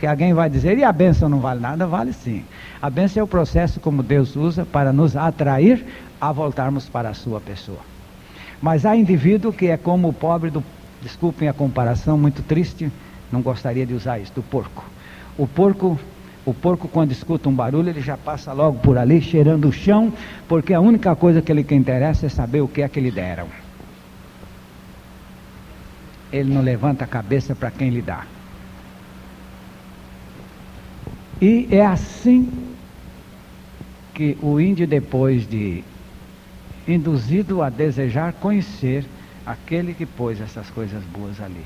Que 0.05 0.09
alguém 0.09 0.35
vai 0.35 0.51
dizer, 0.51 0.77
e 0.77 0.83
a 0.83 0.91
bênção 0.91 1.27
não 1.27 1.39
vale 1.39 1.59
nada? 1.59 1.87
Vale 1.87 2.13
sim. 2.13 2.45
A 2.79 2.91
bênção 2.91 3.21
é 3.21 3.23
o 3.23 3.27
processo 3.27 3.79
como 3.79 4.03
Deus 4.03 4.35
usa 4.35 4.63
para 4.63 4.93
nos 4.93 5.17
atrair 5.17 5.83
a 6.21 6.31
voltarmos 6.31 6.87
para 6.87 7.09
a 7.09 7.13
sua 7.15 7.41
pessoa. 7.41 7.79
Mas 8.61 8.85
há 8.85 8.95
indivíduo 8.95 9.51
que 9.51 9.65
é 9.65 9.77
como 9.77 10.09
o 10.09 10.13
pobre 10.13 10.51
do, 10.51 10.63
desculpem 11.01 11.47
a 11.47 11.53
comparação, 11.53 12.19
muito 12.19 12.43
triste, 12.43 12.91
não 13.31 13.41
gostaria 13.41 13.83
de 13.83 13.95
usar 13.95 14.19
isso, 14.19 14.31
do 14.35 14.43
porco. 14.43 14.85
O 15.39 15.47
porco 15.47 15.99
o 16.45 16.53
porco, 16.53 16.87
quando 16.87 17.11
escuta 17.11 17.49
um 17.49 17.55
barulho, 17.55 17.89
ele 17.89 18.01
já 18.01 18.15
passa 18.15 18.53
logo 18.53 18.77
por 18.77 18.99
ali, 18.99 19.19
cheirando 19.19 19.67
o 19.67 19.73
chão, 19.73 20.13
porque 20.47 20.75
a 20.75 20.79
única 20.79 21.15
coisa 21.15 21.41
que 21.41 21.51
ele 21.51 21.63
que 21.63 21.73
interessa 21.73 22.27
é 22.27 22.29
saber 22.29 22.61
o 22.61 22.67
que 22.67 22.83
é 22.83 22.87
que 22.87 22.99
lhe 22.99 23.09
deram. 23.09 23.47
Ele 26.31 26.53
não 26.53 26.61
levanta 26.61 27.05
a 27.05 27.07
cabeça 27.07 27.55
para 27.55 27.71
quem 27.71 27.89
lhe 27.89 28.03
dá. 28.03 28.34
E 31.41 31.67
é 31.71 31.85
assim 31.85 32.49
que 34.13 34.37
o 34.41 34.59
índio, 34.59 34.87
depois 34.87 35.47
de 35.47 35.83
induzido 36.87 37.61
a 37.61 37.69
desejar 37.69 38.33
conhecer 38.33 39.05
aquele 39.45 39.93
que 39.93 40.05
pôs 40.05 40.39
essas 40.39 40.69
coisas 40.69 41.03
boas 41.03 41.41
ali. 41.41 41.65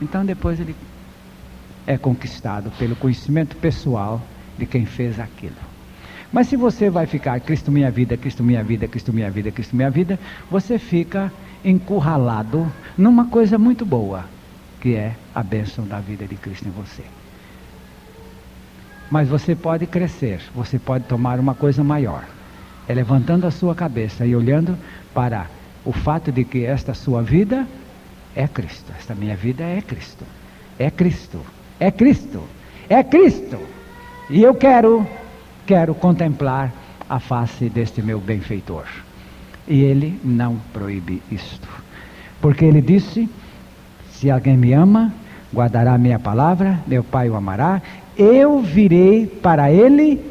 Então 0.00 0.24
depois 0.24 0.58
ele 0.58 0.74
é 1.86 1.96
conquistado 1.96 2.70
pelo 2.78 2.96
conhecimento 2.96 3.56
pessoal 3.56 4.20
de 4.58 4.66
quem 4.66 4.84
fez 4.84 5.20
aquilo. 5.20 5.54
Mas 6.32 6.48
se 6.48 6.56
você 6.56 6.88
vai 6.88 7.06
ficar 7.06 7.38
Cristo 7.40 7.70
minha 7.70 7.90
vida, 7.90 8.16
Cristo 8.16 8.42
minha 8.42 8.62
vida, 8.64 8.88
Cristo 8.88 9.12
minha 9.12 9.30
vida, 9.30 9.50
Cristo 9.50 9.76
minha 9.76 9.90
vida, 9.90 10.18
você 10.50 10.78
fica 10.78 11.30
encurralado 11.64 12.66
numa 12.96 13.26
coisa 13.26 13.58
muito 13.58 13.84
boa, 13.84 14.24
que 14.80 14.94
é 14.94 15.14
a 15.34 15.42
bênção 15.42 15.86
da 15.86 16.00
vida 16.00 16.26
de 16.26 16.34
Cristo 16.36 16.66
em 16.66 16.70
você. 16.70 17.04
Mas 19.12 19.28
você 19.28 19.54
pode 19.54 19.86
crescer, 19.86 20.40
você 20.54 20.78
pode 20.78 21.04
tomar 21.04 21.38
uma 21.38 21.54
coisa 21.54 21.84
maior. 21.84 22.24
É 22.88 22.94
levantando 22.94 23.46
a 23.46 23.50
sua 23.50 23.74
cabeça 23.74 24.24
e 24.24 24.34
olhando 24.34 24.74
para 25.12 25.48
o 25.84 25.92
fato 25.92 26.32
de 26.32 26.46
que 26.46 26.64
esta 26.64 26.94
sua 26.94 27.22
vida 27.22 27.66
é 28.34 28.48
Cristo, 28.48 28.90
esta 28.98 29.14
minha 29.14 29.36
vida 29.36 29.64
é 29.64 29.82
Cristo. 29.82 30.24
É 30.78 30.90
Cristo. 30.90 31.42
É 31.78 31.90
Cristo. 31.90 32.42
É 32.88 33.04
Cristo. 33.04 33.58
E 34.30 34.42
eu 34.42 34.54
quero, 34.54 35.06
quero 35.66 35.94
contemplar 35.94 36.72
a 37.06 37.20
face 37.20 37.68
deste 37.68 38.00
meu 38.00 38.18
benfeitor. 38.18 38.86
E 39.68 39.82
ele 39.82 40.18
não 40.24 40.56
proíbe 40.72 41.22
isto. 41.30 41.68
Porque 42.40 42.64
ele 42.64 42.80
disse: 42.80 43.28
Se 44.10 44.30
alguém 44.30 44.56
me 44.56 44.72
ama, 44.72 45.12
guardará 45.52 45.92
a 45.92 45.98
minha 45.98 46.18
palavra, 46.18 46.78
meu 46.86 47.04
Pai 47.04 47.28
o 47.28 47.36
amará, 47.36 47.82
eu 48.16 48.60
virei 48.60 49.26
para 49.26 49.70
ele 49.70 50.24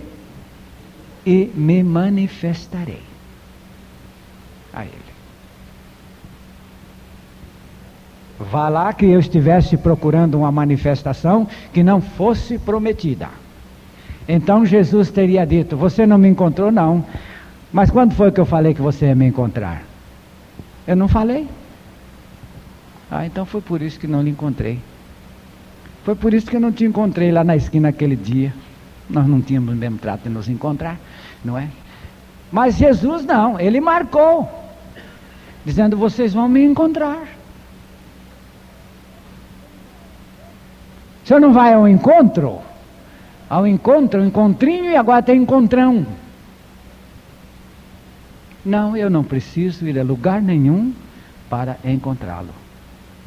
e 1.26 1.52
me 1.56 1.84
manifestarei 1.84 3.02
a 4.74 4.84
ele. 4.84 5.12
Vá 8.40 8.70
lá 8.70 8.92
que 8.92 9.06
eu 9.06 9.20
estivesse 9.20 9.78
procurando 9.78 10.40
uma 10.40 10.52
manifestação 10.52 11.48
que 11.72 11.84
não 11.84 12.02
fosse 12.02 12.58
prometida. 12.58 13.30
Então 14.28 14.66
Jesus 14.66 15.12
teria 15.12 15.46
dito: 15.46 15.78
Você 15.78 16.08
não 16.08 16.18
me 16.18 16.28
encontrou, 16.28 16.72
não. 16.72 17.06
Mas 17.72 17.90
quando 17.90 18.14
foi 18.14 18.32
que 18.32 18.40
eu 18.40 18.46
falei 18.46 18.74
que 18.74 18.82
você 18.82 19.06
ia 19.06 19.16
me 19.16 19.26
encontrar? 19.26 19.84
Eu 20.88 20.96
não 20.96 21.08
falei. 21.08 21.48
Ah, 23.10 23.26
então 23.26 23.46
foi 23.46 23.62
por 23.62 23.82
isso 23.82 24.00
que 24.00 24.08
não 24.08 24.22
lhe 24.22 24.30
encontrei. 24.30 24.80
Foi 26.04 26.16
por 26.16 26.34
isso 26.34 26.50
que 26.50 26.56
eu 26.56 26.60
não 26.60 26.72
te 26.72 26.84
encontrei 26.84 27.32
lá 27.32 27.44
na 27.44 27.56
esquina 27.56 27.90
aquele 27.90 28.16
dia. 28.16 28.54
Nós 29.10 29.28
não 29.28 29.42
tínhamos 29.42 29.74
o 29.74 29.78
mesmo 29.78 29.98
trato 29.98 30.24
de 30.24 30.30
nos 30.30 30.50
encontrar, 30.50 30.98
não 31.44 31.58
é? 31.58 31.68
Mas 32.52 32.76
Jesus 32.76 33.26
não, 33.26 33.60
ele 33.60 33.80
marcou, 33.80 34.50
dizendo: 35.66 35.96
Vocês 35.98 36.34
vão 36.34 36.48
me 36.50 36.64
encontrar. 36.64 37.22
O 41.24 41.28
senhor 41.28 41.40
não 41.40 41.54
vai 41.54 41.74
ao 41.74 41.88
encontro? 41.88 42.60
Ao 43.50 43.68
encontro, 43.68 44.24
encontrinho 44.24 44.86
e 44.86 44.96
agora 44.96 45.22
tem 45.22 45.42
encontrão. 45.42 46.06
Não, 48.66 48.96
eu 48.96 49.10
não 49.10 49.24
preciso 49.24 49.88
ir 49.88 50.00
a 50.00 50.04
lugar 50.04 50.42
nenhum 50.42 50.94
para 51.50 51.78
encontrá-lo. 51.84 52.54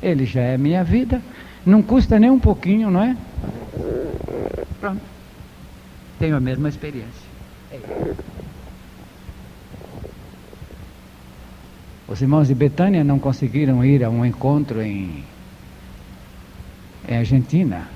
Ele 0.02 0.24
já 0.24 0.40
é 0.40 0.56
minha 0.56 0.82
vida. 0.82 1.20
Não 1.66 1.82
custa 1.82 2.18
nem 2.18 2.30
um 2.30 2.38
pouquinho, 2.38 2.90
não 2.90 3.02
é? 3.02 3.16
Pronto. 4.80 5.02
Tenho 6.18 6.36
a 6.36 6.40
mesma 6.40 6.68
experiência. 6.68 7.34
Os 12.06 12.20
irmãos 12.20 12.48
de 12.48 12.54
Betânia 12.54 13.02
não 13.02 13.18
conseguiram 13.18 13.84
ir 13.84 14.04
a 14.04 14.10
um 14.10 14.24
encontro 14.24 14.82
em 14.82 15.24
em 17.08 17.16
Argentina. 17.18 17.88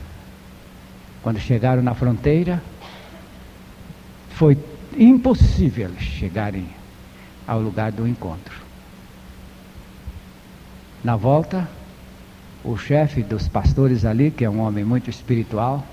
Quando 1.23 1.39
chegaram 1.41 1.83
na 1.83 1.95
fronteira, 1.95 2.63
foi 4.31 4.57
impossível 4.97 5.91
chegarem 5.99 6.67
ao 7.47 7.61
lugar 7.61 7.91
do 7.93 8.07
encontro. 8.07 8.57
Na 11.03 11.17
volta, 11.17 11.69
o 12.71 12.77
chefe 12.77 13.23
dos 13.23 13.49
pastores 13.49 14.05
ali, 14.05 14.31
que 14.31 14.45
é 14.45 14.51
um 14.51 14.61
homem 14.61 14.85
muito 14.85 15.09
espiritual, 15.09 15.85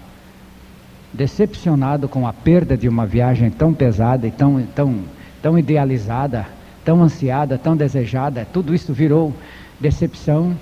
decepcionado 1.14 2.10
com 2.10 2.28
a 2.28 2.34
perda 2.34 2.76
de 2.76 2.90
uma 2.90 3.06
viagem 3.06 3.50
tão 3.50 3.74
pesada 3.74 4.28
e 4.28 4.32
tão, 4.32 4.62
tão, 4.76 5.04
tão 5.42 5.58
idealizada, 5.58 6.46
tão 6.84 7.02
ansiada, 7.02 7.58
tão 7.58 7.78
desejada, 7.78 8.46
tudo 8.52 8.76
isso 8.76 8.94
virou 8.94 9.34
decepção 9.80 10.56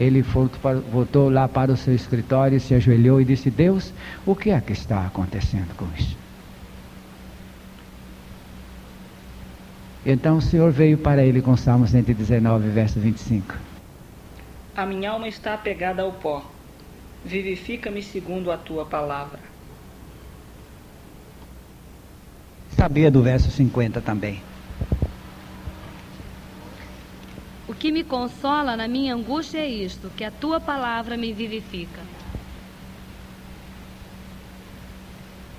ele 0.00 0.22
voltou 0.22 1.28
lá 1.28 1.46
para 1.46 1.70
o 1.70 1.76
seu 1.76 1.94
escritório, 1.94 2.58
se 2.58 2.74
ajoelhou 2.74 3.20
e 3.20 3.24
disse: 3.24 3.50
Deus, 3.50 3.92
o 4.24 4.34
que 4.34 4.48
é 4.48 4.58
que 4.58 4.72
está 4.72 5.04
acontecendo 5.04 5.76
com 5.76 5.86
isso? 5.94 6.16
Então 10.06 10.38
o 10.38 10.40
Senhor 10.40 10.72
veio 10.72 10.96
para 10.96 11.22
ele 11.22 11.42
com 11.42 11.54
Salmo 11.54 11.86
119, 11.86 12.70
verso 12.70 12.98
25. 12.98 13.69
A 14.80 14.86
minha 14.86 15.10
alma 15.10 15.28
está 15.28 15.52
apegada 15.52 16.00
ao 16.00 16.10
pó. 16.10 16.42
Vivifica-me 17.22 18.02
segundo 18.02 18.50
a 18.50 18.56
tua 18.56 18.86
palavra. 18.86 19.38
Sabia 22.70 23.10
do 23.10 23.22
verso 23.22 23.50
50 23.50 24.00
também. 24.00 24.42
O 27.68 27.74
que 27.74 27.92
me 27.92 28.02
consola 28.02 28.74
na 28.74 28.88
minha 28.88 29.14
angústia 29.14 29.58
é 29.58 29.68
isto, 29.68 30.08
que 30.16 30.24
a 30.24 30.30
tua 30.30 30.58
palavra 30.58 31.14
me 31.14 31.30
vivifica. 31.30 32.00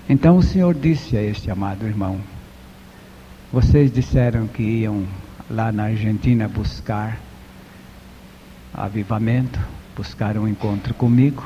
Então 0.09 0.35
o 0.37 0.41
Senhor 0.41 0.73
disse 0.73 1.15
a 1.15 1.21
este 1.21 1.51
amado 1.51 1.85
irmão: 1.85 2.19
Vocês 3.53 3.93
disseram 3.93 4.47
que 4.47 4.63
iam 4.63 5.05
lá 5.47 5.71
na 5.71 5.83
Argentina 5.83 6.47
buscar 6.47 7.19
avivamento, 8.73 9.59
buscar 9.95 10.37
um 10.37 10.47
encontro 10.47 10.93
comigo. 10.93 11.43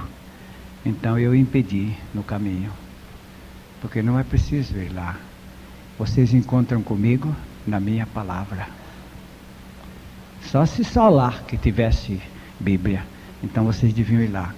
Então 0.86 1.18
eu 1.18 1.36
impedi 1.36 1.96
no 2.14 2.24
caminho. 2.24 2.72
Porque 3.82 4.02
não 4.02 4.20
é 4.20 4.24
preciso 4.24 4.78
ir 4.78 4.94
lá. 4.94 5.18
Vocês 5.98 6.34
encontram 6.34 6.82
comigo 6.82 7.34
na 7.66 7.80
minha 7.80 8.06
palavra. 8.06 8.68
Só 10.42 10.66
se 10.66 10.84
Solar 10.84 11.44
que 11.44 11.58
tivesse 11.58 12.22
Bíblia. 12.60 13.04
Então 13.44 13.66
vocês 13.66 13.94
deviam 13.94 14.22
ir 14.22 14.28
lá. 14.28 14.54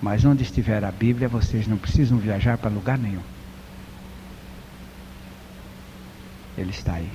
Mas 0.00 0.24
onde 0.24 0.42
estiver 0.42 0.84
a 0.84 0.90
Bíblia, 0.90 1.28
vocês 1.28 1.66
não 1.68 1.76
precisam 1.76 2.18
viajar 2.18 2.58
para 2.58 2.70
lugar 2.70 2.98
nenhum. 2.98 3.22
Ele 6.58 6.70
está 6.70 6.94
aí. 6.94 7.10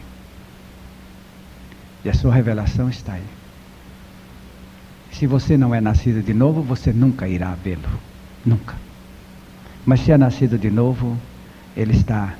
E 2.05 2.09
a 2.09 2.13
sua 2.13 2.33
revelação 2.33 2.89
está 2.89 3.13
aí. 3.13 3.36
Se 5.17 5.25
você 5.25 5.57
não 5.57 5.73
é 5.73 5.81
nascido 5.81 6.21
de 6.21 6.33
novo, 6.33 6.61
você 6.61 6.93
nunca 6.93 7.27
irá 7.27 7.55
vê-lo. 7.55 7.89
Nunca. 8.45 8.75
Mas 9.85 10.01
se 10.01 10.11
é 10.11 10.17
nascido 10.17 10.57
de 10.57 10.69
novo, 10.69 11.17
ele 11.75 11.93
está 11.93 12.35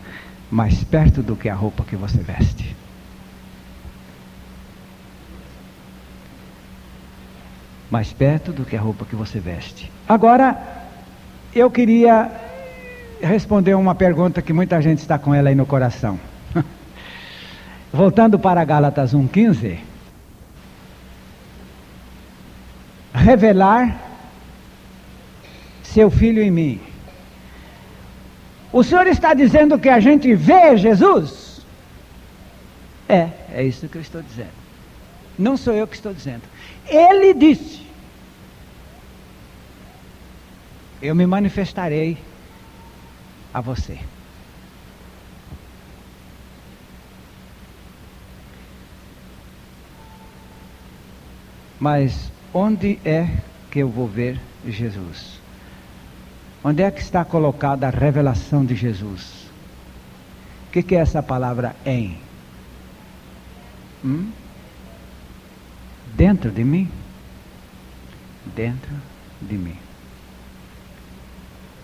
mais 0.52 0.84
perto 0.84 1.24
do 1.24 1.36
que 1.36 1.50
a 1.50 1.56
roupa 1.56 1.84
que 1.84 1.96
você 1.96 2.20
veste. 2.20 2.76
mais 7.90 8.12
perto 8.12 8.52
do 8.52 8.66
que 8.66 8.76
a 8.76 8.82
roupa 8.82 9.06
que 9.06 9.16
você 9.16 9.40
veste. 9.40 9.92
Agora, 10.08 10.58
eu 11.56 11.72
queria 11.72 12.30
responder 13.22 13.76
uma 13.76 13.96
pergunta 13.96 14.42
que 14.42 14.54
muita 14.54 14.82
gente 14.82 15.00
está 15.00 15.18
com 15.18 15.34
ela 15.34 15.50
aí 15.50 15.56
no 15.56 15.66
coração. 15.66 16.20
Voltando 17.92 18.38
para 18.38 18.64
Gálatas 18.66 19.14
1,15. 19.14 19.78
Revelar 23.28 24.00
seu 25.84 26.10
filho 26.10 26.42
em 26.42 26.50
mim. 26.50 26.82
O 28.72 28.82
Senhor 28.86 29.06
está 29.06 29.34
dizendo 29.34 29.78
que 29.78 29.90
a 29.90 30.00
gente 30.00 30.34
vê 30.34 30.78
Jesus? 30.78 31.60
É, 33.10 33.32
é 33.52 33.64
isso 33.66 33.90
que 33.90 33.98
eu 33.98 34.02
estou 34.02 34.22
dizendo. 34.22 34.54
Não 35.38 35.58
sou 35.58 35.74
eu 35.74 35.86
que 35.86 35.98
estou 35.98 36.14
dizendo. 36.14 36.44
Ele 36.88 37.34
disse: 37.34 37.86
Eu 41.02 41.14
me 41.14 41.26
manifestarei 41.26 42.18
a 43.54 43.60
você. 43.60 44.00
Mas 51.78 52.37
onde 52.58 53.00
é 53.06 53.30
que 53.70 53.78
eu 53.80 53.88
vou 53.88 54.08
ver 54.08 54.40
Jesus? 54.68 55.40
Onde 56.64 56.82
é 56.82 56.90
que 56.90 57.02
está 57.02 57.24
colocada 57.24 57.88
a 57.88 57.92
revelação 57.92 58.66
de 58.66 58.76
Jesus? 58.76 59.46
O 60.68 60.72
que, 60.72 60.82
que, 60.82 60.96
é 60.96 61.00
essa 61.00 61.22
palavra 61.22 61.76
em? 61.86 62.18
Hum? 64.04 64.32
Dentro 66.16 66.50
de 66.50 66.64
mim? 66.64 66.90
Dentro 68.56 68.96
de 69.40 69.56
mim. 69.56 69.78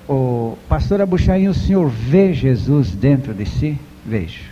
O 0.09 0.57
pastor 0.67 1.01
Abuchain, 1.01 1.47
o 1.47 1.53
senhor 1.53 1.87
vê 1.87 2.33
Jesus 2.33 2.91
dentro 2.91 3.31
de 3.31 3.45
si? 3.45 3.79
Vejo. 4.03 4.51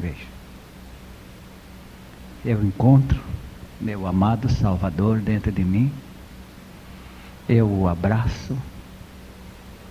Vejo. 0.00 0.26
Eu 2.44 2.62
encontro 2.62 3.33
meu 3.84 4.06
amado 4.06 4.48
Salvador 4.48 5.20
dentro 5.20 5.52
de 5.52 5.62
mim. 5.62 5.92
Eu 7.46 7.68
o 7.68 7.86
abraço, 7.86 8.56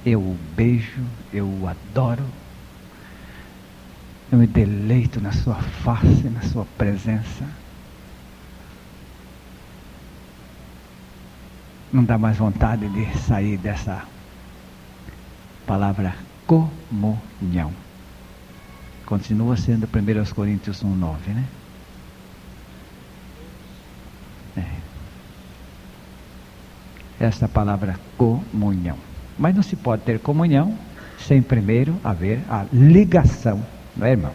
eu 0.03 0.19
o 0.19 0.37
beijo, 0.55 1.03
eu 1.31 1.45
o 1.45 1.67
adoro. 1.67 2.25
Eu 4.31 4.39
me 4.39 4.47
deleito 4.47 5.21
na 5.21 5.31
sua 5.31 5.61
face, 5.61 6.27
na 6.27 6.41
sua 6.41 6.65
presença. 6.75 7.47
Não 11.91 12.03
dá 12.03 12.17
mais 12.17 12.37
vontade 12.37 12.89
de 12.89 13.15
sair 13.19 13.57
dessa 13.57 14.03
palavra 15.67 16.15
comunhão. 16.47 17.71
Continua 19.05 19.55
sendo 19.55 19.85
1 19.85 20.33
Coríntios 20.33 20.83
1,9, 20.83 21.27
né? 21.27 21.45
Essa 27.23 27.47
palavra 27.47 27.97
comunhão. 28.17 28.97
Mas 29.39 29.55
não 29.55 29.63
se 29.63 29.77
pode 29.77 30.01
ter 30.01 30.19
comunhão 30.19 30.77
sem 31.17 31.41
primeiro 31.41 31.95
haver 32.03 32.39
a 32.49 32.65
ligação, 32.73 33.65
não 33.95 34.05
é, 34.05 34.11
irmão? 34.11 34.31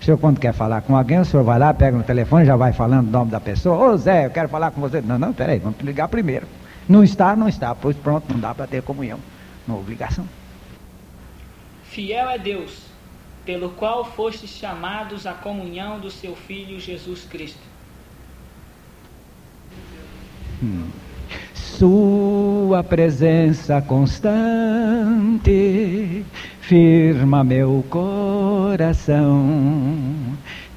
O 0.00 0.04
senhor, 0.04 0.18
quando 0.18 0.38
quer 0.38 0.52
falar 0.52 0.82
com 0.82 0.96
alguém, 0.96 1.18
o 1.18 1.24
senhor 1.24 1.42
vai 1.42 1.58
lá, 1.58 1.74
pega 1.74 1.96
no 1.96 2.04
telefone, 2.04 2.44
já 2.44 2.54
vai 2.54 2.72
falando 2.72 3.08
o 3.08 3.10
nome 3.10 3.30
da 3.30 3.40
pessoa. 3.40 3.76
Ô 3.76 3.96
Zé, 3.96 4.26
eu 4.26 4.30
quero 4.30 4.48
falar 4.48 4.70
com 4.70 4.80
você. 4.80 5.00
Não, 5.00 5.18
não, 5.18 5.32
peraí, 5.32 5.58
vamos 5.58 5.80
ligar 5.80 6.06
primeiro. 6.08 6.46
Não 6.88 7.02
está, 7.02 7.34
não 7.34 7.48
está. 7.48 7.74
Pois 7.74 7.96
pronto, 7.96 8.32
não 8.32 8.38
dá 8.38 8.54
para 8.54 8.68
ter 8.68 8.82
comunhão. 8.82 9.18
Não 9.66 9.76
houve 9.76 9.90
ligação. 9.90 10.24
Fiel 11.84 12.30
é 12.30 12.38
Deus, 12.38 12.86
pelo 13.44 13.70
qual 13.70 14.04
fostes 14.04 14.50
chamados 14.50 15.26
à 15.26 15.32
comunhão 15.32 15.98
do 15.98 16.10
seu 16.10 16.36
Filho 16.36 16.78
Jesus 16.78 17.24
Cristo 17.24 17.72
Hum. 20.62 20.88
Sua 21.82 22.84
presença 22.84 23.82
constante 23.82 25.50
firma 26.60 27.42
meu 27.42 27.84
coração, 27.90 29.18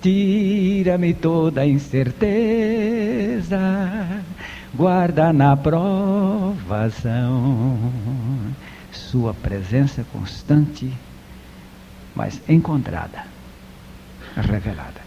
tira-me 0.01 1.13
toda 1.13 1.63
incerteza, 1.63 3.59
guarda 4.73 5.31
na 5.31 5.55
provação. 5.55 6.57
Sua 8.91 9.31
presença 9.31 10.03
constante, 10.11 10.91
mas 12.15 12.41
encontrada, 12.49 13.27
revelada. 14.35 15.01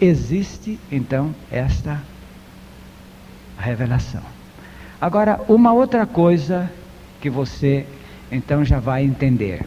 Existe 0.00 0.78
então 0.92 1.34
esta 1.50 2.00
revelação. 3.58 4.22
Agora, 5.00 5.40
uma 5.48 5.72
outra 5.72 6.04
coisa 6.04 6.70
que 7.20 7.30
você 7.30 7.86
então 8.30 8.64
já 8.64 8.78
vai 8.78 9.02
entender. 9.04 9.64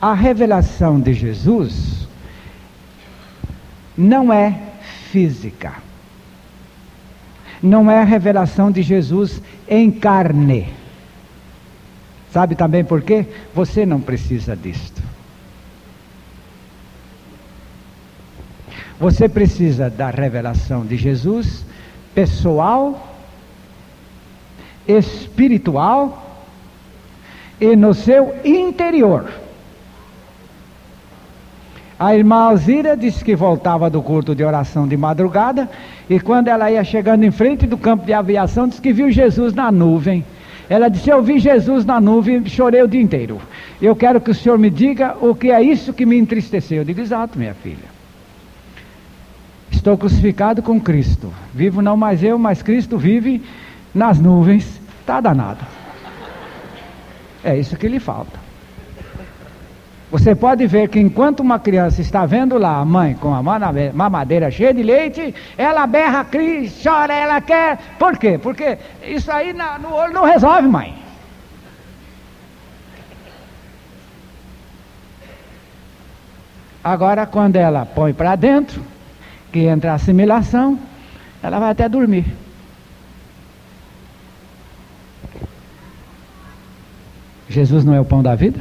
A 0.00 0.14
revelação 0.14 1.00
de 1.00 1.12
Jesus 1.12 2.06
não 3.96 4.32
é 4.32 4.60
física. 5.10 5.74
Não 7.62 7.90
é 7.90 8.00
a 8.00 8.04
revelação 8.04 8.70
de 8.70 8.82
Jesus 8.82 9.40
em 9.68 9.90
carne. 9.90 10.68
Sabe 12.32 12.54
também 12.54 12.84
por 12.84 13.00
quê? 13.00 13.26
Você 13.54 13.86
não 13.86 14.00
precisa 14.00 14.56
disto. 14.56 15.02
Você 18.98 19.28
precisa 19.28 19.88
da 19.88 20.10
revelação 20.10 20.84
de 20.84 20.96
Jesus 20.96 21.64
pessoal, 22.14 23.13
espiritual 24.86 26.42
e 27.60 27.74
no 27.76 27.94
seu 27.94 28.34
interior. 28.44 29.30
A 31.98 32.14
irmã 32.14 32.48
Alzira 32.48 32.96
disse 32.96 33.24
que 33.24 33.36
voltava 33.36 33.88
do 33.88 34.02
culto 34.02 34.34
de 34.34 34.44
oração 34.44 34.86
de 34.86 34.96
madrugada 34.96 35.70
e 36.10 36.18
quando 36.18 36.48
ela 36.48 36.70
ia 36.70 36.82
chegando 36.84 37.24
em 37.24 37.30
frente 37.30 37.66
do 37.66 37.78
campo 37.78 38.04
de 38.04 38.12
aviação, 38.12 38.68
disse 38.68 38.80
que 38.80 38.92
viu 38.92 39.10
Jesus 39.10 39.54
na 39.54 39.70
nuvem. 39.70 40.24
Ela 40.68 40.88
disse: 40.88 41.10
Eu 41.10 41.22
vi 41.22 41.38
Jesus 41.38 41.84
na 41.84 42.00
nuvem 42.00 42.42
e 42.44 42.50
chorei 42.50 42.82
o 42.82 42.88
dia 42.88 43.00
inteiro. 43.00 43.40
Eu 43.80 43.94
quero 43.94 44.20
que 44.20 44.30
o 44.30 44.34
senhor 44.34 44.58
me 44.58 44.70
diga 44.70 45.16
o 45.20 45.34
que 45.34 45.50
é 45.50 45.62
isso 45.62 45.92
que 45.92 46.04
me 46.04 46.16
entristeceu. 46.16 46.78
Eu 46.78 46.84
digo: 46.84 47.00
Exato, 47.00 47.38
minha 47.38 47.54
filha. 47.54 47.94
Estou 49.70 49.96
crucificado 49.98 50.62
com 50.62 50.80
Cristo. 50.80 51.32
Vivo 51.52 51.82
não 51.82 51.96
mais 51.96 52.22
eu, 52.22 52.38
mas 52.38 52.62
Cristo 52.62 52.96
vive 52.96 53.42
nas 53.94 54.18
nuvens. 54.18 54.80
Está 55.00 55.20
danado. 55.20 55.64
É 57.42 57.56
isso 57.58 57.76
que 57.76 57.86
lhe 57.86 58.00
falta. 58.00 58.42
Você 60.10 60.34
pode 60.34 60.66
ver 60.66 60.88
que 60.88 61.00
enquanto 61.00 61.40
uma 61.40 61.58
criança 61.58 62.00
está 62.00 62.24
vendo 62.24 62.56
lá 62.56 62.78
a 62.78 62.84
mãe 62.84 63.14
com 63.14 63.34
a 63.34 63.42
mamadeira 63.92 64.50
cheia 64.50 64.72
de 64.72 64.82
leite, 64.82 65.34
ela 65.58 65.86
berra, 65.86 66.24
cria, 66.24 66.70
chora, 66.82 67.12
ela 67.12 67.40
quer. 67.40 67.78
Por 67.98 68.16
quê? 68.16 68.38
Porque 68.38 68.78
isso 69.02 69.30
aí 69.30 69.52
no 69.52 69.92
olho 69.92 70.12
não 70.12 70.24
resolve, 70.24 70.68
mãe. 70.68 70.94
Agora, 76.82 77.26
quando 77.26 77.56
ela 77.56 77.84
põe 77.84 78.12
para 78.12 78.36
dentro, 78.36 78.82
que 79.50 79.60
entra 79.60 79.92
a 79.92 79.94
assimilação, 79.94 80.78
ela 81.42 81.58
vai 81.58 81.72
até 81.72 81.88
dormir. 81.88 82.24
Jesus 87.54 87.84
não 87.84 87.94
é 87.94 88.00
o 88.00 88.04
pão 88.04 88.22
da 88.22 88.34
vida? 88.34 88.60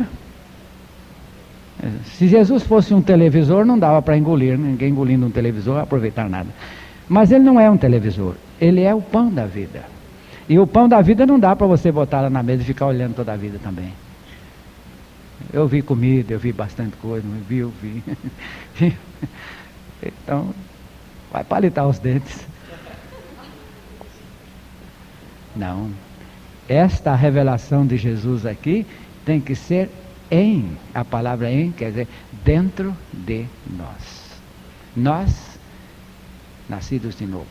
Se 2.05 2.27
Jesus 2.27 2.63
fosse 2.63 2.93
um 2.93 3.01
televisor, 3.01 3.65
não 3.65 3.77
dava 3.77 4.01
para 4.01 4.17
engolir, 4.17 4.57
ninguém 4.57 4.89
engolindo 4.89 5.25
um 5.25 5.31
televisor, 5.31 5.79
aproveitar 5.79 6.29
nada. 6.29 6.47
Mas 7.09 7.31
ele 7.31 7.43
não 7.43 7.59
é 7.59 7.69
um 7.69 7.75
televisor, 7.75 8.35
ele 8.61 8.81
é 8.81 8.95
o 8.95 9.01
pão 9.01 9.29
da 9.29 9.45
vida. 9.45 9.83
E 10.47 10.57
o 10.57 10.65
pão 10.65 10.87
da 10.87 11.01
vida 11.01 11.25
não 11.25 11.39
dá 11.39 11.55
para 11.55 11.67
você 11.67 11.91
botar 11.91 12.21
lá 12.21 12.29
na 12.29 12.41
mesa 12.41 12.61
e 12.61 12.65
ficar 12.65 12.85
olhando 12.85 13.15
toda 13.15 13.33
a 13.33 13.35
vida 13.35 13.59
também. 13.61 13.91
Eu 15.51 15.67
vi 15.67 15.81
comida, 15.81 16.33
eu 16.33 16.39
vi 16.39 16.53
bastante 16.53 16.95
coisa, 16.97 17.27
não 17.27 17.39
vi, 17.41 17.57
eu 17.57 17.73
vi. 17.81 18.01
então, 20.01 20.53
Vai 21.33 21.43
palitar 21.43 21.87
os 21.87 21.97
dentes. 21.97 22.45
Não. 25.55 25.89
Esta 26.67 27.13
revelação 27.15 27.85
de 27.85 27.97
Jesus 27.97 28.45
aqui 28.45 28.85
tem 29.25 29.39
que 29.39 29.55
ser 29.55 29.89
em, 30.31 30.77
a 30.93 31.03
palavra 31.03 31.51
em 31.51 31.71
quer 31.71 31.89
dizer 31.89 32.07
dentro 32.43 32.95
de 33.11 33.45
nós. 33.77 34.39
Nós, 34.95 35.59
nascidos 36.69 37.17
de 37.17 37.25
novo. 37.25 37.45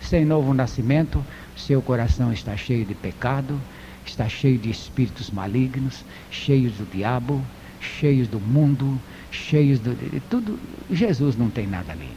Sem 0.00 0.24
novo 0.24 0.52
nascimento, 0.54 1.24
seu 1.56 1.80
coração 1.80 2.32
está 2.32 2.56
cheio 2.56 2.84
de 2.84 2.94
pecado, 2.94 3.60
está 4.04 4.28
cheio 4.28 4.58
de 4.58 4.70
espíritos 4.70 5.30
malignos, 5.30 6.04
cheios 6.30 6.72
do 6.74 6.90
diabo, 6.90 7.42
cheios 7.80 8.26
do 8.26 8.40
mundo, 8.40 8.98
cheios 9.30 9.78
de, 9.78 9.94
de 9.94 10.20
tudo. 10.20 10.58
Jesus 10.90 11.36
não 11.36 11.50
tem 11.50 11.66
nada 11.66 11.92
ali. 11.92 12.10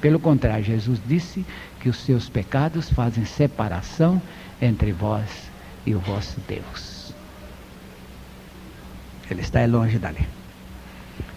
Pelo 0.00 0.20
contrário, 0.20 0.64
Jesus 0.64 1.00
disse 1.06 1.44
que 1.80 1.88
os 1.88 1.96
seus 1.96 2.28
pecados 2.28 2.90
fazem 2.90 3.24
separação 3.24 4.22
entre 4.60 4.92
vós 4.92 5.50
e 5.86 5.94
o 5.94 6.00
vosso 6.00 6.40
Deus. 6.46 7.12
Ele 9.30 9.40
está 9.40 9.64
longe 9.66 9.98
dali. 9.98 10.26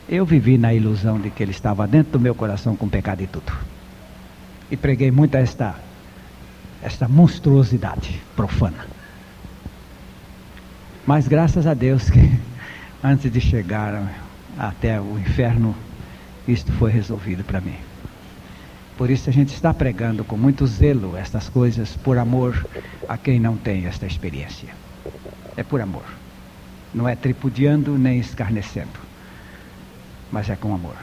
Eu 0.07 0.25
vivi 0.25 0.57
na 0.57 0.73
ilusão 0.73 1.19
de 1.19 1.29
que 1.29 1.43
ele 1.43 1.51
estava 1.51 1.87
dentro 1.87 2.13
do 2.13 2.19
meu 2.19 2.35
coração 2.35 2.75
com 2.75 2.87
pecado 2.87 3.21
e 3.21 3.27
tudo. 3.27 3.51
E 4.69 4.77
preguei 4.77 5.11
muito 5.11 5.35
esta, 5.35 5.75
esta 6.81 7.07
monstruosidade 7.07 8.21
profana. 8.35 8.85
Mas 11.05 11.27
graças 11.27 11.65
a 11.67 11.73
Deus 11.73 12.09
que 12.09 12.19
antes 13.03 13.31
de 13.31 13.41
chegar 13.41 14.11
até 14.57 14.99
o 14.99 15.17
inferno, 15.17 15.75
isto 16.47 16.71
foi 16.73 16.91
resolvido 16.91 17.43
para 17.43 17.61
mim. 17.61 17.75
Por 19.01 19.09
isso 19.09 19.31
a 19.31 19.33
gente 19.33 19.51
está 19.51 19.73
pregando 19.73 20.23
com 20.23 20.37
muito 20.37 20.67
zelo 20.67 21.17
estas 21.17 21.49
coisas 21.49 21.97
por 22.03 22.19
amor 22.19 22.67
a 23.09 23.17
quem 23.17 23.39
não 23.39 23.57
tem 23.57 23.87
esta 23.87 24.05
experiência. 24.05 24.69
É 25.57 25.63
por 25.63 25.81
amor. 25.81 26.03
Não 26.93 27.09
é 27.09 27.15
tripudiando 27.15 27.97
nem 27.97 28.19
escarnecendo, 28.19 28.99
mas 30.31 30.51
é 30.51 30.55
com 30.55 30.71
amor. 30.71 30.93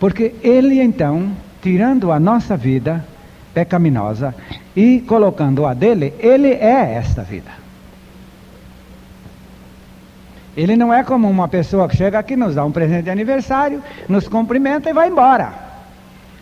Porque 0.00 0.34
ele 0.42 0.80
então, 0.80 1.30
tirando 1.62 2.10
a 2.10 2.18
nossa 2.18 2.56
vida 2.56 3.06
pecaminosa 3.54 4.34
e 4.74 4.98
colocando 5.06 5.66
a 5.66 5.72
dele, 5.72 6.12
ele 6.18 6.48
é 6.48 6.94
esta 6.94 7.22
vida. 7.22 7.52
Ele 10.56 10.74
não 10.74 10.92
é 10.92 11.04
como 11.04 11.30
uma 11.30 11.46
pessoa 11.46 11.88
que 11.88 11.96
chega 11.96 12.18
aqui, 12.18 12.34
nos 12.34 12.56
dá 12.56 12.64
um 12.64 12.72
presente 12.72 13.04
de 13.04 13.10
aniversário, 13.10 13.80
nos 14.08 14.26
cumprimenta 14.26 14.90
e 14.90 14.92
vai 14.92 15.08
embora. 15.08 15.59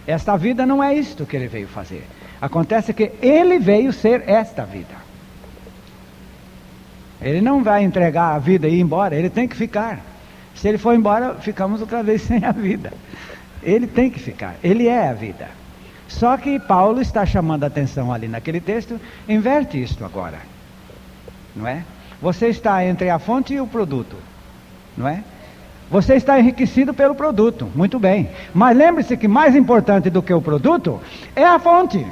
Esta 0.09 0.39
vida 0.39 0.65
não 0.65 0.83
é 0.83 0.95
isto 0.95 1.27
que 1.27 1.37
ele 1.37 1.49
veio 1.49 1.69
fazer. 1.69 2.03
Acontece 2.41 2.95
que 2.95 3.13
ele 3.21 3.59
veio 3.59 3.93
ser 3.93 4.27
esta 4.27 4.65
vida. 4.65 4.95
Ele 7.21 7.43
não 7.43 7.63
vai 7.63 7.85
entregar 7.85 8.35
a 8.35 8.39
vida 8.39 8.67
e 8.67 8.77
ir 8.77 8.81
embora, 8.81 9.15
ele 9.15 9.29
tem 9.29 9.47
que 9.47 9.55
ficar. 9.55 10.01
Se 10.55 10.67
ele 10.67 10.79
for 10.79 10.95
embora, 10.95 11.35
ficamos 11.35 11.83
outra 11.83 12.03
vez 12.03 12.23
sem 12.27 12.43
a 12.43 12.53
vida. 12.53 12.91
Ele 13.63 13.87
tem 13.87 14.09
que 14.09 14.19
ficar, 14.19 14.57
ele 14.65 14.89
é 14.89 15.11
a 15.11 15.13
vida. 15.13 15.47
Só 16.09 16.39
que 16.39 16.59
Paulo 16.59 17.03
está 17.03 17.27
chamando 17.27 17.65
a 17.65 17.67
atenção 17.67 18.11
ali 18.11 18.29
naquele 18.29 18.63
texto, 18.63 18.99
inverte 19.29 19.83
isto 19.83 20.07
agora. 20.07 20.39
Não 21.55 21.69
é? 21.69 21.85
Você 22.23 22.47
está 22.47 22.83
entre 22.83 23.11
a 23.11 23.19
fonte 23.19 23.53
e 23.53 23.61
o 23.61 23.67
produto, 23.67 24.17
não 24.97 25.07
é? 25.07 25.23
Você 25.91 26.14
está 26.14 26.39
enriquecido 26.39 26.93
pelo 26.93 27.14
produto, 27.14 27.70
muito 27.74 27.99
bem. 27.99 28.28
Mas 28.55 28.76
lembre-se 28.76 29.16
que 29.16 29.26
mais 29.26 29.57
importante 29.57 30.11
do 30.11 30.22
que 30.22 30.32
o 30.32 30.43
produto 30.43 31.01
é 31.34 31.45
a 31.45 31.59
fonte. 31.59 32.07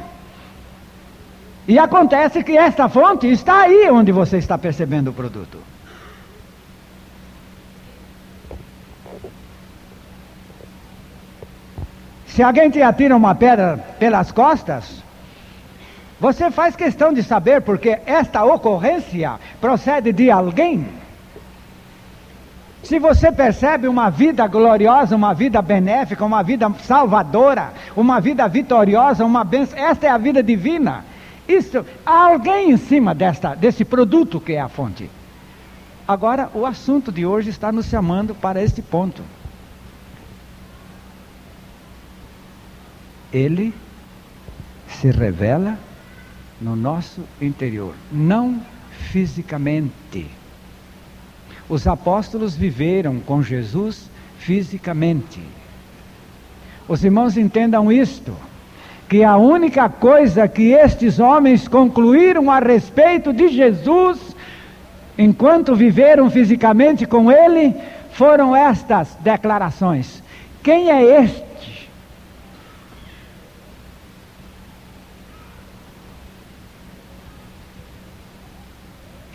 E 1.68 1.78
acontece 1.78 2.42
que 2.42 2.56
esta 2.56 2.88
fonte 2.88 3.30
está 3.30 3.62
aí 3.62 3.90
onde 3.90 4.12
você 4.12 4.38
está 4.38 4.56
percebendo 4.56 5.10
o 5.10 5.12
produto. 5.12 5.58
Se 12.28 12.42
alguém 12.42 12.70
te 12.70 12.82
atira 12.82 13.16
uma 13.16 13.34
pedra 13.34 13.78
pelas 13.98 14.30
costas, 14.30 15.02
você 16.20 16.50
faz 16.50 16.76
questão 16.76 17.12
de 17.12 17.22
saber 17.22 17.62
porque 17.62 17.98
esta 18.06 18.44
ocorrência 18.44 19.34
procede 19.60 20.12
de 20.12 20.30
alguém. 20.30 20.86
Se 22.86 23.00
você 23.00 23.32
percebe 23.32 23.88
uma 23.88 24.10
vida 24.10 24.46
gloriosa, 24.46 25.16
uma 25.16 25.34
vida 25.34 25.60
benéfica, 25.60 26.24
uma 26.24 26.40
vida 26.44 26.72
salvadora, 26.84 27.72
uma 27.96 28.20
vida 28.20 28.46
vitoriosa, 28.46 29.24
uma 29.24 29.42
bênção, 29.42 29.76
esta 29.76 30.06
é 30.06 30.08
a 30.08 30.16
vida 30.16 30.40
divina. 30.40 31.04
Isso, 31.48 31.84
há 32.04 32.26
alguém 32.26 32.70
em 32.70 32.76
cima 32.76 33.12
desta, 33.12 33.56
desse 33.56 33.84
produto 33.84 34.40
que 34.40 34.52
é 34.52 34.60
a 34.60 34.68
fonte. 34.68 35.10
Agora, 36.06 36.48
o 36.54 36.64
assunto 36.64 37.10
de 37.10 37.26
hoje 37.26 37.50
está 37.50 37.72
nos 37.72 37.86
chamando 37.86 38.36
para 38.36 38.62
este 38.62 38.80
ponto. 38.80 39.20
Ele 43.32 43.74
se 44.88 45.10
revela 45.10 45.76
no 46.60 46.76
nosso 46.76 47.20
interior, 47.40 47.94
não 48.12 48.60
fisicamente. 49.10 50.45
Os 51.68 51.86
apóstolos 51.86 52.54
viveram 52.54 53.18
com 53.20 53.42
Jesus 53.42 54.08
fisicamente. 54.38 55.40
Os 56.88 57.04
irmãos 57.04 57.36
entendam 57.36 57.90
isto, 57.90 58.32
que 59.08 59.24
a 59.24 59.36
única 59.36 59.88
coisa 59.88 60.46
que 60.46 60.70
estes 60.70 61.18
homens 61.18 61.66
concluíram 61.66 62.50
a 62.50 62.58
respeito 62.58 63.32
de 63.32 63.48
Jesus, 63.48 64.36
enquanto 65.18 65.74
viveram 65.74 66.30
fisicamente 66.30 67.06
com 67.06 67.30
ele, 67.30 67.74
foram 68.12 68.54
estas 68.54 69.16
declarações: 69.20 70.22
Quem 70.62 70.90
é 70.90 71.22
este? 71.22 71.45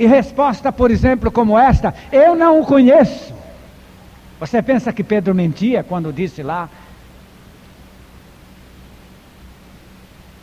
E 0.01 0.07
resposta, 0.07 0.71
por 0.71 0.89
exemplo, 0.89 1.29
como 1.29 1.55
esta: 1.55 1.93
Eu 2.11 2.35
não 2.35 2.59
o 2.59 2.65
conheço. 2.65 3.31
Você 4.39 4.59
pensa 4.59 4.91
que 4.91 5.03
Pedro 5.03 5.35
mentia 5.35 5.83
quando 5.83 6.11
disse 6.11 6.41
lá 6.41 6.67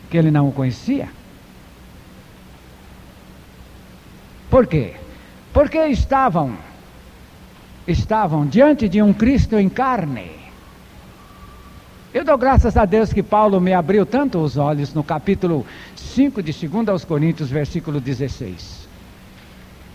que 0.09 0.17
ele 0.17 0.31
não 0.31 0.47
o 0.47 0.53
conhecia? 0.53 1.09
Por 4.49 4.65
quê? 4.65 4.93
Porque 5.51 5.77
estavam 5.87 6.57
estavam 7.85 8.45
diante 8.45 8.87
de 8.87 9.01
um 9.01 9.11
Cristo 9.11 9.59
em 9.59 9.67
carne. 9.67 10.31
Eu 12.13 12.23
dou 12.23 12.37
graças 12.37 12.77
a 12.77 12.85
Deus 12.85 13.11
que 13.11 13.21
Paulo 13.21 13.59
me 13.59 13.73
abriu 13.73 14.05
tanto 14.05 14.39
os 14.39 14.55
olhos 14.55 14.93
no 14.93 15.03
capítulo 15.03 15.67
5 15.97 16.41
de 16.41 16.53
2 16.65 16.87
aos 16.87 17.03
Coríntios, 17.03 17.49
versículo 17.49 17.99
16. 17.99 18.87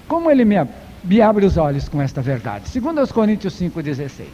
Como 0.06 0.30
ele 0.30 0.44
me, 0.44 0.56
me 1.04 1.20
abre 1.20 1.46
os 1.46 1.56
olhos 1.56 1.88
com 1.88 2.00
esta 2.00 2.20
verdade? 2.20 2.68
Segundo 2.68 2.98
aos 3.00 3.10
Coríntios 3.10 3.58
5,16. 3.60 4.26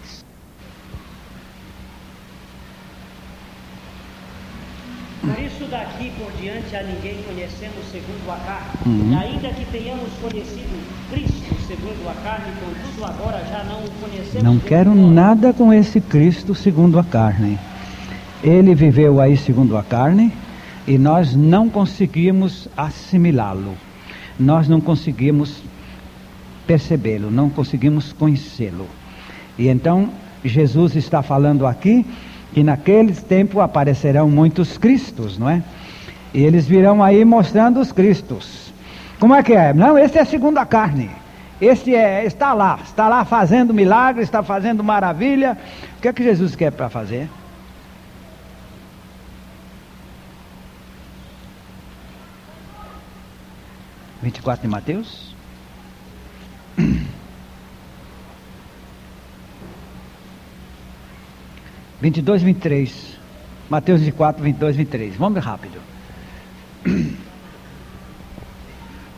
Por 5.20 5.38
isso 5.38 5.64
daqui 5.70 6.10
por 6.18 6.32
diante 6.40 6.74
a 6.74 6.82
ninguém 6.82 7.22
conhecemos 7.22 7.84
segundo 7.92 8.30
a 8.30 8.36
carne. 8.36 8.70
Uhum. 8.86 9.18
Ainda 9.18 9.48
que 9.50 9.64
tenhamos 9.66 10.08
conhecido 10.20 10.80
Cristo 11.10 11.54
segundo 11.66 12.08
a 12.08 12.14
carne, 12.24 12.52
contudo 12.58 13.04
agora 13.04 13.44
já 13.44 13.62
não 13.64 13.84
o 13.84 13.90
conhecemos. 14.00 14.42
Não 14.42 14.58
quero 14.58 14.94
nada 14.94 15.52
com 15.52 15.72
esse 15.72 16.00
Cristo 16.00 16.54
segundo 16.54 16.98
a 16.98 17.04
carne. 17.04 17.58
Ele 18.42 18.74
viveu 18.74 19.20
aí 19.20 19.36
segundo 19.36 19.76
a 19.76 19.82
carne 19.82 20.32
e 20.86 20.96
nós 20.96 21.36
não 21.36 21.68
conseguimos 21.68 22.66
assimilá-lo 22.74 23.76
nós 24.38 24.68
não 24.68 24.80
conseguimos 24.80 25.62
percebê-lo, 26.66 27.30
não 27.30 27.50
conseguimos 27.50 28.12
conhecê-lo. 28.12 28.86
E 29.58 29.68
então 29.68 30.10
Jesus 30.44 30.96
está 30.96 31.22
falando 31.22 31.66
aqui 31.66 32.06
que 32.52 32.62
naquele 32.62 33.12
tempo 33.12 33.60
aparecerão 33.60 34.28
muitos 34.28 34.78
cristos, 34.78 35.38
não 35.38 35.48
é? 35.48 35.62
E 36.32 36.42
eles 36.42 36.66
virão 36.66 37.02
aí 37.02 37.24
mostrando 37.24 37.80
os 37.80 37.92
cristos. 37.92 38.72
Como 39.18 39.34
é 39.34 39.42
que 39.42 39.52
é? 39.52 39.74
Não, 39.74 39.98
esse 39.98 40.18
é 40.18 40.22
a 40.22 40.66
carne. 40.66 41.10
Este 41.60 41.94
é, 41.94 42.24
está 42.24 42.54
lá, 42.54 42.78
está 42.82 43.06
lá 43.06 43.24
fazendo 43.24 43.74
milagre, 43.74 44.22
está 44.22 44.42
fazendo 44.42 44.82
maravilha. 44.82 45.58
O 45.98 46.00
que 46.00 46.08
é 46.08 46.12
que 46.12 46.22
Jesus 46.22 46.56
quer 46.56 46.72
para 46.72 46.88
fazer? 46.88 47.28
24 54.22 54.62
de 54.62 54.68
Mateus. 54.68 55.34
Vinte 62.00 62.16
e 62.18 62.22
dois, 62.22 62.42
vinte 62.42 62.56
e 62.56 62.60
três. 62.60 63.18
Mateus 63.68 64.00
24, 64.00 64.42
22, 64.42 64.76
23. 64.76 65.16
Vamos 65.16 65.44
rápido. 65.44 65.78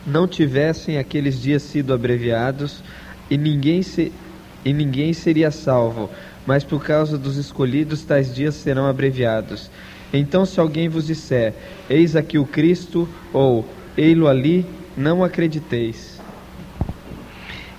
Não 0.05 0.27
tivessem 0.27 0.97
aqueles 0.97 1.41
dias 1.41 1.63
sido 1.63 1.93
abreviados 1.93 2.83
e 3.29 3.37
ninguém, 3.37 3.81
se, 3.81 4.11
e 4.65 4.73
ninguém 4.73 5.13
seria 5.13 5.49
salvo, 5.49 6.09
mas 6.45 6.63
por 6.63 6.83
causa 6.83 7.17
dos 7.17 7.37
escolhidos 7.37 8.03
tais 8.03 8.35
dias 8.35 8.55
serão 8.55 8.85
abreviados. 8.85 9.71
Então, 10.13 10.45
se 10.45 10.59
alguém 10.59 10.89
vos 10.89 11.07
disser, 11.07 11.53
eis 11.89 12.15
aqui 12.15 12.37
o 12.37 12.45
Cristo, 12.45 13.07
ou 13.31 13.65
ei-lo 13.97 14.27
ali, 14.27 14.65
não 14.95 15.23
acrediteis. 15.23 16.21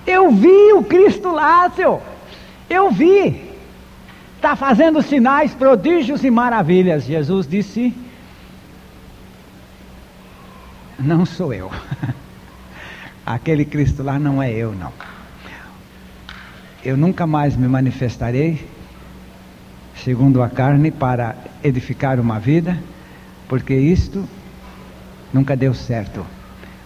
Eu 0.05 0.31
vi 0.31 0.73
o 0.73 0.83
Cristo 0.83 1.31
lá, 1.31 1.69
seu. 1.71 2.01
Eu 2.69 2.91
vi. 2.91 3.43
Está 4.35 4.55
fazendo 4.55 5.01
sinais, 5.01 5.53
prodígios 5.53 6.23
e 6.23 6.29
maravilhas. 6.29 7.05
Jesus 7.05 7.47
disse: 7.47 7.93
Não 10.99 11.25
sou 11.25 11.53
eu. 11.53 11.71
Aquele 13.25 13.65
Cristo 13.65 14.03
lá 14.03 14.19
não 14.19 14.41
é 14.41 14.51
eu, 14.51 14.73
não. 14.73 14.93
Eu 16.83 16.95
nunca 16.95 17.25
mais 17.25 17.55
me 17.55 17.67
manifestarei 17.67 18.67
segundo 20.03 20.43
a 20.43 20.49
carne 20.49 20.91
para 20.91 21.35
edificar 21.63 22.19
uma 22.19 22.39
vida, 22.39 22.77
porque 23.49 23.73
isto 23.73 24.23
nunca 25.33 25.57
deu 25.57 25.73
certo. 25.73 26.23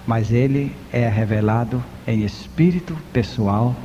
Mas 0.09 0.31
ele 0.31 0.75
é 0.91 1.07
revelado 1.07 1.83
em 2.07 2.25
espírito 2.25 2.97
pessoal 3.13 3.75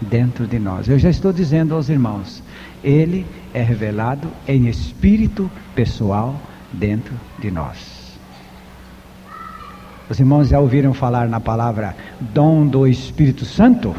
dentro 0.00 0.46
de 0.46 0.56
nós. 0.56 0.88
Eu 0.88 0.96
já 0.96 1.10
estou 1.10 1.32
dizendo 1.32 1.74
aos 1.74 1.88
irmãos, 1.88 2.40
ele 2.84 3.26
é 3.52 3.60
revelado 3.60 4.28
em 4.46 4.68
espírito 4.68 5.50
pessoal 5.74 6.40
dentro 6.72 7.12
de 7.40 7.50
nós. 7.50 8.16
Os 10.08 10.20
irmãos 10.20 10.50
já 10.50 10.60
ouviram 10.60 10.94
falar 10.94 11.28
na 11.28 11.40
palavra 11.40 11.96
dom 12.20 12.64
do 12.64 12.86
Espírito 12.86 13.44
Santo? 13.44 13.92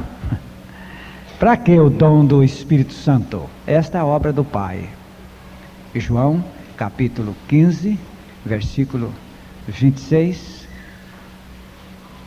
Para 1.38 1.58
que 1.58 1.78
o 1.78 1.90
dom 1.90 2.24
do 2.24 2.42
Espírito 2.46 2.94
Santo? 2.94 3.42
Esta 3.68 3.98
é 3.98 4.02
a 4.02 4.06
obra 4.06 4.32
do 4.32 4.46
Pai. 4.46 4.88
João, 5.94 6.46
capítulo 6.78 7.36
15, 7.50 8.00
versículo 8.46 9.14
26. 9.68 10.63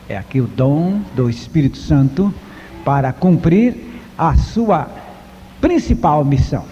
É 0.09 0.17
aqui 0.17 0.39
o 0.39 0.47
dom 0.47 1.01
do 1.15 1.29
Espírito 1.29 1.77
Santo 1.77 2.33
para 2.85 3.11
cumprir 3.11 3.75
a 4.17 4.37
sua 4.37 4.89
principal 5.59 6.23
missão. 6.23 6.63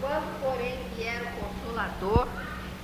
Quando, 0.00 0.40
porém, 0.40 0.74
vier 0.96 1.20
o 1.22 1.44
Consolador, 1.44 2.26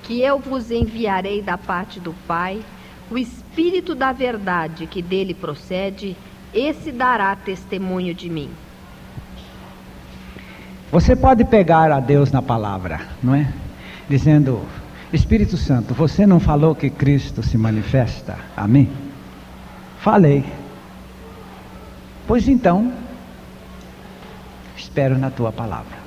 que 0.03 0.21
eu 0.21 0.37
vos 0.37 0.69
enviarei 0.69 1.41
da 1.41 1.57
parte 1.57 1.99
do 1.99 2.13
Pai, 2.27 2.61
o 3.09 3.17
Espírito 3.17 3.95
da 3.95 4.11
Verdade 4.11 4.85
que 4.85 5.01
dele 5.01 5.33
procede, 5.33 6.15
esse 6.53 6.91
dará 6.91 7.35
testemunho 7.35 8.13
de 8.13 8.29
mim. 8.29 8.49
Você 10.91 11.15
pode 11.15 11.43
pegar 11.45 11.91
a 11.91 11.99
Deus 11.99 12.31
na 12.31 12.41
palavra, 12.41 13.01
não 13.23 13.33
é? 13.33 13.51
Dizendo, 14.07 14.61
Espírito 15.11 15.57
Santo, 15.57 15.95
você 15.95 16.27
não 16.27 16.39
falou 16.39 16.75
que 16.75 16.91
Cristo 16.91 17.41
se 17.41 17.57
manifesta 17.57 18.37
a 18.55 18.67
mim? 18.67 19.08
Falei. 19.99 20.45
Pois 22.25 22.47
então, 22.47 22.93
espero 24.77 25.17
na 25.17 25.29
tua 25.29 25.51
palavra. 25.51 25.97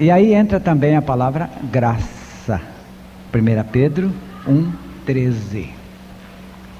E 0.00 0.10
aí 0.10 0.32
entra 0.32 0.58
também 0.58 0.96
a 0.96 1.02
palavra 1.02 1.50
graça. 1.70 2.60
1 3.32 3.70
Pedro 3.70 4.12
1,13. 4.46 5.68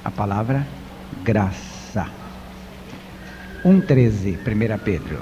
A 0.04 0.10
palavra 0.10 0.66
graça. 1.22 2.06
1,13, 3.64 4.38
1 4.38 4.78
Pedro. 4.78 5.20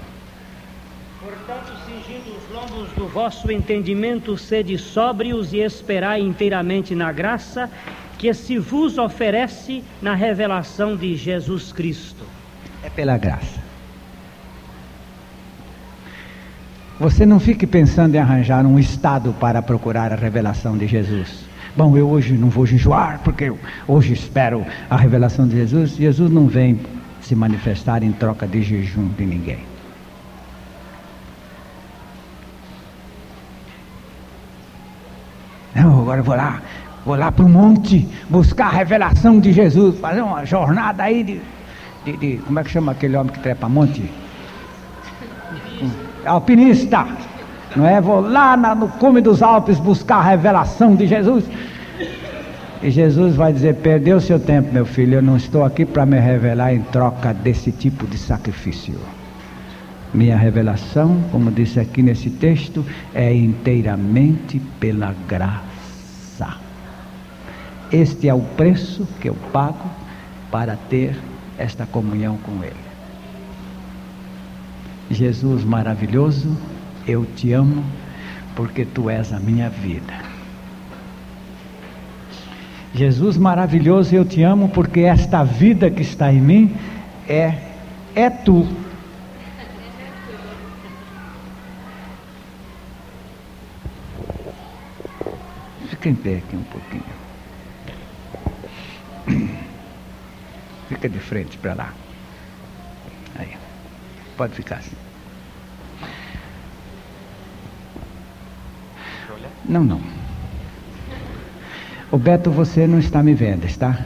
Portanto, 1.21 1.73
cingindo 1.85 2.37
os 2.37 2.55
lombos 2.55 2.93
do 2.93 3.09
vosso 3.09 3.51
entendimento, 3.51 4.37
sede 4.37 4.79
sóbrios 4.79 5.53
e 5.53 5.59
esperai 5.59 6.21
inteiramente 6.21 6.95
na 6.95 7.13
graça 7.13 7.71
que 8.23 8.33
se 8.33 8.57
vos 8.57 8.99
oferece 8.99 9.83
na 10.01 10.14
revelação 10.14 10.95
de 10.95 11.16
Jesus 11.16 11.73
Cristo. 11.73 12.25
É 12.85 12.89
pela 12.89 13.18
graça. 13.18 13.61
Você 17.01 17.27
não 17.27 17.41
fique 17.41 17.66
pensando 17.66 18.14
em 18.14 18.18
arranjar 18.18 18.64
um 18.64 18.79
estado 18.79 19.35
para 19.41 19.61
procurar 19.61 20.12
a 20.12 20.14
revelação 20.14 20.79
de 20.79 20.87
Jesus. 20.87 21.45
Bom, 21.77 21.97
eu 21.97 22.09
hoje 22.09 22.35
não 22.35 22.49
vou 22.49 22.64
jejuar 22.64 23.20
porque 23.25 23.47
eu 23.47 23.59
hoje 23.89 24.12
espero 24.12 24.64
a 24.89 24.97
revelação 24.97 25.49
de 25.49 25.57
Jesus. 25.57 25.97
Jesus 25.97 26.31
não 26.31 26.47
vem 26.47 26.79
se 27.20 27.35
manifestar 27.35 28.05
em 28.05 28.12
troca 28.12 28.47
de 28.47 28.62
jejum 28.62 29.09
de 29.09 29.27
ninguém. 29.27 29.73
Não, 35.75 36.03
agora 36.03 36.20
eu 36.20 36.25
vou 36.25 36.37
lá, 36.37 36.62
vou 37.05 37.17
lá 37.17 37.31
para 37.33 37.45
o 37.45 37.49
monte 37.49 38.09
buscar 38.29 38.67
a 38.67 38.71
revelação 38.71 39.41
de 39.41 39.53
Jesus, 39.53 39.99
fazer 39.99 40.23
uma 40.23 40.45
jornada 40.45 41.03
aí 41.03 41.23
de, 41.23 41.41
de, 42.05 42.17
de 42.17 42.37
como 42.39 42.59
é 42.59 42.65
que 42.65 42.71
chama 42.71 42.93
aquele 42.93 43.17
homem 43.17 43.33
que 43.33 43.41
trepa 43.41 43.69
monte? 43.69 44.11
Alpinista. 46.25 47.07
Não 47.75 47.87
é? 47.87 48.01
Vou 48.01 48.21
lá 48.21 48.57
na, 48.57 48.75
no 48.75 48.89
cume 48.89 49.21
dos 49.21 49.43
Alpes 49.43 49.79
buscar 49.79 50.17
a 50.17 50.23
revelação 50.23 50.95
de 50.95 51.07
Jesus. 51.07 51.45
E 52.83 52.91
Jesus 52.91 53.35
vai 53.35 53.53
dizer: 53.53 53.77
Perdeu 53.77 54.21
seu 54.21 54.39
tempo, 54.39 54.73
meu 54.73 54.85
filho. 54.85 55.15
Eu 55.15 55.23
não 55.23 55.37
estou 55.37 55.65
aqui 55.65 55.85
para 55.85 56.05
me 56.05 56.19
revelar 56.19 56.75
em 56.75 56.83
troca 56.83 57.33
desse 57.33 57.73
tipo 57.73 58.07
de 58.07 58.19
sacrifício. 58.19 58.99
Minha 60.13 60.37
revelação, 60.37 61.23
como 61.31 61.51
disse 61.51 61.81
aqui 61.81 62.03
nesse 62.03 62.29
texto, 62.29 62.85
é 63.15 63.33
inteiramente 63.35 64.61
pela 64.79 65.15
graça. 65.27 65.72
Este 67.93 68.28
é 68.28 68.32
o 68.32 68.40
preço 68.40 69.07
que 69.20 69.28
eu 69.28 69.34
pago 69.53 69.90
para 70.51 70.76
ter 70.76 71.18
esta 71.59 71.84
comunhão 71.84 72.38
com 72.38 72.64
Ele. 72.64 72.72
Jesus 75.11 75.62
maravilhoso, 75.62 76.57
eu 77.07 77.26
te 77.26 77.53
amo 77.53 77.84
porque 78.57 78.86
tu 78.86 79.11
és 79.11 79.30
a 79.32 79.38
minha 79.38 79.68
vida. 79.68 80.14
Jesus 82.95 83.36
maravilhoso, 83.36 84.14
eu 84.14 84.24
te 84.24 84.43
amo 84.43 84.70
porque 84.70 85.01
esta 85.01 85.45
vida 85.45 85.90
que 85.90 86.03
está 86.03 86.32
em 86.32 86.40
mim 86.40 86.74
é 87.28 87.72
é 88.14 88.28
tu. 88.28 88.66
Fica 95.88 96.09
em 96.09 96.14
pé 96.14 96.38
aqui 96.38 96.57
um 96.57 96.62
pouquinho. 96.64 97.22
De 101.09 101.19
frente 101.19 101.59
para 101.59 101.75
lá. 101.75 101.93
Aí. 103.39 103.57
Pode 104.37 104.55
ficar 104.55 104.77
assim. 104.77 104.97
Não, 109.65 109.85
não. 109.85 110.01
O 112.11 112.19
Beto, 112.19 112.51
você 112.51 112.87
não 112.87 112.99
está 112.99 113.23
me 113.23 113.33
vendo, 113.33 113.65
está? 113.65 113.99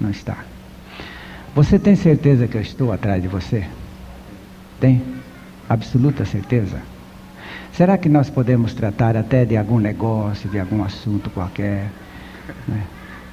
Não 0.00 0.10
está. 0.10 0.44
Você 1.54 1.78
tem 1.78 1.96
certeza 1.96 2.46
que 2.46 2.56
eu 2.56 2.60
estou 2.60 2.92
atrás 2.92 3.20
de 3.20 3.26
você? 3.26 3.66
Tem? 4.78 5.02
Absoluta 5.68 6.24
certeza? 6.24 6.80
Será 7.72 7.98
que 7.98 8.08
nós 8.08 8.30
podemos 8.30 8.74
tratar 8.74 9.16
até 9.16 9.44
de 9.44 9.56
algum 9.56 9.78
negócio, 9.78 10.48
de 10.48 10.58
algum 10.58 10.84
assunto 10.84 11.30
qualquer? 11.30 11.90
Né? 12.66 12.82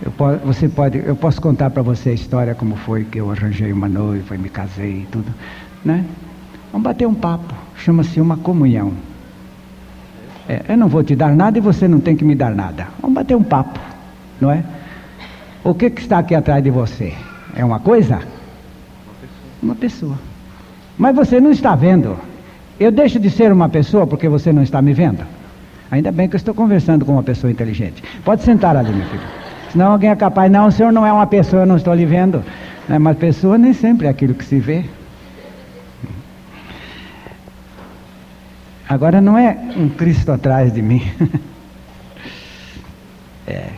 Eu, 0.04 0.12
você 0.44 0.68
pode, 0.68 0.98
eu 1.06 1.16
posso 1.16 1.42
contar 1.42 1.70
para 1.70 1.82
você 1.82 2.10
a 2.10 2.14
história 2.14 2.54
como 2.54 2.76
foi 2.76 3.06
que 3.06 3.20
eu 3.20 3.32
arranjei 3.32 3.72
uma 3.72 3.88
noiva 3.88 4.36
e 4.36 4.38
me 4.38 4.50
casei 4.50 5.02
e 5.02 5.08
tudo, 5.12 5.34
né? 5.84 6.04
Vamos 6.72 6.84
bater 6.84 7.08
um 7.08 7.14
papo, 7.14 7.54
chama-se 7.78 8.20
uma 8.20 8.36
comunhão. 8.36 8.92
É, 10.48 10.62
eu 10.70 10.78
não 10.78 10.88
vou 10.88 11.04
te 11.04 11.16
dar 11.16 11.34
nada 11.36 11.58
e 11.58 11.62
você 11.62 11.88
não 11.88 12.00
tem 12.00 12.16
que 12.16 12.26
me 12.26 12.36
dar 12.36 12.54
nada. 12.54 12.88
Vamos 13.02 13.16
bater 13.16 13.36
um 13.36 13.44
papo, 13.44 13.80
não 14.40 14.52
é? 14.52 14.64
O 15.64 15.74
que, 15.74 15.90
que 15.90 16.02
está 16.02 16.20
aqui 16.20 16.36
atrás 16.36 16.64
de 16.64 16.70
você? 16.70 17.14
É 17.56 17.64
uma 17.64 17.80
coisa? 17.80 18.20
Uma 19.64 19.76
pessoa. 19.76 20.20
Mas 20.98 21.16
você 21.16 21.40
não 21.40 21.52
está 21.52 21.76
vendo. 21.76 22.18
Eu 22.80 22.92
deixo 22.92 23.20
de 23.20 23.30
ser 23.30 23.52
uma 23.52 23.70
pessoa 23.70 24.06
porque 24.06 24.28
você 24.28 24.52
não 24.52 24.62
está 24.62 24.82
me 24.82 24.94
vendo. 24.94 25.26
Ainda 25.90 26.12
bem 26.12 26.28
que 26.28 26.36
eu 26.36 26.38
estou 26.38 26.54
conversando 26.54 27.06
com 27.06 27.14
uma 27.14 27.24
pessoa 27.24 27.50
inteligente. 27.50 28.04
Pode 28.24 28.44
sentar 28.44 28.76
ali, 28.76 28.92
meu 28.92 29.08
filho. 29.08 29.45
Senão 29.76 29.92
alguém 29.92 30.10
é 30.10 30.16
capaz, 30.16 30.50
não, 30.50 30.68
o 30.68 30.72
senhor 30.72 30.94
não 30.94 31.06
é 31.06 31.12
uma 31.12 31.28
pessoa, 31.28 31.66
não 31.66 31.76
estou 31.76 31.94
lhe 31.94 32.06
vendo. 32.06 32.42
Né? 32.88 32.98
Mas 32.98 33.18
pessoa 33.18 33.58
nem 33.58 33.74
sempre 33.74 34.08
é 34.08 34.10
aquilo 34.10 34.34
que 34.34 34.46
se 34.46 34.58
vê. 34.58 34.86
Agora 38.88 39.20
não 39.20 39.38
é 39.38 39.52
um 39.76 39.90
Cristo 39.90 40.32
atrás 40.32 40.72
de 40.72 40.82
mim. 40.82 41.02
é. 43.46 43.72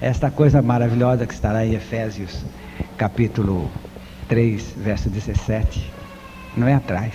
Esta 0.00 0.30
coisa 0.30 0.62
maravilhosa 0.62 1.26
que 1.26 1.34
estará 1.34 1.66
em 1.66 1.74
Efésios, 1.74 2.42
capítulo 2.96 3.70
3, 4.30 4.76
verso 4.78 5.10
17. 5.10 5.92
Não 6.56 6.66
é 6.66 6.72
atrás. 6.72 7.12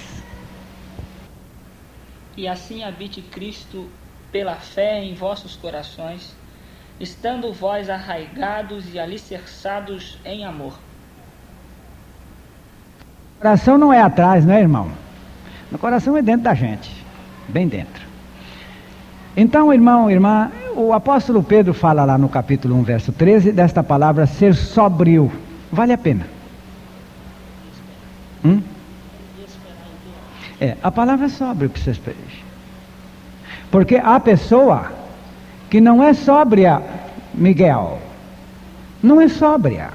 E 2.38 2.48
assim 2.48 2.84
habite 2.84 3.24
Cristo 3.24 3.90
pela 4.32 4.54
fé 4.54 5.04
em 5.04 5.16
vossos 5.16 5.56
corações, 5.56 6.36
estando 7.00 7.52
vós 7.54 7.90
arraigados 7.90 8.94
e 8.94 9.00
alicerçados 9.00 10.18
em 10.24 10.46
amor. 10.46 10.74
O 13.38 13.42
coração 13.42 13.78
não 13.78 13.92
é 13.92 14.02
atrás, 14.02 14.46
não 14.46 14.54
é, 14.54 14.62
irmão? 14.62 14.90
O 15.72 15.78
coração 15.78 16.16
é 16.16 16.22
dentro 16.22 16.44
da 16.44 16.54
gente, 16.54 16.90
bem 17.50 17.68
dentro. 17.68 18.04
Então, 19.36 19.74
irmão, 19.74 20.10
irmã, 20.10 20.52
o 20.76 20.94
apóstolo 20.94 21.44
Pedro 21.44 21.74
fala 21.74 22.06
lá 22.06 22.18
no 22.18 22.30
capítulo 22.30 22.76
1, 22.76 22.84
verso 22.84 23.12
13, 23.12 23.52
desta 23.52 23.84
palavra 23.84 24.28
ser 24.28 24.54
sóbrio. 24.54 25.32
Vale 25.72 25.94
a 25.94 25.98
pena. 25.98 26.28
Hum? 28.46 28.62
É, 30.62 30.78
a 30.84 30.92
palavra 30.92 31.26
é 31.26 31.30
sóbrio 31.30 31.70
para 31.70 31.82
vocês 31.82 32.00
Porque 33.72 33.96
a 33.96 34.20
pessoa 34.20 34.92
que 35.74 35.82
não 35.82 36.04
é 36.04 36.14
sóbria, 36.14 36.84
Miguel, 37.34 37.98
não 39.02 39.20
é 39.20 39.28
sóbria. 39.28 39.90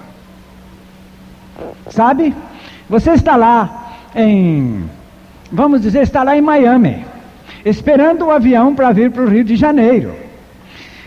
Sabe? 1.89 2.35
Você 2.91 3.13
está 3.13 3.37
lá 3.37 3.93
em, 4.13 4.91
vamos 5.53 5.81
dizer, 5.83 6.03
está 6.03 6.25
lá 6.25 6.37
em 6.37 6.41
Miami, 6.41 7.07
esperando 7.65 8.27
o 8.27 8.33
avião 8.33 8.75
para 8.75 8.91
vir 8.91 9.13
para 9.13 9.23
o 9.23 9.29
Rio 9.29 9.45
de 9.45 9.55
Janeiro. 9.55 10.17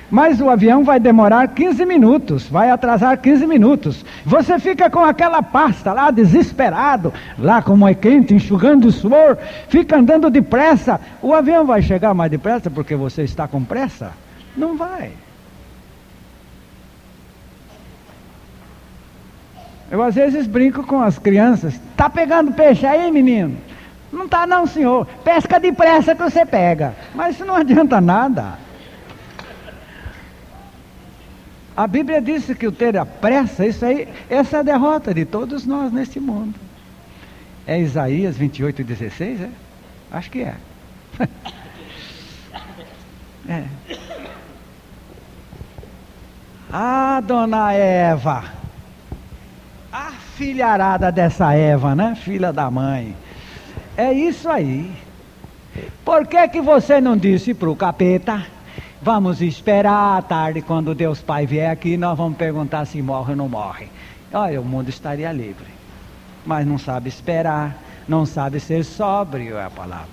Mas 0.09 0.39
o 0.39 0.49
avião 0.49 0.85
vai 0.85 1.01
demorar 1.01 1.49
15 1.49 1.85
minutos, 1.85 2.47
vai 2.47 2.71
atrasar 2.71 3.17
15 3.17 3.45
minutos. 3.45 4.05
Você 4.25 4.57
fica 4.57 4.89
com 4.89 5.03
aquela 5.03 5.43
pasta 5.43 5.91
lá, 5.91 6.11
desesperado, 6.11 7.13
lá 7.37 7.61
como 7.61 7.85
é 7.85 7.93
quente, 7.93 8.33
enxugando 8.33 8.85
o 8.85 8.91
suor, 8.93 9.37
fica 9.67 9.97
andando 9.97 10.29
depressa. 10.29 10.97
O 11.21 11.33
avião 11.33 11.65
vai 11.65 11.81
chegar 11.81 12.13
mais 12.13 12.31
depressa 12.31 12.69
porque 12.69 12.95
você 12.95 13.23
está 13.23 13.49
com 13.49 13.61
pressa? 13.61 14.13
Não 14.55 14.77
vai. 14.77 15.11
Eu 19.89 20.01
às 20.01 20.15
vezes 20.15 20.47
brinco 20.47 20.83
com 20.83 21.01
as 21.01 21.19
crianças. 21.19 21.79
Tá 21.97 22.09
pegando 22.09 22.53
peixe 22.53 22.85
aí, 22.85 23.11
menino? 23.11 23.57
Não 24.11 24.27
tá 24.27 24.47
não, 24.47 24.65
senhor. 24.65 25.05
Pesca 25.23 25.59
depressa 25.59 26.15
que 26.15 26.23
você 26.23 26.45
pega. 26.45 26.95
Mas 27.13 27.35
isso 27.35 27.45
não 27.45 27.55
adianta 27.55 27.99
nada. 27.99 28.57
A 31.75 31.87
Bíblia 31.87 32.21
diz 32.21 32.45
que 32.45 32.67
o 32.67 32.71
ter 32.71 32.97
a 32.97 33.05
pressa, 33.05 33.65
isso 33.65 33.85
aí, 33.85 34.07
essa 34.29 34.57
é 34.57 34.59
a 34.59 34.63
derrota 34.63 35.13
de 35.13 35.25
todos 35.25 35.65
nós 35.65 35.91
neste 35.91 36.19
mundo. 36.19 36.59
É 37.65 37.79
Isaías 37.79 38.37
28, 38.37 38.83
16, 38.83 39.41
é? 39.41 39.49
Acho 40.11 40.29
que 40.29 40.41
é. 40.41 40.55
é. 43.47 43.63
Ah, 46.73 47.21
dona 47.21 47.73
Eva. 47.73 48.45
A 49.91 50.11
filharada 50.35 51.11
dessa 51.11 51.53
Eva, 51.53 51.93
né? 51.93 52.15
Filha 52.15 52.53
da 52.53 52.71
mãe. 52.71 53.13
É 53.97 54.13
isso 54.13 54.49
aí. 54.49 54.89
Por 56.05 56.25
que, 56.25 56.47
que 56.47 56.61
você 56.61 57.01
não 57.01 57.17
disse 57.17 57.53
para 57.53 57.69
o 57.69 57.75
capeta? 57.75 58.45
Vamos 59.01 59.41
esperar 59.41 60.17
à 60.17 60.21
tarde, 60.21 60.61
quando 60.61 60.95
Deus 60.95 61.21
Pai 61.21 61.45
vier 61.45 61.69
aqui, 61.69 61.97
nós 61.97 62.17
vamos 62.17 62.37
perguntar 62.37 62.85
se 62.85 63.01
morre 63.01 63.31
ou 63.31 63.37
não 63.37 63.49
morre. 63.49 63.87
Olha, 64.31 64.61
o 64.61 64.65
mundo 64.65 64.87
estaria 64.87 65.31
livre. 65.31 65.67
Mas 66.45 66.65
não 66.65 66.77
sabe 66.77 67.09
esperar, 67.09 67.77
não 68.07 68.25
sabe 68.25 68.59
ser 68.59 68.85
sóbrio, 68.85 69.57
é 69.57 69.65
a 69.65 69.69
palavra. 69.69 70.07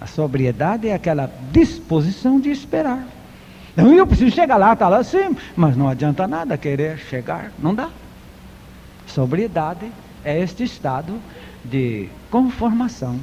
A 0.00 0.06
sobriedade 0.06 0.88
é 0.88 0.94
aquela 0.94 1.30
disposição 1.50 2.38
de 2.38 2.50
esperar. 2.50 3.06
Não, 3.76 3.92
eu 3.94 4.06
preciso 4.06 4.34
chegar 4.34 4.56
lá, 4.56 4.72
está 4.72 4.88
lá 4.88 5.02
sim, 5.02 5.36
mas 5.56 5.76
não 5.76 5.88
adianta 5.88 6.26
nada 6.26 6.56
querer 6.58 6.98
chegar, 6.98 7.52
não 7.58 7.74
dá. 7.74 7.88
Sobriedade 9.06 9.90
é 10.24 10.40
este 10.40 10.64
estado 10.64 11.14
de 11.64 12.08
conformação, 12.30 13.18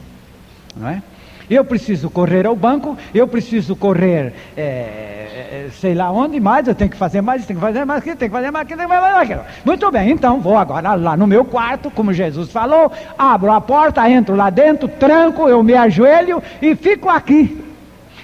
não 0.75 0.87
é? 0.87 1.01
Eu 1.49 1.63
preciso 1.63 2.09
correr 2.09 2.45
ao 2.45 2.55
banco, 2.55 2.97
eu 3.13 3.25
preciso 3.25 3.73
correr, 3.73 4.33
é, 4.57 5.69
sei 5.79 5.95
lá 5.95 6.11
onde 6.11 6.41
mais, 6.41 6.67
eu 6.67 6.75
tenho 6.75 6.89
que 6.89 6.97
fazer 6.97 7.21
mais, 7.21 7.45
tenho 7.45 7.57
que 7.57 7.65
fazer 7.65 7.85
mais, 7.85 8.03
tenho 8.03 8.17
que 8.17 8.29
fazer 8.29 8.51
mais, 8.51 8.67
tenho 8.67 8.79
que 8.81 8.87
fazer 8.87 9.01
mais. 9.01 9.15
Aquilo. 9.21 9.41
Muito 9.63 9.89
bem, 9.89 10.11
então 10.11 10.41
vou 10.41 10.57
agora 10.57 10.93
lá 10.95 11.15
no 11.15 11.25
meu 11.25 11.45
quarto, 11.45 11.89
como 11.89 12.11
Jesus 12.11 12.51
falou, 12.51 12.91
abro 13.17 13.49
a 13.49 13.61
porta, 13.61 14.09
entro 14.09 14.35
lá 14.35 14.49
dentro, 14.49 14.89
tranco, 14.89 15.47
eu 15.47 15.63
me 15.63 15.73
ajoelho 15.73 16.43
e 16.61 16.75
fico 16.75 17.07
aqui. 17.07 17.66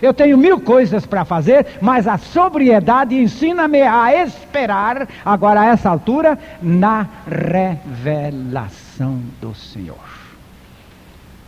Eu 0.02 0.14
tenho 0.14 0.38
mil 0.38 0.60
coisas 0.60 1.06
para 1.06 1.24
fazer, 1.24 1.66
mas 1.82 2.08
a 2.08 2.18
sobriedade 2.18 3.16
ensina-me 3.16 3.82
a 3.82 4.24
esperar, 4.24 5.08
agora 5.24 5.62
a 5.62 5.66
essa 5.68 5.90
altura, 5.90 6.38
na 6.62 7.08
revelação 7.28 9.20
do 9.40 9.54
Senhor. 9.56 9.98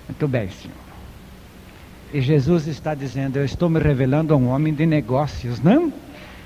Muito 0.08 0.28
bem, 0.28 0.50
Senhor. 0.50 0.76
E 2.14 2.22
Jesus 2.22 2.68
está 2.68 2.96
dizendo: 2.96 3.38
Eu 3.38 3.46
estou 3.46 3.70
me 3.70 3.80
revelando 3.80 4.34
a 4.34 4.38
um 4.38 4.50
homem 4.50 4.74
de 4.74 4.86
negócios, 4.86 5.62
não? 5.62 5.92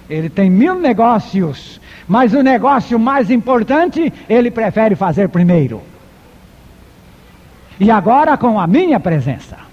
Ele 0.10 0.30
tem 0.30 0.50
mil 0.50 0.74
negócios, 0.74 1.80
mas 2.08 2.34
o 2.34 2.41
negócio 2.41 2.97
mais 2.97 3.30
importante 3.30 4.12
ele 4.28 4.50
prefere 4.50 4.95
fazer 4.95 5.30
primeiro. 5.30 5.84
E 7.80 7.91
agora 7.91 8.36
com 8.36 8.60
a 8.60 8.66
minha 8.66 9.00
presença. 9.00 9.68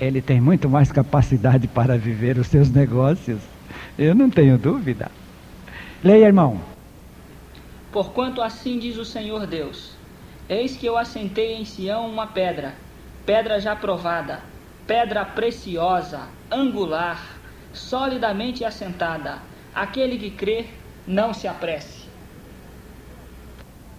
Ele 0.00 0.20
tem 0.20 0.40
muito 0.40 0.68
mais 0.68 0.92
capacidade 0.92 1.66
para 1.66 1.96
viver 1.96 2.38
os 2.38 2.48
seus 2.48 2.70
negócios. 2.70 3.40
Eu 3.98 4.14
não 4.14 4.28
tenho 4.28 4.58
dúvida. 4.58 5.10
Leia, 6.04 6.26
irmão. 6.26 6.60
Porquanto 7.92 8.42
assim 8.42 8.78
diz 8.78 8.96
o 8.98 9.04
Senhor 9.04 9.46
Deus: 9.46 9.96
Eis 10.48 10.76
que 10.76 10.86
eu 10.86 10.98
assentei 10.98 11.54
em 11.54 11.64
Sião 11.64 12.08
uma 12.08 12.26
pedra 12.26 12.74
pedra 13.26 13.60
já 13.60 13.74
provada, 13.74 14.38
pedra 14.86 15.24
preciosa, 15.24 16.20
angular, 16.50 17.20
solidamente 17.72 18.64
assentada. 18.64 19.38
Aquele 19.74 20.16
que 20.16 20.30
crê, 20.30 20.66
não 21.06 21.34
se 21.34 21.48
apresse. 21.48 22.06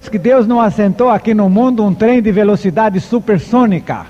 Que 0.10 0.18
Deus 0.18 0.48
não 0.48 0.62
assentou 0.62 1.10
aqui 1.10 1.34
no 1.34 1.50
mundo 1.50 1.84
um 1.84 1.94
trem 1.94 2.22
de 2.22 2.32
velocidade 2.32 3.02
supersônica. 3.02 4.08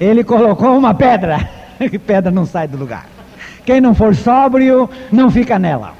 Ele 0.00 0.24
colocou 0.24 0.76
uma 0.78 0.94
pedra, 0.94 1.46
que 1.78 1.98
pedra 2.00 2.30
não 2.30 2.46
sai 2.46 2.66
do 2.66 2.78
lugar. 2.78 3.06
Quem 3.66 3.80
não 3.80 3.94
for 3.94 4.16
sóbrio, 4.16 4.88
não 5.12 5.30
fica 5.30 5.58
nela. 5.58 5.92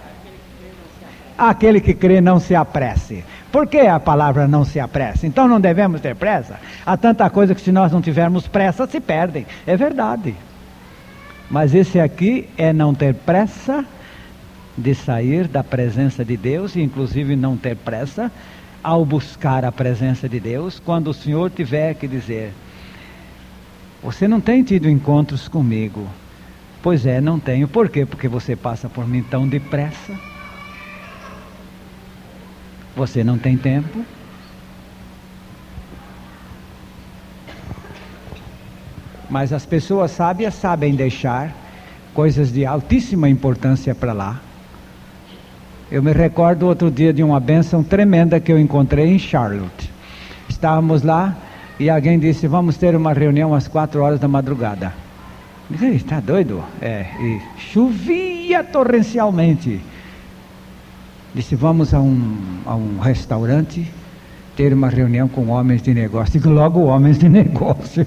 Aquele 1.37 1.81
que 1.81 1.93
crê, 1.93 2.21
não 2.21 2.41
se 2.41 2.55
apresse. 2.55 3.23
Por 3.53 3.67
que 3.67 3.79
a 3.81 4.01
palavra 4.01 4.49
não 4.49 4.65
se 4.65 4.81
apressa? 4.81 5.27
Então 5.27 5.47
não 5.47 5.61
devemos 5.61 6.01
ter 6.01 6.15
pressa? 6.15 6.59
Há 6.87 6.97
tanta 6.97 7.29
coisa 7.29 7.55
que 7.55 7.61
se 7.61 7.71
nós 7.71 7.93
não 7.93 8.01
tivermos 8.01 8.47
pressa 8.47 8.87
se 8.87 9.01
perdem. 9.01 9.47
É 9.67 9.77
verdade. 9.77 10.35
Mas 11.51 11.75
esse 11.75 11.99
aqui 11.99 12.49
é 12.57 12.73
não 12.73 12.95
ter 12.95 13.13
pressa 13.15 13.85
de 14.79 14.95
sair 14.95 15.49
da 15.49 15.65
presença 15.65 16.25
de 16.25 16.37
Deus, 16.37 16.77
e 16.77 16.81
inclusive 16.81 17.37
não 17.37 17.57
ter 17.57 17.77
pressa 17.77 18.31
ao 18.83 19.05
buscar 19.05 19.65
a 19.65 19.73
presença 19.73 20.29
de 20.29 20.41
Deus, 20.41 20.81
quando 20.81 21.09
o 21.09 21.15
Senhor 21.15 21.51
tiver 21.51 21.95
que 21.95 22.07
dizer: 22.07 22.53
Você 24.03 24.27
não 24.27 24.41
tem 24.41 24.63
tido 24.63 24.89
encontros 24.89 25.47
comigo. 25.47 26.07
Pois 26.83 27.05
é, 27.05 27.21
não 27.21 27.39
tenho. 27.39 27.69
Por 27.69 27.89
quê? 27.89 28.07
Porque 28.07 28.29
você 28.29 28.57
passa 28.57 28.89
por 28.89 29.07
mim 29.07 29.23
tão 29.23 29.47
depressa. 29.47 30.15
Você 32.97 33.23
não 33.23 33.39
tem 33.39 33.57
tempo? 33.57 34.05
Mas 39.29 39.53
as 39.53 39.65
pessoas 39.65 40.11
sábias 40.11 40.55
sabem 40.55 40.95
deixar 40.95 41.55
coisas 42.15 42.53
de 42.53 42.67
altíssima 42.67 43.29
importância 43.29 43.95
para 43.95 44.13
lá. 44.13 44.41
Eu 45.91 46.03
me 46.03 46.13
recordo 46.13 46.67
outro 46.67 46.91
dia 46.91 47.13
de 47.13 47.23
uma 47.23 47.39
benção 47.39 47.83
tremenda 47.83 48.41
que 48.41 48.51
eu 48.51 48.59
encontrei 48.59 49.07
em 49.07 49.19
Charlotte. 49.19 49.91
Estávamos 50.49 51.03
lá 51.03 51.37
e 51.81 51.89
alguém 51.89 52.19
disse: 52.19 52.47
Vamos 52.47 52.77
ter 52.77 52.95
uma 52.95 53.15
reunião 53.15 53.55
às 53.55 53.67
quatro 53.67 54.03
horas 54.03 54.21
da 54.21 54.29
madrugada. 54.29 54.93
Disse: 55.71 55.87
Está 55.87 56.21
doido? 56.21 56.63
É, 56.81 57.07
e 57.19 57.41
chovia 57.59 58.63
torrencialmente. 58.63 59.81
Disse: 61.35 61.57
Vamos 61.57 61.95
a 61.95 62.01
um, 62.01 62.37
a 62.67 62.77
um 62.77 62.99
restaurante 62.99 63.91
ter 64.55 64.75
uma 64.75 64.91
reunião 64.91 65.27
com 65.27 65.49
homens 65.49 65.81
de 65.81 65.95
negócio. 65.95 66.39
Digo 66.39 66.51
logo 66.51 66.81
homens 66.81 67.19
de 67.19 67.29
negócio. 67.31 68.07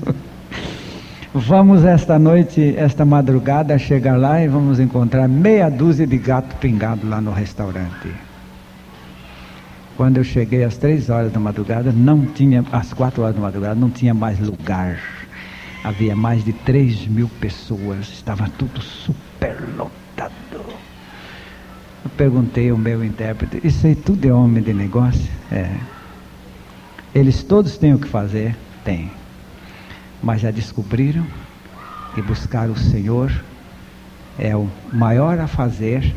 vamos 1.34 1.84
esta 1.84 2.20
noite, 2.20 2.76
esta 2.78 3.04
madrugada, 3.04 3.76
chegar 3.80 4.20
lá 4.20 4.40
e 4.40 4.48
vamos 4.48 4.80
encontrar 4.80 5.28
meia 5.28 5.68
dúzia 5.68 6.06
de 6.06 6.20
gato 6.20 6.56
pingado 6.58 7.10
lá 7.10 7.20
no 7.20 7.32
restaurante. 7.32 8.10
Quando 9.96 10.18
eu 10.18 10.24
cheguei 10.24 10.64
às 10.64 10.78
três 10.78 11.10
horas 11.10 11.32
da 11.32 11.40
madrugada, 11.40 11.92
não 11.92 12.26
tinha, 12.26 12.66
às 12.72 12.94
quatro 12.94 13.22
horas 13.22 13.36
da 13.36 13.42
madrugada, 13.42 13.76
não 13.76 13.90
tinha 13.90 14.14
mais 14.14 14.40
lugar. 14.40 15.00
Havia 15.84 16.16
mais 16.16 16.44
de 16.44 16.54
três 16.54 17.06
mil 17.08 17.30
pessoas, 17.40 18.10
estava 18.10 18.50
tudo 18.58 18.82
super 18.82 19.34
superlotado. 19.44 20.34
Eu 22.06 22.10
perguntei 22.18 22.70
ao 22.70 22.78
meu 22.78 23.04
intérprete, 23.04 23.66
isso 23.66 23.86
aí 23.86 23.96
tudo 23.96 24.28
é 24.28 24.34
homem 24.34 24.64
de 24.64 24.74
negócio? 24.74 25.30
É. 25.52 25.76
Eles 27.14 27.44
todos 27.44 27.78
têm 27.78 27.94
o 27.94 28.00
que 28.00 28.08
fazer? 28.08 28.56
Tem. 28.84 29.12
Mas 30.22 30.42
já 30.42 30.52
descobriram 30.52 31.26
que 32.16 32.22
buscar 32.22 32.70
o 32.70 32.78
Senhor 32.78 33.32
é 34.40 34.56
o 34.56 34.70
maior 34.92 35.40
a 35.40 35.48
fazer 35.48 36.14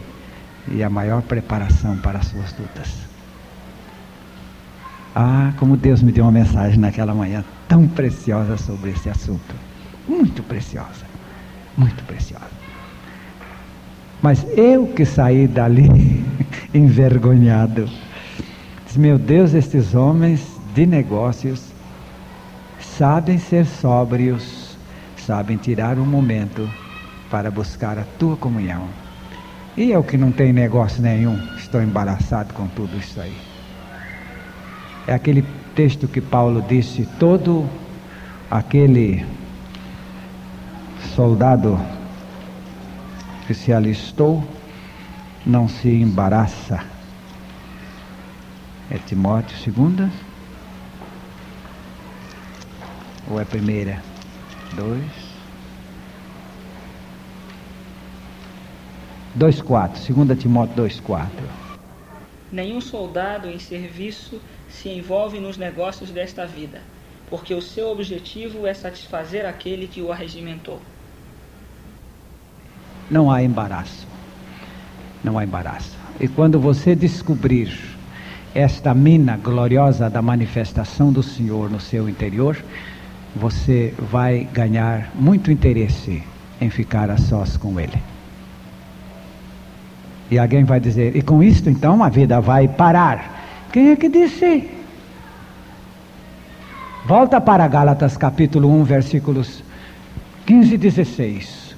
e 0.68 0.82
a 0.82 0.90
maior 0.90 1.22
preparação 1.22 1.96
para 1.98 2.18
as 2.18 2.26
suas 2.26 2.56
lutas. 2.58 3.05
Ah, 5.18 5.50
como 5.56 5.78
Deus 5.78 6.02
me 6.02 6.12
deu 6.12 6.26
uma 6.26 6.30
mensagem 6.30 6.78
naquela 6.78 7.14
manhã 7.14 7.42
tão 7.66 7.88
preciosa 7.88 8.58
sobre 8.58 8.90
esse 8.90 9.08
assunto. 9.08 9.54
Muito 10.06 10.42
preciosa. 10.42 11.06
Muito 11.74 12.04
preciosa. 12.04 12.50
Mas 14.20 14.46
eu 14.58 14.86
que 14.88 15.06
saí 15.06 15.48
dali 15.48 15.88
envergonhado. 16.74 17.88
Disse, 18.84 18.98
meu 18.98 19.18
Deus, 19.18 19.54
estes 19.54 19.94
homens 19.94 20.46
de 20.74 20.84
negócios 20.84 21.62
sabem 22.78 23.38
ser 23.38 23.64
sóbrios, 23.64 24.76
sabem 25.16 25.56
tirar 25.56 25.98
um 25.98 26.04
momento 26.04 26.68
para 27.30 27.50
buscar 27.50 27.96
a 27.98 28.04
tua 28.18 28.36
comunhão. 28.36 28.86
E 29.78 29.90
eu 29.92 30.04
que 30.04 30.18
não 30.18 30.30
tenho 30.30 30.52
negócio 30.52 31.00
nenhum, 31.00 31.38
estou 31.56 31.82
embaraçado 31.82 32.52
com 32.52 32.66
tudo 32.66 32.98
isso 32.98 33.18
aí. 33.18 33.45
É 35.06 35.14
aquele 35.14 35.44
texto 35.74 36.08
que 36.08 36.20
Paulo 36.20 36.60
disse: 36.62 37.06
todo 37.18 37.68
aquele 38.50 39.24
soldado 41.14 41.78
que 43.46 43.54
se 43.54 43.72
alistou 43.72 44.42
não 45.44 45.68
se 45.68 45.88
embaraça. 45.88 46.84
É 48.90 48.98
Timóteo, 48.98 49.56
segunda? 49.58 50.10
Ou 53.30 53.40
é 53.40 53.44
primeira? 53.44 54.02
Dois. 54.74 55.26
Dois 59.34 59.62
quatro. 59.62 60.00
Segunda 60.00 60.34
Timóteo 60.34 60.76
dois 60.76 60.98
quatro. 60.98 61.46
Nenhum 62.50 62.80
soldado 62.80 63.48
em 63.48 63.58
serviço 63.58 64.40
se 64.68 64.88
envolve 64.88 65.40
nos 65.40 65.56
negócios 65.56 66.10
desta 66.10 66.46
vida, 66.46 66.80
porque 67.28 67.54
o 67.54 67.62
seu 67.62 67.88
objetivo 67.88 68.66
é 68.66 68.74
satisfazer 68.74 69.46
aquele 69.46 69.86
que 69.86 70.02
o 70.02 70.12
arregimentou. 70.12 70.80
Não 73.10 73.30
há 73.30 73.42
embaraço. 73.42 74.06
Não 75.22 75.38
há 75.38 75.44
embaraço. 75.44 75.96
E 76.20 76.28
quando 76.28 76.58
você 76.58 76.94
descobrir 76.94 77.96
esta 78.54 78.94
mina 78.94 79.36
gloriosa 79.36 80.08
da 80.08 80.22
manifestação 80.22 81.12
do 81.12 81.22
Senhor 81.22 81.70
no 81.70 81.78
seu 81.78 82.08
interior, 82.08 82.56
você 83.34 83.92
vai 83.98 84.48
ganhar 84.52 85.10
muito 85.14 85.52
interesse 85.52 86.22
em 86.60 86.70
ficar 86.70 87.10
a 87.10 87.18
sós 87.18 87.56
com 87.56 87.78
Ele. 87.78 87.98
E 90.30 90.38
alguém 90.38 90.64
vai 90.64 90.80
dizer, 90.80 91.14
e 91.14 91.22
com 91.22 91.42
isto 91.42 91.68
então 91.68 92.02
a 92.02 92.08
vida 92.08 92.40
vai 92.40 92.66
parar. 92.66 93.35
Quem 93.76 93.90
é 93.90 93.96
que 93.96 94.08
disse? 94.08 94.70
Volta 97.04 97.38
para 97.38 97.68
Gálatas 97.68 98.16
capítulo 98.16 98.70
1, 98.70 98.84
versículos 98.84 99.62
15 100.46 100.74
e 100.74 100.78
16. 100.78 101.76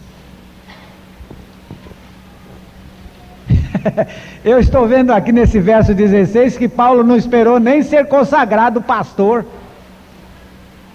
Eu 4.45 4.61
estou 4.61 4.87
vendo 4.87 5.11
aqui 5.11 5.33
nesse 5.33 5.59
verso 5.59 5.93
16 5.93 6.57
que 6.57 6.69
Paulo 6.69 7.03
não 7.03 7.17
esperou 7.17 7.59
nem 7.59 7.83
ser 7.83 8.07
consagrado 8.07 8.81
pastor. 8.81 9.45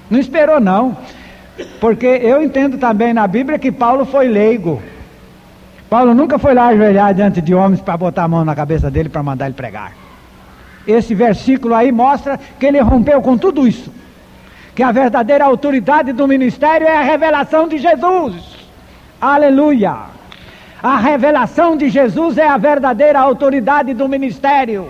Não 0.09 0.17
esperou, 0.17 0.61
não. 0.61 0.95
Porque 1.81 2.07
eu 2.07 2.41
entendo 2.41 2.77
também 2.77 3.13
na 3.13 3.27
Bíblia 3.27 3.59
que 3.59 3.73
Paulo 3.73 4.05
foi 4.05 4.29
leigo. 4.29 4.81
Paulo 5.89 6.13
nunca 6.13 6.39
foi 6.39 6.53
lá 6.53 6.67
ajoelhar 6.67 7.13
diante 7.13 7.41
de 7.41 7.53
homens 7.53 7.81
para 7.81 7.97
botar 7.97 8.23
a 8.23 8.27
mão 8.29 8.45
na 8.45 8.55
cabeça 8.55 8.89
dele 8.89 9.09
para 9.09 9.21
mandar 9.21 9.47
ele 9.47 9.53
pregar. 9.53 9.91
Esse 10.87 11.15
versículo 11.15 11.73
aí 11.73 11.91
mostra 11.91 12.39
que 12.59 12.65
ele 12.65 12.79
rompeu 12.79 13.21
com 13.21 13.37
tudo 13.37 13.67
isso. 13.67 13.91
Que 14.75 14.83
a 14.83 14.91
verdadeira 14.91 15.45
autoridade 15.45 16.11
do 16.11 16.27
ministério 16.27 16.87
é 16.87 16.97
a 16.97 17.03
revelação 17.03 17.67
de 17.67 17.77
Jesus. 17.77 18.35
Aleluia! 19.21 20.13
A 20.81 20.97
revelação 20.97 21.77
de 21.77 21.87
Jesus 21.87 22.37
é 22.37 22.45
a 22.45 22.57
verdadeira 22.57 23.19
autoridade 23.19 23.93
do 23.93 24.09
ministério. 24.09 24.89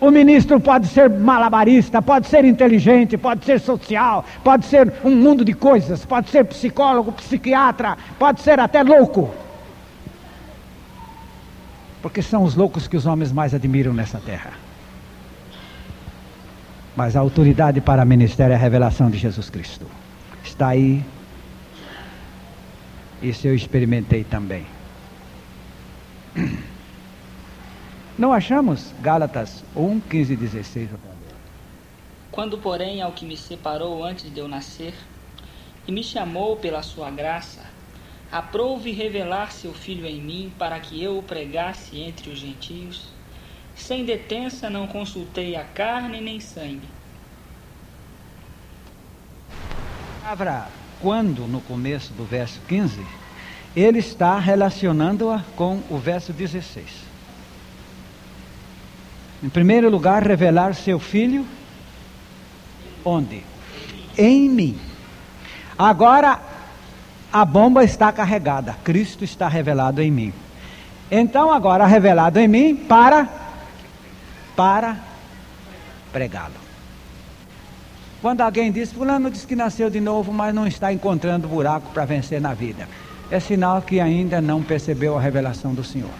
O 0.00 0.10
ministro 0.10 0.58
pode 0.58 0.88
ser 0.88 1.08
malabarista, 1.08 2.02
pode 2.02 2.26
ser 2.26 2.44
inteligente, 2.44 3.16
pode 3.16 3.44
ser 3.44 3.60
social, 3.60 4.24
pode 4.42 4.66
ser 4.66 4.92
um 5.04 5.14
mundo 5.14 5.44
de 5.44 5.52
coisas, 5.52 6.04
pode 6.04 6.28
ser 6.30 6.44
psicólogo, 6.46 7.12
psiquiatra, 7.12 7.96
pode 8.18 8.40
ser 8.40 8.58
até 8.58 8.82
louco. 8.82 9.30
Porque 12.02 12.20
são 12.20 12.42
os 12.42 12.56
loucos 12.56 12.88
que 12.88 12.96
os 12.96 13.06
homens 13.06 13.30
mais 13.32 13.54
admiram 13.54 13.94
nessa 13.94 14.18
terra. 14.18 14.52
Mas 16.96 17.16
a 17.16 17.20
autoridade 17.20 17.80
para 17.80 18.04
ministério 18.04 18.52
é 18.52 18.56
a 18.56 18.58
revelação 18.58 19.08
de 19.08 19.16
Jesus 19.16 19.48
Cristo. 19.48 19.86
Está 20.44 20.68
aí. 20.68 21.02
Isso 23.22 23.46
eu 23.46 23.54
experimentei 23.54 24.24
também. 24.24 24.66
Não 28.18 28.32
achamos 28.32 28.92
Gálatas 29.00 29.64
1, 29.74 30.00
15 30.00 30.32
e 30.32 30.36
16. 30.36 30.90
Quando, 32.30 32.58
porém, 32.58 33.00
ao 33.00 33.12
que 33.12 33.24
me 33.24 33.36
separou 33.36 34.04
antes 34.04 34.32
de 34.32 34.40
eu 34.40 34.48
nascer, 34.48 34.94
e 35.86 35.92
me 35.92 36.02
chamou 36.02 36.56
pela 36.56 36.82
sua 36.82 37.10
graça, 37.10 37.60
aprouve 38.32 38.90
revelar 38.90 39.52
seu 39.52 39.74
Filho 39.74 40.06
em 40.06 40.20
mim, 40.20 40.52
para 40.58 40.80
que 40.80 41.02
eu 41.02 41.18
o 41.18 41.22
pregasse 41.22 42.00
entre 42.00 42.30
os 42.30 42.38
gentios, 42.38 43.08
sem 43.76 44.04
detença 44.04 44.70
não 44.70 44.86
consultei 44.86 45.54
a 45.54 45.64
carne 45.64 46.20
nem 46.20 46.40
sangue. 46.40 46.88
A 50.22 50.22
palavra 50.22 50.68
quando, 51.02 51.48
no 51.48 51.60
começo 51.60 52.12
do 52.14 52.24
verso 52.24 52.60
15, 52.68 53.04
ele 53.74 53.98
está 53.98 54.38
relacionando-a 54.38 55.42
com 55.56 55.82
o 55.90 55.98
verso 55.98 56.32
16. 56.32 56.86
Em 59.42 59.48
primeiro 59.48 59.90
lugar, 59.90 60.24
revelar 60.24 60.74
seu 60.74 61.00
filho. 61.00 61.44
Onde? 63.04 63.42
Em 64.16 64.48
mim. 64.48 64.78
Agora, 65.76 66.40
a 67.32 67.44
bomba 67.44 67.82
está 67.82 68.12
carregada. 68.12 68.76
Cristo 68.84 69.24
está 69.24 69.48
revelado 69.48 70.02
em 70.02 70.10
mim. 70.10 70.32
Então, 71.10 71.52
agora, 71.52 71.86
revelado 71.86 72.38
em 72.38 72.48
mim 72.48 72.76
para 72.76 73.28
para 74.54 74.98
pregá-lo. 76.12 76.54
Quando 78.20 78.42
alguém 78.42 78.70
diz, 78.70 78.92
fulano 78.92 79.30
diz 79.30 79.44
que 79.44 79.56
nasceu 79.56 79.88
de 79.90 80.00
novo, 80.00 80.32
mas 80.32 80.54
não 80.54 80.66
está 80.66 80.92
encontrando 80.92 81.48
buraco 81.48 81.90
para 81.92 82.04
vencer 82.04 82.40
na 82.40 82.54
vida, 82.54 82.86
é 83.30 83.40
sinal 83.40 83.82
que 83.82 83.98
ainda 83.98 84.40
não 84.40 84.62
percebeu 84.62 85.16
a 85.16 85.20
revelação 85.20 85.74
do 85.74 85.82
Senhor. 85.82 86.10